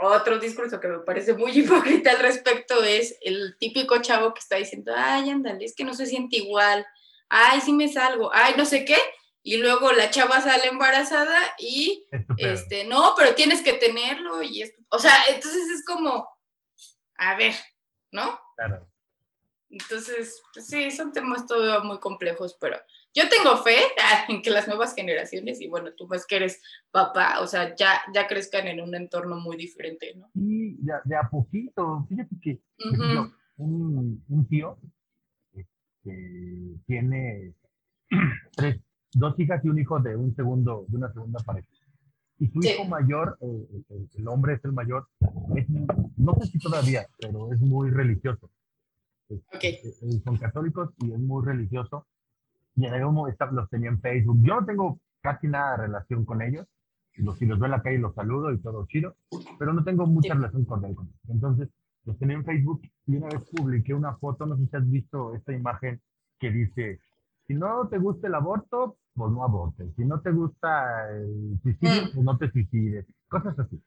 otro 0.00 0.38
discurso 0.38 0.80
que 0.80 0.88
me 0.88 0.98
parece 1.00 1.34
muy 1.34 1.50
hipócrita 1.58 2.12
al 2.12 2.20
respecto 2.20 2.82
es 2.82 3.16
el 3.20 3.56
típico 3.58 4.00
chavo 4.00 4.34
que 4.34 4.40
está 4.40 4.56
diciendo, 4.56 4.92
ay, 4.96 5.30
ándale, 5.30 5.64
es 5.64 5.74
que 5.74 5.84
no 5.84 5.94
se 5.94 6.06
siente 6.06 6.36
igual, 6.36 6.86
ay, 7.28 7.60
sí 7.60 7.72
me 7.72 7.88
salgo, 7.88 8.30
ay, 8.32 8.54
no 8.56 8.64
sé 8.64 8.84
qué, 8.84 8.98
y 9.42 9.56
luego 9.56 9.92
la 9.92 10.10
chava 10.10 10.40
sale 10.40 10.68
embarazada 10.68 11.38
y, 11.58 12.06
Estupendo. 12.12 12.52
este, 12.52 12.84
no, 12.84 13.14
pero 13.16 13.34
tienes 13.34 13.62
que 13.62 13.74
tenerlo, 13.74 14.42
y 14.42 14.62
esto, 14.62 14.80
o 14.90 14.98
sea, 14.98 15.14
entonces 15.28 15.68
es 15.68 15.84
como, 15.84 16.28
a 17.16 17.34
ver, 17.36 17.54
¿no? 18.12 18.38
Claro. 18.56 18.86
Entonces, 19.70 20.42
pues 20.54 20.66
sí, 20.66 20.90
son 20.90 21.12
temas 21.12 21.46
todavía 21.46 21.80
muy 21.86 21.98
complejos, 22.00 22.56
pero 22.58 22.76
yo 23.14 23.24
tengo 23.28 23.56
fe 23.58 23.76
en 24.28 24.40
que 24.40 24.50
las 24.50 24.66
nuevas 24.66 24.94
generaciones, 24.94 25.60
y 25.60 25.68
bueno, 25.68 25.92
tú 25.92 26.08
ves 26.08 26.24
que 26.26 26.36
eres 26.36 26.62
papá, 26.90 27.40
o 27.40 27.46
sea, 27.46 27.74
ya, 27.76 28.00
ya 28.14 28.26
crezcan 28.26 28.66
en 28.66 28.80
un 28.80 28.94
entorno 28.94 29.36
muy 29.36 29.56
diferente, 29.58 30.14
¿no? 30.14 30.30
Y 30.34 30.74
de, 30.82 30.92
a- 30.94 31.02
de 31.04 31.16
a 31.16 31.28
poquito, 31.28 32.06
fíjate 32.08 32.34
que 32.40 32.60
un, 33.58 34.24
un 34.28 34.48
tío 34.48 34.78
este, 35.52 36.76
tiene 36.86 37.54
tres, 38.56 38.80
dos 39.12 39.38
hijas 39.38 39.62
y 39.64 39.68
un 39.68 39.78
hijo 39.78 39.98
de 40.00 40.16
un 40.16 40.34
segundo, 40.34 40.86
de 40.88 40.96
una 40.96 41.12
segunda 41.12 41.40
pareja. 41.44 41.68
Y 42.38 42.48
su 42.48 42.62
Sí. 42.62 42.68
hijo 42.70 42.84
mayor, 42.84 43.36
eh, 43.40 43.82
el, 44.16 44.28
hombre 44.28 44.54
es 44.54 44.64
el 44.64 44.72
mayor, 44.72 45.08
es, 45.56 45.66
no 46.16 46.34
sé 46.40 46.46
si 46.46 46.58
todavía, 46.58 47.06
pero 47.20 47.52
es 47.52 47.60
muy 47.60 47.90
religioso. 47.90 48.48
Es- 49.28 49.40
Ok. 49.54 49.64
eh, 49.64 50.20
son 50.24 50.36
católicos 50.36 50.90
y 50.98 51.12
es 51.12 51.18
muy 51.18 51.44
religioso. 51.44 52.06
Y 52.76 52.86
en 52.86 52.94
algún 52.94 53.14
momento 53.14 53.46
los 53.46 53.68
tenía 53.68 53.88
en 53.90 54.00
Facebook. 54.00 54.38
Yo 54.42 54.60
no 54.60 54.66
tengo 54.66 55.00
casi 55.20 55.48
nada 55.48 55.72
de 55.72 55.86
relación 55.88 56.24
con 56.24 56.40
ellos. 56.42 56.66
Los, 57.16 57.36
si 57.38 57.46
los 57.46 57.58
veo 57.58 57.66
en 57.66 57.72
la 57.72 57.82
calle 57.82 57.98
los 57.98 58.14
saludo 58.14 58.52
y 58.52 58.58
todo 58.58 58.86
chido, 58.86 59.16
pero 59.58 59.72
no 59.72 59.82
tengo 59.82 60.06
mucha 60.06 60.32
Sí. 60.34 60.38
relación 60.38 60.64
con 60.64 60.84
él. 60.84 60.94
Entonces, 61.28 61.68
los 62.04 62.16
tenía 62.18 62.36
en 62.36 62.44
Facebook 62.44 62.80
y 63.06 63.16
una 63.16 63.26
vez 63.26 63.42
publiqué 63.50 63.92
una 63.94 64.14
foto, 64.16 64.46
no 64.46 64.56
sé 64.56 64.66
si 64.68 64.76
has 64.76 64.88
visto 64.88 65.34
esta 65.34 65.52
imagen 65.52 66.00
que 66.38 66.50
dice, 66.52 67.00
si 67.48 67.54
no 67.54 67.88
te 67.88 67.98
gusta 67.98 68.28
el 68.28 68.34
aborto, 68.36 68.96
pues 69.14 69.32
no 69.32 69.42
abortes. 69.42 69.88
Si 69.96 70.04
no 70.04 70.20
te 70.20 70.30
gusta 70.30 71.10
el 71.10 71.58
suicidio, 71.62 72.02
Mm. 72.02 72.12
pues 72.14 72.24
no 72.24 72.38
te 72.38 72.50
suicides. 72.52 73.06
Cosas 73.28 73.58
así. 73.58 73.82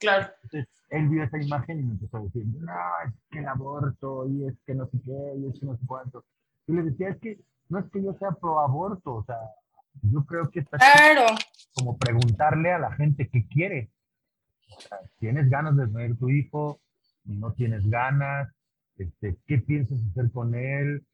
Claro. 0.00 0.32
Entonces, 0.44 0.68
él 0.90 1.08
vio 1.08 1.24
esa 1.24 1.42
imagen 1.42 1.80
y 1.80 1.82
me 1.82 1.92
empezó 1.92 2.16
a 2.16 2.22
decir, 2.22 2.46
no, 2.46 2.72
es 3.06 3.14
que 3.30 3.40
el 3.40 3.46
aborto, 3.48 4.26
y 4.30 4.46
es 4.46 4.54
que 4.64 4.74
no 4.74 4.86
sé 4.86 4.98
qué, 5.04 5.34
y 5.36 5.46
es 5.48 5.60
que 5.60 5.66
no 5.66 5.76
sé 5.76 5.82
cuánto. 5.86 6.24
Y 6.66 6.72
le 6.72 6.82
decía, 6.84 7.10
es 7.10 7.18
que 7.18 7.38
no 7.68 7.80
es 7.80 7.90
que 7.90 8.02
yo 8.02 8.14
sea 8.14 8.30
pro 8.30 8.60
aborto, 8.60 9.16
o 9.16 9.24
sea, 9.24 9.36
yo 10.02 10.24
creo 10.24 10.48
que 10.50 10.60
está 10.60 10.78
Claro. 10.78 11.26
como 11.74 11.98
preguntarle 11.98 12.72
a 12.72 12.78
la 12.78 12.92
gente 12.92 13.28
qué 13.28 13.46
quiere. 13.48 13.90
O 14.76 14.80
sea, 14.80 14.98
¿tienes 15.18 15.50
ganas 15.50 15.76
de 15.76 15.86
tener 15.88 16.16
tu 16.16 16.28
hijo? 16.30 16.78
¿No 17.24 17.52
tienes 17.52 17.84
ganas? 17.90 18.48
Este, 18.96 19.36
¿Qué 19.46 19.58
piensas 19.58 19.98
hacer 20.10 20.30
con 20.30 20.54
él? 20.54 21.04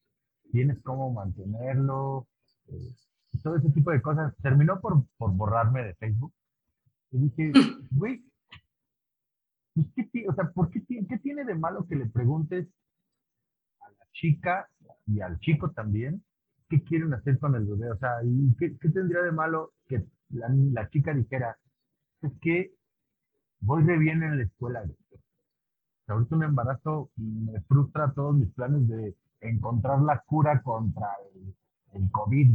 ¿Tienes 0.55 0.79
cómo 0.85 1.13
mantenerlo? 1.13 2.29
Eh, 2.69 2.95
todo 3.43 3.57
ese 3.57 3.71
tipo 3.71 3.91
de 3.91 4.01
cosas. 4.01 4.33
Terminó 4.41 4.81
por, 4.81 5.05
por 5.17 5.33
borrarme 5.33 5.83
de 5.83 5.95
Facebook. 5.97 6.33
Y 7.11 7.19
dije, 7.19 7.53
güey, 7.91 8.23
pues, 9.75 9.87
¿qué, 10.13 10.29
o 10.29 10.33
sea, 10.33 10.49
¿por 10.53 10.71
qué, 10.71 10.81
qué 10.87 11.19
tiene 11.19 11.45
de 11.45 11.57
malo 11.57 11.85
que 11.89 11.97
le 11.97 12.07
preguntes 12.07 12.69
a 13.81 13.91
la 13.91 14.07
chica 14.13 14.69
y 15.09 15.21
al 15.21 15.41
chico 15.41 15.73
también 15.73 16.23
qué 16.69 16.85
quieren 16.85 17.13
hacer 17.15 17.37
con 17.41 17.57
el 17.57 17.65
bebé? 17.65 17.91
O 17.91 17.99
sea, 17.99 18.23
¿y 18.23 18.55
qué, 18.57 18.79
qué 18.79 18.91
tendría 18.91 19.23
de 19.23 19.33
malo 19.33 19.73
que 19.89 20.05
la, 20.29 20.47
la 20.51 20.89
chica 20.89 21.13
dijera, 21.13 21.59
es 22.23 22.31
que 22.41 22.73
voy 23.59 23.83
re 23.83 23.99
bien 23.99 24.23
en 24.23 24.37
la 24.39 24.45
escuela? 24.45 24.85
ahorita 26.07 26.37
un 26.37 26.45
embarazo 26.45 27.11
me 27.17 27.61
frustra 27.63 28.13
todos 28.13 28.37
mis 28.37 28.53
planes 28.53 28.87
de 28.87 29.17
encontrar 29.49 30.01
la 30.01 30.21
cura 30.21 30.63
contra 30.63 31.09
el, 31.35 31.55
el 31.93 32.11
COVID. 32.11 32.51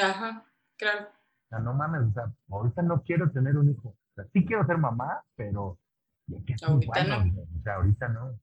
Ajá, 0.00 0.44
claro. 0.76 1.06
O 1.06 1.48
sea, 1.48 1.58
no 1.60 1.74
mames, 1.74 2.02
o 2.02 2.12
sea, 2.12 2.32
ahorita 2.50 2.82
no 2.82 3.02
quiero 3.02 3.30
tener 3.30 3.56
un 3.56 3.70
hijo. 3.70 3.90
O 3.90 4.14
sea, 4.14 4.24
sí 4.32 4.44
quiero 4.44 4.66
ser 4.66 4.78
mamá, 4.78 5.22
pero 5.36 5.78
cinco 6.26 6.66
Ahorita 6.66 7.04
no. 7.04 7.16
O 7.18 7.62
sea, 7.62 7.74
ahorita 7.74 8.08
no. 8.08 8.40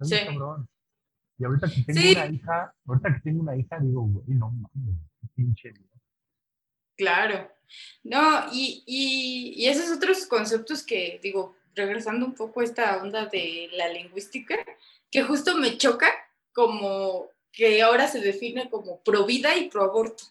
Sí. 0.00 0.16
cabrón. 0.26 0.68
Y 1.38 1.44
ahorita 1.44 1.68
que 1.68 1.82
tengo 1.82 2.00
Sí. 2.00 2.12
una 2.12 2.26
hija, 2.26 2.74
ahorita 2.86 3.14
que 3.14 3.20
tengo 3.20 3.42
una 3.42 3.56
hija, 3.56 3.78
digo, 3.78 4.02
güey, 4.02 4.24
no 4.28 4.50
mames, 4.50 4.96
pinche. 5.34 5.74
Claro. 6.96 7.50
No, 8.04 8.46
y, 8.52 8.84
y, 8.86 9.54
y 9.56 9.66
esos 9.66 9.94
otros 9.96 10.26
conceptos 10.26 10.84
que, 10.84 11.18
digo, 11.22 11.54
regresando 11.74 12.24
un 12.24 12.34
poco 12.34 12.60
a 12.60 12.64
esta 12.64 13.02
onda 13.02 13.26
de 13.26 13.68
la 13.72 13.88
lingüística, 13.88 14.54
que 15.10 15.22
justo 15.22 15.56
me 15.58 15.76
choca 15.76 16.06
como 16.56 17.28
que 17.52 17.82
ahora 17.82 18.08
se 18.08 18.20
define 18.20 18.70
como 18.70 19.02
pro 19.02 19.26
vida 19.26 19.54
y 19.58 19.68
pro 19.68 19.84
aborto, 19.84 20.24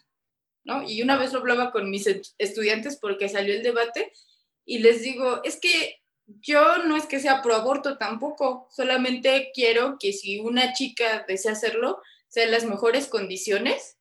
¿no? 0.64 0.82
Y 0.82 1.00
una 1.00 1.16
vez 1.16 1.32
lo 1.32 1.38
hablaba 1.38 1.70
con 1.70 1.88
mis 1.88 2.04
estudiantes 2.36 2.96
porque 2.96 3.28
salió 3.28 3.54
el 3.54 3.62
debate 3.62 4.12
y 4.64 4.80
les 4.80 5.02
digo, 5.02 5.40
es 5.44 5.60
que 5.60 6.00
yo 6.26 6.78
no 6.78 6.96
es 6.96 7.06
que 7.06 7.20
sea 7.20 7.42
pro 7.42 7.54
aborto 7.54 7.96
tampoco, 7.96 8.66
solamente 8.72 9.52
quiero 9.54 9.98
que 10.00 10.12
si 10.12 10.40
una 10.40 10.72
chica 10.72 11.24
desea 11.28 11.52
hacerlo, 11.52 12.02
sea 12.26 12.42
en 12.42 12.50
las 12.50 12.64
mejores 12.64 13.06
condiciones 13.06 13.96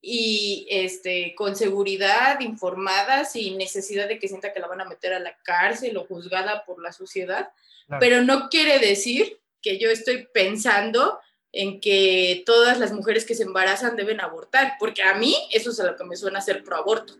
y 0.00 0.68
este, 0.70 1.34
con 1.34 1.56
seguridad, 1.56 2.38
informada, 2.38 3.24
sin 3.24 3.58
necesidad 3.58 4.06
de 4.06 4.20
que 4.20 4.28
sienta 4.28 4.52
que 4.52 4.60
la 4.60 4.68
van 4.68 4.80
a 4.80 4.88
meter 4.88 5.12
a 5.12 5.18
la 5.18 5.36
cárcel 5.42 5.96
o 5.96 6.06
juzgada 6.06 6.64
por 6.64 6.80
la 6.80 6.92
sociedad. 6.92 7.50
Claro. 7.88 7.98
Pero 7.98 8.22
no 8.22 8.48
quiere 8.48 8.78
decir 8.78 9.40
que 9.60 9.78
yo 9.78 9.90
estoy 9.90 10.28
pensando 10.32 11.18
en 11.52 11.80
que 11.80 12.42
todas 12.44 12.78
las 12.78 12.92
mujeres 12.92 13.24
que 13.24 13.34
se 13.34 13.42
embarazan 13.42 13.96
deben 13.96 14.20
abortar, 14.20 14.74
porque 14.78 15.02
a 15.02 15.14
mí 15.14 15.34
eso 15.52 15.70
es 15.70 15.80
a 15.80 15.84
lo 15.84 15.96
que 15.96 16.04
me 16.04 16.16
suena 16.16 16.40
ser 16.40 16.62
pro 16.62 16.76
aborto. 16.76 17.14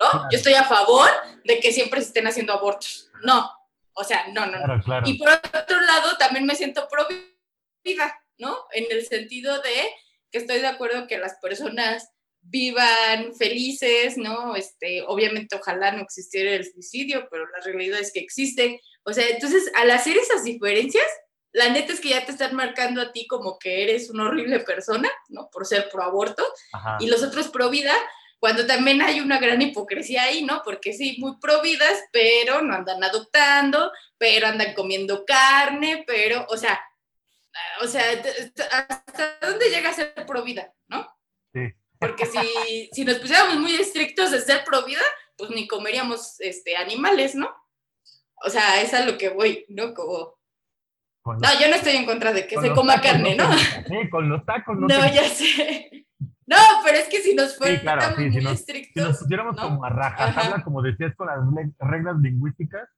¿No? 0.00 0.28
Yo 0.30 0.38
estoy 0.38 0.54
a 0.54 0.64
favor 0.64 1.08
de 1.44 1.60
que 1.60 1.72
siempre 1.72 2.00
se 2.00 2.08
estén 2.08 2.26
haciendo 2.26 2.54
abortos. 2.54 3.10
No, 3.22 3.50
o 3.92 4.04
sea, 4.04 4.28
no, 4.28 4.46
no, 4.46 4.58
no. 4.58 4.64
Claro, 4.64 4.82
claro. 4.82 5.08
Y 5.08 5.18
por 5.18 5.28
otro 5.28 5.80
lado, 5.82 6.16
también 6.18 6.46
me 6.46 6.54
siento 6.54 6.88
pro 6.88 7.06
vida, 7.84 8.18
¿no? 8.38 8.56
En 8.72 8.86
el 8.90 9.04
sentido 9.06 9.60
de 9.60 9.90
que 10.30 10.38
estoy 10.38 10.60
de 10.60 10.68
acuerdo 10.68 11.06
que 11.06 11.18
las 11.18 11.34
personas 11.40 12.10
vivan 12.42 13.34
felices, 13.34 14.16
¿no? 14.16 14.56
Este, 14.56 15.02
obviamente, 15.02 15.56
ojalá 15.56 15.92
no 15.92 16.02
existiera 16.02 16.52
el 16.52 16.70
suicidio, 16.70 17.28
pero 17.30 17.46
la 17.46 17.60
realidad 17.62 18.00
es 18.00 18.12
que 18.12 18.20
existe. 18.20 18.80
O 19.02 19.12
sea, 19.12 19.28
entonces, 19.28 19.70
al 19.74 19.90
hacer 19.90 20.16
esas 20.16 20.44
diferencias, 20.44 21.06
la 21.52 21.68
neta 21.68 21.92
es 21.92 22.00
que 22.00 22.10
ya 22.10 22.24
te 22.24 22.32
están 22.32 22.54
marcando 22.54 23.00
a 23.00 23.12
ti 23.12 23.26
como 23.26 23.58
que 23.58 23.82
eres 23.82 24.10
una 24.10 24.28
horrible 24.28 24.60
persona, 24.60 25.10
¿no? 25.28 25.48
Por 25.50 25.66
ser 25.66 25.88
pro 25.90 26.02
aborto, 26.02 26.44
Ajá. 26.72 26.98
y 27.00 27.08
los 27.08 27.22
otros 27.22 27.48
pro 27.48 27.70
vida, 27.70 27.94
cuando 28.38 28.66
también 28.66 29.02
hay 29.02 29.20
una 29.20 29.38
gran 29.38 29.60
hipocresía 29.60 30.24
ahí, 30.24 30.44
¿no? 30.44 30.62
Porque 30.64 30.92
sí, 30.92 31.16
muy 31.18 31.36
pro 31.40 31.60
vidas, 31.60 32.04
pero 32.12 32.62
no 32.62 32.74
andan 32.74 33.02
adoptando, 33.02 33.92
pero 34.16 34.46
andan 34.46 34.74
comiendo 34.74 35.24
carne, 35.24 36.04
pero, 36.06 36.46
o 36.48 36.56
sea, 36.56 36.80
o 37.82 37.86
sea, 37.86 38.04
¿hasta 38.70 39.38
dónde 39.42 39.70
llega 39.70 39.90
a 39.90 39.94
ser 39.94 40.14
pro 40.26 40.42
vida, 40.42 40.72
no? 40.88 41.06
Sí. 41.52 41.60
Porque 41.98 42.24
si, 42.26 42.88
si 42.92 43.04
nos 43.04 43.18
pusiéramos 43.18 43.56
muy 43.56 43.74
estrictos 43.74 44.30
de 44.30 44.40
ser 44.40 44.64
pro 44.64 44.84
vida, 44.84 45.02
pues 45.36 45.50
ni 45.50 45.66
comeríamos 45.66 46.40
este, 46.40 46.76
animales, 46.76 47.34
¿no? 47.34 47.54
O 48.42 48.48
sea, 48.48 48.80
es 48.80 48.94
a 48.94 49.04
lo 49.04 49.18
que 49.18 49.28
voy, 49.28 49.66
¿no? 49.68 49.92
Como, 49.92 50.39
no, 51.24 51.32
los- 51.34 51.60
yo 51.60 51.68
no 51.68 51.74
estoy 51.76 51.92
en 51.96 52.06
contra 52.06 52.32
de 52.32 52.46
que 52.46 52.56
se 52.60 52.70
coma 52.72 52.94
tacos 52.94 53.10
carne, 53.10 53.36
¿no? 53.36 53.44
Sí, 53.52 54.08
con 54.10 54.28
los 54.28 54.44
tacos 54.44 54.76
no, 54.78 54.88
No, 54.88 55.00
te- 55.00 55.14
ya 55.14 55.24
sé. 55.24 56.06
No, 56.46 56.56
pero 56.84 56.98
es 56.98 57.08
que 57.08 57.18
si 57.20 57.34
nos 57.34 57.56
fuéramos 57.56 57.82
claro, 57.82 58.02
sí, 58.16 58.24
si 58.30 58.36
muy 58.36 58.42
nos- 58.44 58.52
Si 58.54 58.60
estrictos. 58.60 59.04
nos 59.04 59.18
pusiéramos 59.20 59.56
¿no? 59.56 59.62
como 59.62 59.84
a 59.84 59.88
rajatabla, 59.90 60.54
Ajá. 60.56 60.64
como 60.64 60.82
decías, 60.82 61.14
con 61.14 61.26
las 61.28 61.38
reglas 61.78 62.16
lingüísticas, 62.18 62.88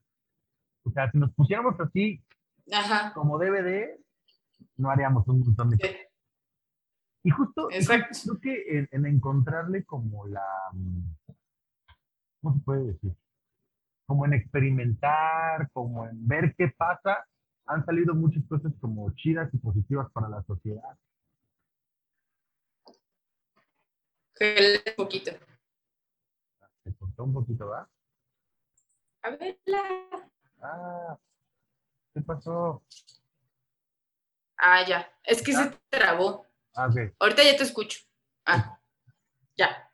o 0.85 0.91
sea, 0.93 1.11
si 1.11 1.19
nos 1.19 1.33
pusiéramos 1.35 1.79
así 1.79 2.23
Ajá. 2.73 3.13
como 3.13 3.39
de, 3.63 3.99
no 4.77 4.91
haríamos 4.91 5.27
un 5.29 5.41
montón 5.41 5.69
de 5.71 5.79
cosas. 5.79 5.95
sí, 5.95 6.01
Y 7.25 7.31
justo, 7.31 7.69
Exacto. 7.71 8.19
creo 8.25 8.41
que 8.41 8.79
en, 8.79 8.89
en 8.91 9.07
encontrarle 9.07 9.85
como 9.85 10.27
la, 10.27 10.43
¿cómo 12.41 12.55
se 12.57 12.61
puede 12.65 12.85
decir? 12.93 13.13
Como 14.07 14.25
en 14.27 14.33
experimentar, 14.33 15.71
como 15.73 16.07
en 16.07 16.27
ver 16.27 16.55
qué 16.57 16.69
pasa, 16.69 17.25
han 17.67 17.85
salido 17.85 18.15
muchas 18.15 18.43
cosas 18.49 18.73
como 18.81 19.11
chidas 19.15 19.53
y 19.55 19.59
positivas 19.59 20.11
para 20.13 20.29
la 20.29 20.43
sociedad. 20.45 20.97
un 24.41 24.95
poquito. 24.97 25.31
Se 26.83 26.93
cortó 26.97 27.25
un 27.25 27.33
poquito, 27.33 27.69
¿va? 27.69 27.89
A 29.23 29.31
ver, 29.31 29.57
la- 29.67 30.29
Ah, 30.61 31.17
¿qué 32.13 32.21
pasó? 32.23 32.83
Ah, 34.57 34.85
ya. 34.87 35.09
Es 35.25 35.43
que 35.43 35.53
se 35.53 35.71
trabó. 35.89 36.47
Ah, 36.75 36.87
ok. 36.89 37.15
Ahorita 37.21 37.43
ya 37.45 37.57
te 37.57 37.63
escucho. 37.65 38.01
Ah, 38.47 38.79
ya. 39.57 39.89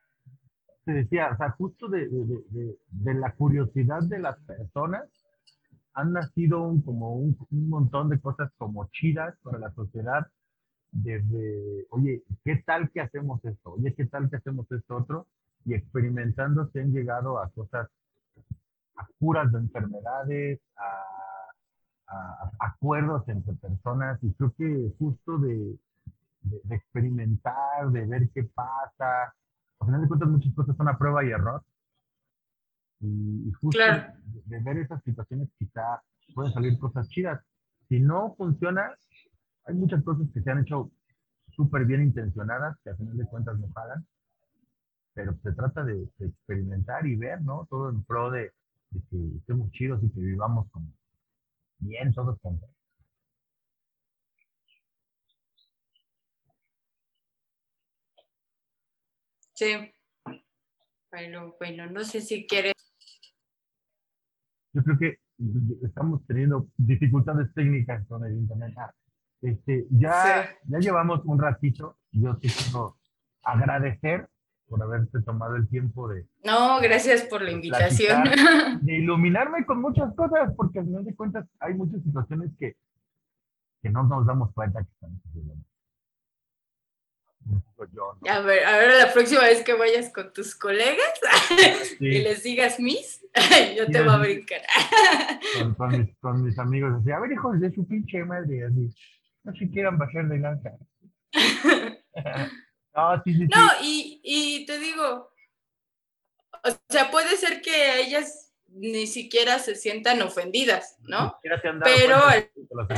te 0.84 0.92
decía, 0.94 1.28
o 1.34 1.36
sea, 1.36 1.50
justo 1.50 1.86
de- 1.88 2.08
de- 2.08 2.42
de- 2.48 2.78
de 2.88 3.14
la 3.14 3.34
curiosidad 3.34 4.00
de 4.04 4.20
las 4.20 4.38
personas 4.44 5.06
han 6.00 6.12
nacido 6.12 6.62
un- 6.62 6.82
como 6.82 7.14
un, 7.14 7.36
un 7.50 7.68
montón 7.70 8.08
de 8.10 8.20
cosas 8.20 8.50
como 8.58 8.88
chidas 8.90 9.34
para 9.42 9.58
la 9.58 9.72
sociedad, 9.74 10.26
desde, 10.92 11.86
oye, 11.90 12.22
¿qué 12.44 12.56
tal 12.66 12.90
que 12.92 13.00
hacemos 13.02 13.44
esto? 13.44 13.72
Oye, 13.74 13.94
¿qué 13.94 14.06
tal 14.06 14.30
que 14.30 14.36
hacemos 14.36 14.70
esto 14.72 14.96
otro? 14.96 15.26
Y 15.66 15.74
experimentando 15.74 16.68
se 16.72 16.80
han 16.80 16.92
llegado 16.92 17.38
a 17.40 17.50
cosas, 17.50 17.88
a 18.96 19.06
curas 19.18 19.50
de 19.52 19.58
enfermedades, 19.58 20.60
a, 20.76 21.04
a- 22.08 22.50
a 22.60 22.66
acuerdos 22.68 23.28
entre 23.28 23.54
personas, 23.54 24.18
y 24.22 24.32
creo 24.34 24.52
que 24.56 24.92
justo 24.98 25.38
de, 25.38 25.54
de- 26.42 26.60
de 26.64 26.76
experimentar, 26.76 27.90
de 27.92 28.06
ver 28.06 28.30
qué 28.34 28.44
pasa, 28.44 29.34
al 29.80 29.86
final 29.86 30.02
de 30.02 30.08
cuentas 30.08 30.28
muchas 30.30 30.54
cosas 30.54 30.76
son 30.76 30.88
a 30.88 30.98
prueba 30.98 31.24
y 31.24 31.30
error. 31.30 31.62
Y, 33.00 33.48
y 33.48 33.52
justo 33.52 33.78
Claro. 33.78 34.12
de, 34.24 34.42
de 34.58 34.62
ver 34.64 34.78
esas 34.78 35.02
situaciones 35.04 35.48
quizá 35.58 36.02
pueden 36.34 36.52
salir 36.52 36.78
cosas 36.78 37.08
chidas. 37.08 37.42
Si 37.88 38.00
no 38.00 38.34
funciona, 38.36 38.94
hay 39.64 39.74
muchas 39.74 40.02
cosas 40.02 40.26
que 40.32 40.42
se 40.42 40.50
han 40.50 40.60
hecho 40.60 40.90
súper 41.50 41.84
bien 41.84 42.02
intencionadas, 42.02 42.76
que 42.82 42.90
al 42.90 42.96
final 42.96 43.16
de 43.16 43.26
cuentas 43.26 43.58
no 43.58 43.68
pagan. 43.68 44.06
Pero 45.14 45.36
se 45.42 45.52
trata 45.52 45.84
de, 45.84 46.08
de 46.18 46.26
experimentar 46.26 47.06
y 47.06 47.16
ver, 47.16 47.40
¿no? 47.42 47.66
Todo 47.70 47.90
en 47.90 48.04
pro 48.04 48.30
de, 48.30 48.52
de 48.90 49.00
que 49.10 49.36
estemos 49.38 49.70
chidos 49.72 50.02
y 50.04 50.10
que 50.10 50.20
vivamos 50.20 50.70
como 50.70 50.86
bien 51.78 52.12
todos 52.12 52.38
juntos. 52.40 52.68
Sí. 59.54 59.92
Bueno, 61.10 61.54
bueno, 61.58 61.86
no 61.90 62.04
sé 62.04 62.20
si 62.20 62.46
quieres. 62.46 62.74
yo 64.74 64.82
creo 64.84 64.98
que 64.98 65.18
estamos 65.82 66.24
teniendo 66.26 66.68
dificultades 66.76 67.52
técnicas 67.54 68.06
con 68.06 68.24
el 68.24 68.34
internet. 68.34 68.74
Ah, 68.76 68.92
Este, 69.40 69.86
ya, 69.90 70.46
Sí. 70.50 70.56
ya 70.68 70.78
llevamos 70.80 71.20
un 71.24 71.40
ratito. 71.40 71.96
Yo 72.12 72.36
te 72.38 72.48
quiero 72.48 72.96
agradecer 73.42 74.28
por 74.66 74.82
haberte 74.82 75.22
tomado 75.22 75.56
el 75.56 75.68
tiempo 75.68 76.08
de, 76.08 76.26
No, 76.44 76.80
gracias 76.80 77.22
por 77.22 77.42
la 77.42 77.52
invitación. 77.52 78.24
de 78.82 78.96
iluminarme 78.98 79.64
con 79.64 79.80
muchas 79.80 80.12
cosas, 80.14 80.52
porque 80.56 80.80
al 80.80 80.86
final 80.86 81.04
de 81.04 81.14
cuentas 81.14 81.46
hay 81.60 81.74
muchas 81.74 82.02
situaciones 82.02 82.50
que, 82.58 82.76
que 83.80 83.90
no 83.90 84.02
nos 84.02 84.26
damos 84.26 84.52
cuenta 84.52 84.82
que 84.82 84.90
están 84.92 85.18
sucediendo. 85.22 85.64
Yo, 87.92 88.18
¿no? 88.20 88.30
A 88.30 88.40
ver, 88.40 88.64
a 88.64 88.76
ver, 88.78 88.98
la 88.98 89.12
próxima 89.12 89.42
vez 89.42 89.62
que 89.62 89.72
vayas 89.72 90.12
con 90.12 90.32
tus 90.32 90.54
colegas 90.54 91.12
Sí, 91.98 92.06
y 92.06 92.18
les 92.22 92.42
digas 92.42 92.78
Miss, 92.80 93.24
yo 93.76 93.86
te 93.86 94.02
voy 94.02 94.14
a 94.14 94.16
brincar. 94.18 94.62
con, 95.58 95.74
con 95.74 95.88
mis, 95.98 96.16
con 96.18 96.44
mis 96.44 96.58
amigos, 96.58 96.92
así, 97.00 97.10
a 97.12 97.20
ver, 97.20 97.32
hijos 97.32 97.60
de 97.60 97.72
su 97.72 97.86
pinche 97.86 98.24
madre, 98.24 98.64
así, 98.66 98.88
no 99.44 99.54
se 99.54 99.70
quieran 99.70 99.96
bajar 99.96 100.28
de 100.28 100.38
lanza. 100.38 100.72
no, 102.94 103.22
sí. 103.24 103.32
No, 103.54 103.68
y, 103.82 104.20
y 104.22 104.66
te 104.66 104.78
digo, 104.78 105.30
o 106.64 106.78
sea, 106.88 107.10
puede 107.10 107.36
ser 107.36 107.60
que 107.62 108.00
ellas 108.00 108.52
ni 108.68 109.06
siquiera 109.06 109.58
se 109.58 109.74
sientan 109.74 110.20
ofendidas, 110.22 110.96
¿no? 111.02 111.38
Pero 111.84 112.16
al- 112.24 112.50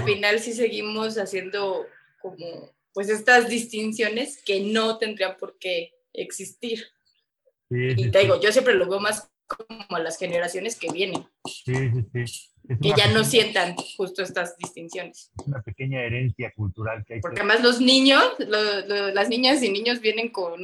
final 0.05 0.41
sí 0.41 0.53
seguimos 0.53 1.17
haciendo 1.17 1.87
como, 2.21 2.73
pues 2.93 3.09
estas 3.09 3.49
distinciones 3.49 4.43
que 4.45 4.61
no 4.61 4.99
tendrían 4.99 5.37
por 5.39 5.59
qué 5.59 5.93
existir. 6.13 6.85
Sí, 7.69 7.77
Y 7.97 8.11
te 8.11 8.19
sí, 8.21 8.25
digo, 8.27 8.41
yo 8.41 8.51
siempre 8.53 8.75
lo 8.75 8.89
veo 8.89 9.01
más 9.01 9.31
como 9.47 9.97
a 9.97 10.01
las 10.01 10.17
generaciones 10.19 10.77
que 10.79 10.93
vienen, 10.93 11.27
sí, 11.45 11.75
sí, 11.75 12.05
sí. 12.27 12.47
Es 12.69 12.79
que 12.79 12.93
ya 12.97 13.11
no 13.13 13.25
sientan 13.25 13.75
justo 13.97 14.23
estas 14.23 14.57
distinciones. 14.57 15.33
es 15.41 15.47
una 15.47 15.61
pequeña 15.61 16.03
herencia 16.03 16.53
cultural 16.55 17.05
que 17.05 17.15
hay 17.15 17.21
Porque 17.21 17.37
que... 17.37 17.41
además 17.41 17.63
los 17.65 17.81
niños, 17.81 18.23
lo- 18.39 18.87
lo- 18.87 19.11
las 19.13 19.29
niñas 19.29 19.61
y 19.65 19.71
niños 19.73 20.01
vienen 20.01 20.29
con 20.29 20.61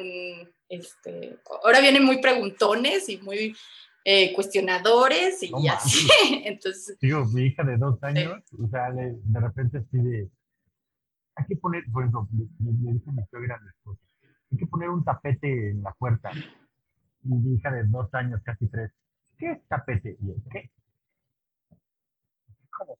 este, 0.68 1.36
ahora 1.64 1.80
vienen 1.80 2.04
muy 2.04 2.18
preguntones 2.20 3.08
y 3.08 3.18
muy 3.18 3.56
eh, 4.04 4.32
cuestionadores 4.34 5.42
y 5.42 5.50
No 5.50 5.58
así. 5.68 6.06
Entonces, 6.44 6.96
Digo, 7.00 7.24
mi 7.26 7.46
hija 7.46 7.64
de 7.64 7.76
dos 7.76 8.00
años, 8.02 8.40
o 8.56 8.68
sea, 8.68 8.90
le- 8.90 9.14
de 9.24 9.40
repente 9.40 9.78
así 9.78 9.98
de... 9.98 10.28
Hay 11.36 11.46
que 11.46 11.56
poner, 11.56 11.84
por 11.92 12.02
ejemplo, 12.04 12.28
le, 12.32 12.44
le- 12.60 12.78
le 12.78 12.92
dijo 12.94 13.12
mi 13.12 13.24
suegra 13.30 13.56
a 13.56 13.70
esposa, 13.70 14.00
hay 14.52 14.58
que 14.58 14.66
poner 14.66 14.90
un 14.90 15.04
tapete 15.04 15.70
en 15.70 15.82
la 15.82 15.92
puerta. 15.94 16.30
Y 17.24 17.28
mi 17.28 17.54
hija 17.56 17.70
de 17.72 17.84
dos 17.84 18.12
años, 18.14 18.40
casi 18.44 18.68
tres, 18.68 18.92
¿qué 19.38 19.52
es 19.52 19.68
tapete? 19.68 20.16
Y 20.20 20.28
yo, 20.28 20.34
¿qué? 20.50 20.70
¿Cómo? 22.70 22.98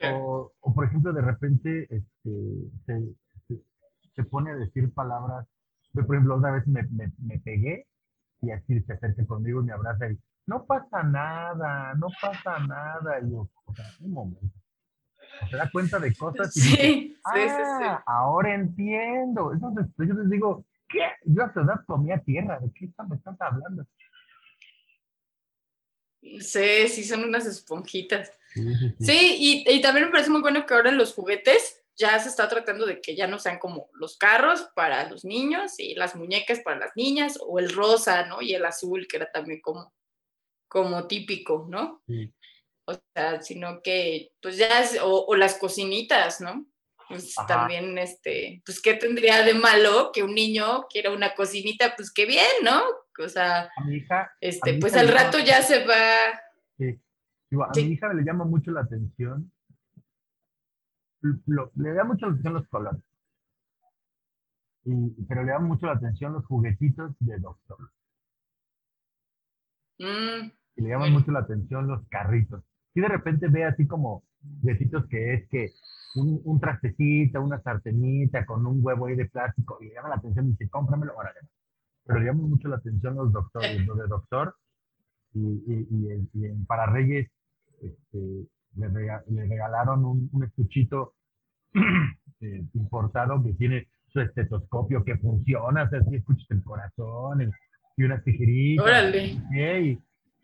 O, 0.00 0.52
o, 0.60 0.74
por 0.74 0.86
ejemplo, 0.86 1.12
de 1.12 1.22
repente 1.22 1.84
este, 1.84 2.70
se, 2.86 3.14
se- 3.48 3.62
se 4.16 4.24
pone 4.24 4.50
a 4.52 4.56
decir 4.56 4.92
palabras. 4.94 5.46
Yo, 5.94 6.06
por 6.06 6.16
ejemplo, 6.16 6.36
una 6.36 6.52
vez 6.52 6.66
me, 6.68 6.82
me, 6.90 7.12
me 7.18 7.38
pegué 7.40 7.86
y 8.42 8.50
así 8.52 8.80
se 8.82 8.94
acerca 8.94 9.26
conmigo 9.26 9.62
y 9.62 9.66
me 9.66 9.72
abraza 9.72 10.10
y 10.10 10.18
no 10.46 10.66
pasa 10.66 11.02
nada, 11.04 11.94
no 11.96 12.08
pasa 12.20 12.60
nada. 12.60 13.20
Y 13.22 13.30
yo, 13.32 13.48
o 13.66 13.74
sea, 13.74 13.86
un 14.00 14.12
momento. 14.12 14.54
Se 15.50 15.56
da 15.56 15.70
cuenta 15.70 15.98
de 15.98 16.14
cosas 16.14 16.56
y 16.56 16.60
sí, 16.60 16.70
dice, 16.70 16.78
sí, 16.78 17.14
sí, 17.34 17.48
sí. 17.48 17.84
ah, 17.84 18.02
ahora 18.06 18.54
entiendo. 18.54 19.52
Entonces 19.52 19.86
yo 19.98 20.14
les 20.14 20.30
digo, 20.30 20.64
¿qué? 20.88 21.00
Yo 21.24 21.44
a 21.44 21.52
tu 21.52 21.60
edad 21.60 21.80
comía 21.86 22.18
tierra, 22.18 22.58
¿de 22.60 22.70
qué 22.72 22.88
me 23.08 23.16
estás 23.16 23.36
hablando? 23.40 23.86
Sí, 26.40 26.88
sí, 26.88 27.04
son 27.04 27.24
unas 27.24 27.46
esponjitas. 27.46 28.32
Sí, 28.98 29.64
y, 29.66 29.70
y 29.70 29.80
también 29.80 30.06
me 30.06 30.12
parece 30.12 30.30
muy 30.30 30.40
bueno 30.40 30.64
que 30.66 30.74
ahora 30.74 30.90
los 30.90 31.14
juguetes 31.14 31.84
ya 31.96 32.18
se 32.18 32.28
está 32.28 32.48
tratando 32.48 32.84
de 32.84 33.00
que 33.00 33.16
ya 33.16 33.26
no 33.26 33.38
sean 33.38 33.58
como 33.58 33.88
los 33.94 34.16
carros 34.18 34.68
para 34.74 35.08
los 35.08 35.24
niños 35.24 35.78
y 35.78 35.94
las 35.94 36.14
muñecas 36.14 36.60
para 36.60 36.78
las 36.78 36.90
niñas, 36.94 37.38
o 37.40 37.58
el 37.58 37.72
rosa, 37.72 38.26
¿no? 38.26 38.42
Y 38.42 38.54
el 38.54 38.64
azul, 38.64 39.06
que 39.08 39.16
era 39.16 39.30
también 39.30 39.60
como, 39.60 39.94
como 40.68 41.06
típico, 41.06 41.66
¿no? 41.68 42.02
Sí. 42.06 42.32
O 42.88 42.94
sea, 43.14 43.42
sino 43.42 43.80
que, 43.82 44.30
pues 44.40 44.56
ya, 44.58 44.80
es- 44.80 45.00
o, 45.02 45.26
o 45.26 45.34
las 45.34 45.58
cocinitas, 45.58 46.40
¿no? 46.40 46.66
Pues 47.08 47.36
Ajá. 47.38 47.46
también, 47.46 47.98
este, 47.98 48.62
pues, 48.64 48.80
¿qué 48.80 48.94
tendría 48.94 49.42
de 49.44 49.54
malo 49.54 50.10
que 50.12 50.22
un 50.22 50.34
niño 50.34 50.86
quiera 50.90 51.10
una 51.12 51.34
cocinita? 51.34 51.94
Pues 51.96 52.12
qué 52.12 52.26
bien, 52.26 52.46
¿no? 52.64 52.82
O 53.24 53.28
sea, 53.28 53.70
A 53.76 53.84
mi 53.84 53.96
hija, 53.96 54.30
este, 54.40 54.72
mi 54.74 54.80
pues 54.80 54.92
hija 54.92 55.00
al 55.00 55.08
llama- 55.08 55.22
rato 55.24 55.38
ya 55.38 55.62
se 55.62 55.84
va, 55.84 56.40
sí, 56.78 57.00
digo, 57.50 57.64
a 57.64 57.72
Sí. 57.74 57.84
mi 57.84 57.92
hija 57.92 58.12
le 58.12 58.22
llama 58.22 58.44
mucho 58.44 58.70
la 58.72 58.80
atención, 58.82 59.50
lo- 61.46 61.72
le 61.76 61.92
da 61.94 62.04
mucho 62.04 62.26
la 62.26 62.32
atención 62.32 62.54
los 62.54 62.68
colores. 62.68 63.00
Y- 64.84 65.24
pero 65.28 65.42
le 65.44 65.52
llama 65.52 65.66
mucho 65.66 65.86
la 65.86 65.92
atención 65.94 66.32
los 66.34 66.46
juguetitos 66.46 67.12
de 67.20 67.38
doctor. 67.38 67.90
mm, 69.98 70.50
Y 70.78 70.82
le 70.82 70.88
llaman 70.90 71.08
Bueno. 71.08 71.18
mucho 71.20 71.32
la 71.32 71.38
atención 71.40 71.86
los 71.88 72.06
carritos. 72.08 72.62
Y 72.96 73.00
de 73.02 73.08
repente 73.08 73.46
ve 73.48 73.64
así 73.64 73.86
como 73.86 74.22
juguetitos 74.60 75.06
que 75.06 75.34
es 75.34 75.48
que 75.50 75.70
un, 76.16 76.40
un 76.44 76.58
trastecito, 76.58 77.42
una 77.42 77.60
sartenita 77.60 78.46
con 78.46 78.64
un 78.66 78.78
huevo 78.82 79.06
ahí 79.06 79.16
de 79.16 79.26
plástico, 79.26 79.78
y 79.82 79.88
le 79.88 79.94
llama 79.94 80.08
la 80.08 80.14
atención 80.16 80.46
y 80.46 80.50
dice, 80.52 80.68
cómpramelo, 80.70 81.14
órale. 81.14 81.40
Pero 82.06 82.20
le 82.20 82.26
llaman 82.26 82.48
mucho 82.48 82.68
la 82.68 82.76
atención 82.76 83.14
los 83.16 83.32
doctores, 83.32 83.84
los 83.86 83.98
de 83.98 84.06
doctor. 84.06 84.54
Y, 85.34 85.40
y, 85.40 85.86
y 85.90 86.10
en- 86.12 86.30
y 86.32 86.46
en 86.46 86.64
para 86.64 86.86
Reyes 86.86 87.28
este, 87.82 88.46
le, 88.76 88.88
rega- 88.88 89.22
le 89.28 89.42
regalaron 89.46 90.04
un, 90.06 90.30
un 90.32 90.44
estuchito 90.44 91.12
eh, 92.40 92.64
importado 92.72 93.42
que 93.42 93.52
tiene 93.54 93.88
su 94.08 94.20
estetoscopio 94.20 95.04
que 95.04 95.18
funciona, 95.18 95.82
o 95.82 95.90
sea, 95.90 96.02
si 96.04 96.16
escuchas 96.16 96.46
el 96.50 96.62
corazón 96.62 97.42
y, 97.42 97.50
y 97.98 98.04
unas 98.04 98.24
tijeritas. 98.24 98.86
órale, 98.86 99.36
y, 99.52 99.98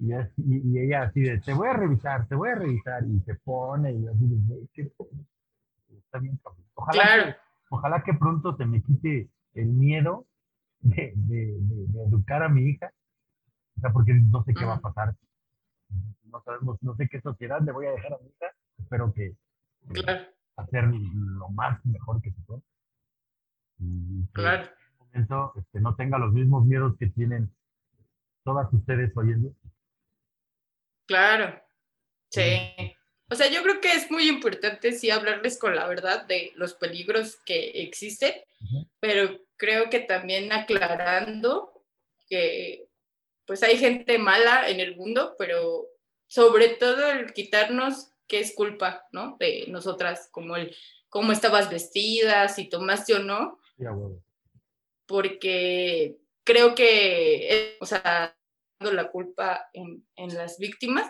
y, 0.04 0.12
y- 0.12 0.62
y 0.72 0.78
ella 0.80 1.02
así 1.04 1.20
de, 1.20 1.38
te 1.40 1.54
voy 1.54 1.68
a 1.68 1.74
revisar, 1.74 2.26
te 2.26 2.34
voy 2.34 2.48
a 2.50 2.54
revisar, 2.56 3.04
y 3.06 3.20
se 3.20 3.34
pone, 3.36 3.92
y 3.92 4.06
así 4.08 4.26
de, 4.26 4.36
"Güey, 4.46 4.68
qué 4.74 4.84
pedo". 4.86 5.08
Está 5.96 6.18
bien, 6.18 6.38
ojalá, 6.74 7.02
claro, 7.02 7.24
que, 7.24 7.36
ojalá 7.70 8.02
que 8.02 8.14
pronto 8.14 8.56
se 8.56 8.66
me 8.66 8.82
quite 8.82 9.28
el 9.54 9.66
miedo 9.68 10.26
de, 10.80 11.12
de- 11.14 11.58
de- 11.60 11.86
de 11.86 12.02
educar 12.04 12.42
a 12.42 12.48
mi 12.48 12.62
hija, 12.62 12.92
o 13.76 13.80
sea, 13.80 13.92
porque 13.92 14.12
no 14.14 14.42
sé 14.44 14.52
qué 14.54 14.64
va 14.64 14.74
a 14.74 14.80
pasar. 14.80 15.14
No 16.24 16.42
sabemos, 16.42 16.82
no 16.82 16.96
sé 16.96 17.08
qué 17.08 17.20
sociedad 17.20 17.60
le 17.60 17.72
voy 17.72 17.86
a 17.86 17.90
dejar 17.92 18.14
a 18.14 18.18
mi 18.18 18.28
hija, 18.28 18.46
espero 18.78 19.12
que 19.12 19.34
que 19.92 20.00
claro, 20.02 20.24
hacer 20.56 20.84
lo 20.84 21.48
más 21.50 21.84
mejor 21.84 22.20
que 22.22 22.30
se 22.30 22.40
pueda. 22.42 22.60
Y 23.78 24.24
que 24.26 24.32
claro. 24.32 24.62
en 24.62 24.68
este 25.22 25.28
momento 25.38 25.52
este, 25.56 25.80
no 25.80 25.94
tenga 25.96 26.18
los 26.18 26.32
mismos 26.32 26.64
miedos 26.64 26.96
que 26.98 27.08
tienen 27.08 27.50
todas 28.44 28.72
ustedes 28.72 29.14
hoy 29.16 29.32
en 29.32 29.42
día. 29.42 29.50
Claro, 31.06 31.60
sí. 32.30 32.42
Sí. 32.76 32.96
O 33.32 33.34
sea, 33.34 33.48
yo 33.48 33.62
creo 33.62 33.80
que 33.80 33.92
es 33.92 34.10
muy 34.10 34.28
importante 34.28 34.92
sí 34.92 35.08
hablarles 35.08 35.58
con 35.58 35.74
la 35.74 35.86
verdad 35.86 36.26
de 36.26 36.52
los 36.54 36.74
peligros 36.74 37.36
que 37.46 37.82
existen, 37.82 38.34
pero 39.00 39.40
creo 39.56 39.88
que 39.88 40.00
también 40.00 40.52
aclarando 40.52 41.82
que 42.28 42.88
pues 43.46 43.62
hay 43.62 43.78
gente 43.78 44.18
mala 44.18 44.68
en 44.68 44.80
el 44.80 44.96
mundo, 44.96 45.34
pero 45.38 45.86
sobre 46.26 46.68
todo 46.68 47.10
el 47.10 47.32
quitarnos 47.32 48.10
qué 48.28 48.40
es 48.40 48.54
culpa, 48.54 49.06
¿no? 49.12 49.36
De 49.38 49.64
nosotras, 49.68 50.28
como 50.30 50.56
el 50.56 50.76
cómo 51.08 51.32
estabas 51.32 51.70
vestida, 51.70 52.48
si 52.48 52.68
tomaste 52.68 53.14
o 53.14 53.18
no, 53.20 53.58
porque 55.06 56.18
creo 56.44 56.74
que, 56.74 57.48
eh, 57.50 57.76
o 57.80 57.86
sea, 57.86 58.36
la 58.90 59.10
culpa 59.10 59.68
en, 59.72 60.04
en 60.16 60.34
las 60.34 60.58
víctimas. 60.58 61.08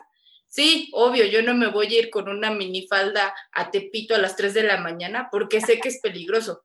Sí, 0.48 0.90
obvio, 0.92 1.24
yo 1.26 1.40
no 1.42 1.54
me 1.54 1.68
voy 1.68 1.86
a 1.86 1.98
ir 2.00 2.10
con 2.10 2.28
una 2.28 2.50
minifalda 2.50 3.34
a 3.52 3.70
Tepito 3.70 4.14
a 4.14 4.18
las 4.18 4.36
3 4.36 4.52
de 4.52 4.62
la 4.64 4.76
mañana 4.78 5.28
porque 5.32 5.60
sé 5.62 5.80
que 5.80 5.88
es 5.88 6.00
peligroso, 6.00 6.64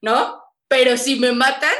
¿no? 0.00 0.40
Pero 0.68 0.96
si 0.96 1.18
me 1.18 1.32
matan, 1.32 1.74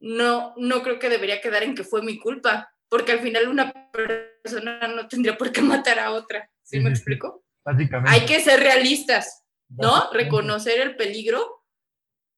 no, 0.00 0.54
no 0.56 0.82
creo 0.82 0.98
que 0.98 1.10
debería 1.10 1.40
quedar 1.42 1.62
en 1.62 1.74
que 1.74 1.84
fue 1.84 2.00
mi 2.02 2.18
culpa, 2.18 2.70
porque 2.88 3.12
al 3.12 3.20
final 3.20 3.48
una 3.48 3.90
persona 3.92 4.88
no 4.88 5.06
tendría 5.08 5.36
por 5.36 5.52
qué 5.52 5.60
matar 5.60 5.98
a 5.98 6.12
otra. 6.12 6.48
¿Sí 6.62 6.78
Sí, 6.78 6.80
me 6.80 6.90
sí, 6.90 6.96
explico? 7.00 7.44
Básicamente. 7.64 8.10
Hay 8.10 8.24
que 8.24 8.40
ser 8.40 8.60
realistas. 8.60 9.42
¿no? 9.68 10.10
Reconocer 10.12 10.80
el 10.80 10.96
peligro. 10.96 11.64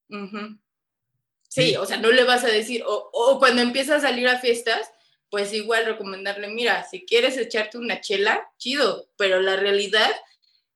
Sí, 0.08 0.60
Sí. 1.48 1.76
o 1.76 1.86
sea, 1.86 1.96
no 1.98 2.10
le 2.10 2.24
vas 2.24 2.44
a 2.44 2.48
decir, 2.48 2.82
o, 2.86 3.10
o 3.12 3.38
cuando 3.38 3.62
empieza 3.62 3.96
a 3.96 4.00
salir 4.00 4.28
a 4.28 4.38
fiestas, 4.38 4.90
pues 5.30 5.52
igual 5.52 5.84
recomendarle, 5.86 6.48
mira, 6.48 6.84
si 6.84 7.04
quieres 7.04 7.36
echarte 7.36 7.78
una 7.78 8.00
chela, 8.00 8.48
chido, 8.58 9.08
pero 9.16 9.40
la 9.40 9.56
realidad 9.56 10.10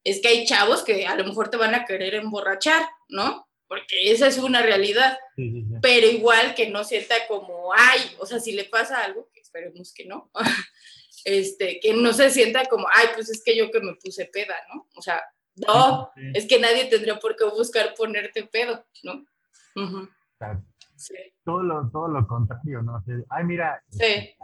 es 0.04 0.20
que 0.20 0.28
hay 0.28 0.46
chavos 0.46 0.82
que 0.82 1.06
a 1.06 1.14
lo 1.14 1.24
mejor 1.24 1.50
te 1.50 1.56
van 1.56 1.74
a 1.74 1.84
querer 1.84 2.14
emborrachar, 2.14 2.88
¿no? 3.08 3.46
Porque 3.68 4.10
esa 4.10 4.26
es 4.26 4.38
una 4.38 4.62
realidad, 4.62 5.18
Sí, 5.36 5.50
sí, 5.50 5.62
sí. 5.62 5.74
pero 5.80 6.06
igual 6.08 6.54
que 6.54 6.68
no 6.68 6.82
sienta 6.84 7.14
como, 7.28 7.72
ay, 7.72 8.00
o 8.18 8.26
sea, 8.26 8.40
si 8.40 8.52
le 8.52 8.64
pasa 8.64 9.04
algo, 9.04 9.30
que 9.32 9.40
esperemos 9.40 9.92
que 9.94 10.06
no, 10.06 10.30
este, 11.24 11.78
que 11.80 11.94
no 11.94 12.12
se 12.12 12.30
sienta 12.30 12.66
como, 12.66 12.88
ay, 12.92 13.08
pues 13.14 13.28
es 13.30 13.42
que 13.44 13.56
yo 13.56 13.70
que 13.70 13.80
me 13.80 13.94
puse 13.94 14.26
peda, 14.26 14.56
¿no? 14.74 14.88
O 14.96 15.02
sea, 15.02 15.22
no, 15.54 16.10
es 16.34 16.46
que 16.46 16.58
nadie 16.58 16.86
tendría 16.86 17.18
por 17.18 17.36
qué 17.36 17.44
buscar 17.44 17.94
ponerte 17.94 18.44
pedo, 18.44 18.86
¿no? 19.02 19.26
Sí, 21.00 21.14
todo, 21.44 21.62
lo, 21.62 21.88
todo 21.90 22.08
lo 22.08 22.26
contrario, 22.26 22.82
¿no? 22.82 23.00
De, 23.06 23.24
Ay, 23.30 23.44
mira, 23.44 23.82
sí, 23.88 24.04
este, 24.04 24.36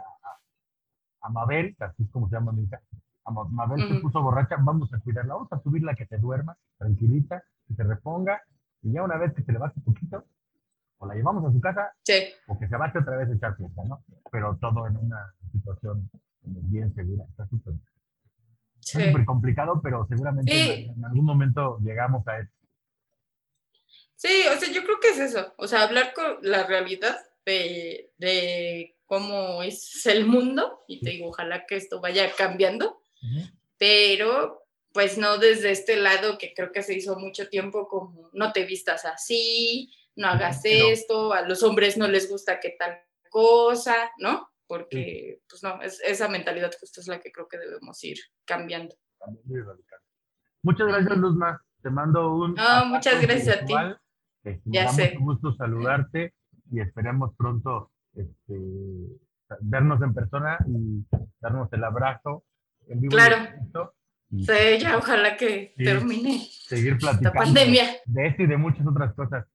a, 1.21 1.29
Mabel, 1.29 1.75
así 1.79 2.03
es 2.03 2.09
como 2.09 2.27
se 2.29 2.35
llama 2.35 2.51
mi 2.51 2.63
hija, 2.63 2.81
a 3.25 3.31
Ma- 3.31 3.43
Mabel 3.49 3.87
se 3.87 3.95
puso 3.95 4.21
borracha, 4.23 4.55
vamos 4.59 4.91
a 4.93 4.99
cuidarla, 4.99 5.35
vamos 5.35 5.51
a 5.53 5.59
subirla 5.61 5.93
que 5.95 6.05
te 6.07 6.17
duerma, 6.17 6.57
tranquilita, 6.77 7.43
que 7.67 7.75
se 7.75 7.83
reponga, 7.83 8.41
y 8.81 8.93
ya 8.93 9.03
una 9.03 9.17
vez 9.17 9.33
que 9.33 9.43
se 9.43 9.51
le 9.51 9.59
un 9.59 9.83
poquito, 9.83 10.25
o 10.97 11.05
la 11.05 11.13
llevamos 11.13 11.45
a 11.45 11.51
su 11.51 11.61
casa, 11.61 11.93
sí, 12.03 12.13
o 12.47 12.57
que 12.57 12.67
se 12.67 12.75
baje 12.75 12.97
otra 12.97 13.17
vez 13.17 13.29
a 13.29 13.33
echar 13.33 13.55
fiesta, 13.55 13.83
¿no? 13.83 14.03
Pero 14.31 14.57
todo 14.57 14.87
en 14.87 14.97
una 14.97 15.31
situación 15.51 16.09
bien 16.41 16.93
segura, 16.95 17.23
está 17.29 17.45
súper 17.47 17.73
sí. 18.79 19.25
complicado, 19.25 19.81
pero 19.81 20.07
seguramente 20.07 20.89
en 20.89 21.05
algún 21.05 21.25
momento 21.25 21.77
llegamos 21.81 22.27
a 22.27 22.39
eso. 22.39 22.51
Sí, 24.17 24.43
o 24.53 24.59
sea, 24.59 24.71
yo 24.71 24.83
creo 24.83 24.99
que 24.99 25.09
es 25.09 25.19
eso, 25.19 25.53
o 25.57 25.67
sea, 25.67 25.83
hablar 25.83 26.13
con 26.13 26.39
la 26.41 26.63
realidad 26.65 27.17
de, 27.45 28.11
de 28.17 28.97
cómo 29.05 29.61
es 29.61 30.05
el 30.07 30.25
mundo, 30.25 30.83
y 30.87 31.01
te 31.01 31.11
digo, 31.11 31.29
ojalá 31.29 31.65
que 31.67 31.75
esto 31.75 32.01
vaya 32.01 32.31
cambiando, 32.35 33.01
pero 33.77 34.63
pues 34.91 35.19
no 35.19 35.37
desde 35.37 35.69
este 35.69 35.97
lado 35.97 36.39
que 36.39 36.55
creo 36.55 36.71
que 36.71 36.81
se 36.81 36.95
hizo 36.95 37.19
mucho 37.19 37.47
tiempo 37.47 37.87
como 37.87 38.31
no 38.33 38.51
te 38.51 38.65
vistas 38.65 39.05
así, 39.05 39.93
no 40.15 40.29
hagas 40.29 40.61
esto, 40.63 41.31
a 41.31 41.43
los 41.43 41.61
hombres 41.61 41.95
no 41.95 42.07
les 42.07 42.27
gusta 42.27 42.59
que 42.59 42.71
tal 42.71 42.99
cosa, 43.29 43.95
¿no? 44.17 44.49
Porque, 44.65 45.41
pues 45.47 45.61
no, 45.61 45.79
es, 45.83 46.01
esa 46.01 46.27
mentalidad 46.27 46.71
justo 46.79 47.01
es 47.01 47.07
la 47.07 47.19
que 47.19 47.31
creo 47.31 47.47
que 47.47 47.59
debemos 47.59 48.03
ir 48.03 48.17
cambiando. 48.45 48.95
Muy 49.45 49.61
radical. 49.61 49.99
Muchas 50.63 50.87
gracias. 50.87 51.17
Luzma. 51.17 51.63
Te 51.81 51.89
mando 51.89 52.33
un. 52.33 52.55
Ah, 52.57 52.83
muchas 52.85 53.21
gracias 53.21 53.61
a 53.61 53.65
ti. 53.65 53.73
Me 54.65 54.73
Ya 54.77 54.83
da 54.85 54.89
sé. 54.91 55.11
mucho 55.13 55.23
gusto 55.25 55.55
saludarte 55.55 56.33
y 56.71 56.79
esperemos 56.79 57.33
pronto 57.35 57.91
este, 58.15 58.55
vernos 59.61 60.01
en 60.01 60.13
persona 60.13 60.57
y 60.67 61.05
darnos 61.39 61.71
el 61.73 61.83
abrazo 61.83 62.43
en 62.87 63.01
vivo. 63.01 63.11
Claro. 63.11 63.35
y 64.29 64.43
Sí, 64.45 64.53
ya 64.81 64.97
ojalá 64.97 65.37
que 65.37 65.73
Sí. 65.77 65.83
termine 65.83 66.39
seguir 66.51 66.93
la 66.93 67.11
platicando 67.11 67.33
pandemia. 67.33 67.83
de 68.05 68.27
esto 68.27 68.43
y 68.43 68.47
de 68.47 68.57
muchas 68.57 68.85
otras 68.87 69.13
cosas. 69.13 69.45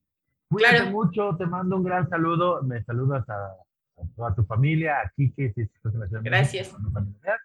Cuídate 0.48 0.76
Claro. 0.76 0.90
mucho, 0.90 1.36
te 1.36 1.46
mando 1.46 1.76
un 1.76 1.84
gran 1.84 2.08
saludo. 2.08 2.62
Me 2.62 2.82
saludas 2.84 3.28
a, 3.28 3.34
a 3.34 4.06
toda 4.16 4.34
tu 4.34 4.44
familia, 4.44 5.00
a 5.00 5.10
Kike, 5.16 5.52
si 5.54 5.60
estás 5.62 5.92
en 5.94 6.00
la 6.00 6.08
Ciudad 6.08 6.22
Gracias. 6.24 6.68
familia. 6.92 7.38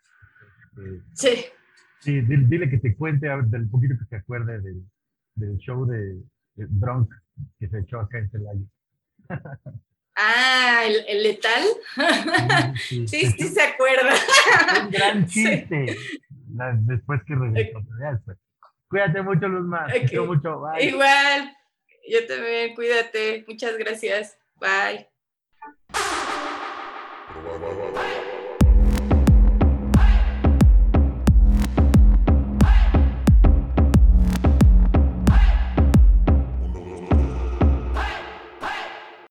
Este, 0.77 1.01
Sí, 1.13 1.45
Sí, 1.99 2.21
dile, 2.21 2.45
dile 2.47 2.69
que 2.69 2.77
te 2.77 2.95
cuente 2.95 3.27
a 3.29 3.37
ver, 3.37 3.45
del 3.45 3.67
poquito 3.69 3.95
que 3.97 4.05
se 4.05 4.15
acuerde 4.17 4.61
del, 4.61 4.83
del 5.35 5.57
show 5.57 5.85
de, 5.85 6.13
de 6.55 6.67
Drunk 6.69 7.11
que 7.59 7.67
se 7.67 7.79
echó 7.79 7.99
acá 7.99 8.17
en 8.19 8.29
Celaya. 8.31 8.59
Ah, 10.15 10.83
el, 10.85 11.03
el 11.07 11.23
letal. 11.23 11.63
Sí, 12.77 13.07
Sí, 13.07 13.07
se 13.07 13.31
sí 13.31 13.43
echó 13.43 13.53
se 13.53 13.61
acuerda. 13.61 14.13
un 14.83 14.89
gran 14.91 15.25
chiste 15.27 15.95
después 16.85 17.21
que 17.27 17.35
regresó. 17.35 17.79
ya 18.01 18.13
después. 18.13 18.37
Cuídate 18.89 19.21
mucho, 19.21 19.47
Luzma. 19.47 19.85
Te 19.91 19.99
Ok. 19.99 20.05
quiero 20.09 20.25
mucho. 20.25 20.61
Bye. 20.61 20.85
Igual. 20.85 21.55
Yo 22.09 22.25
también, 22.25 22.73
cuídate. 22.73 23.43
Muchas 23.47 23.77
gracias. 23.77 24.37
Bye. 24.55 25.07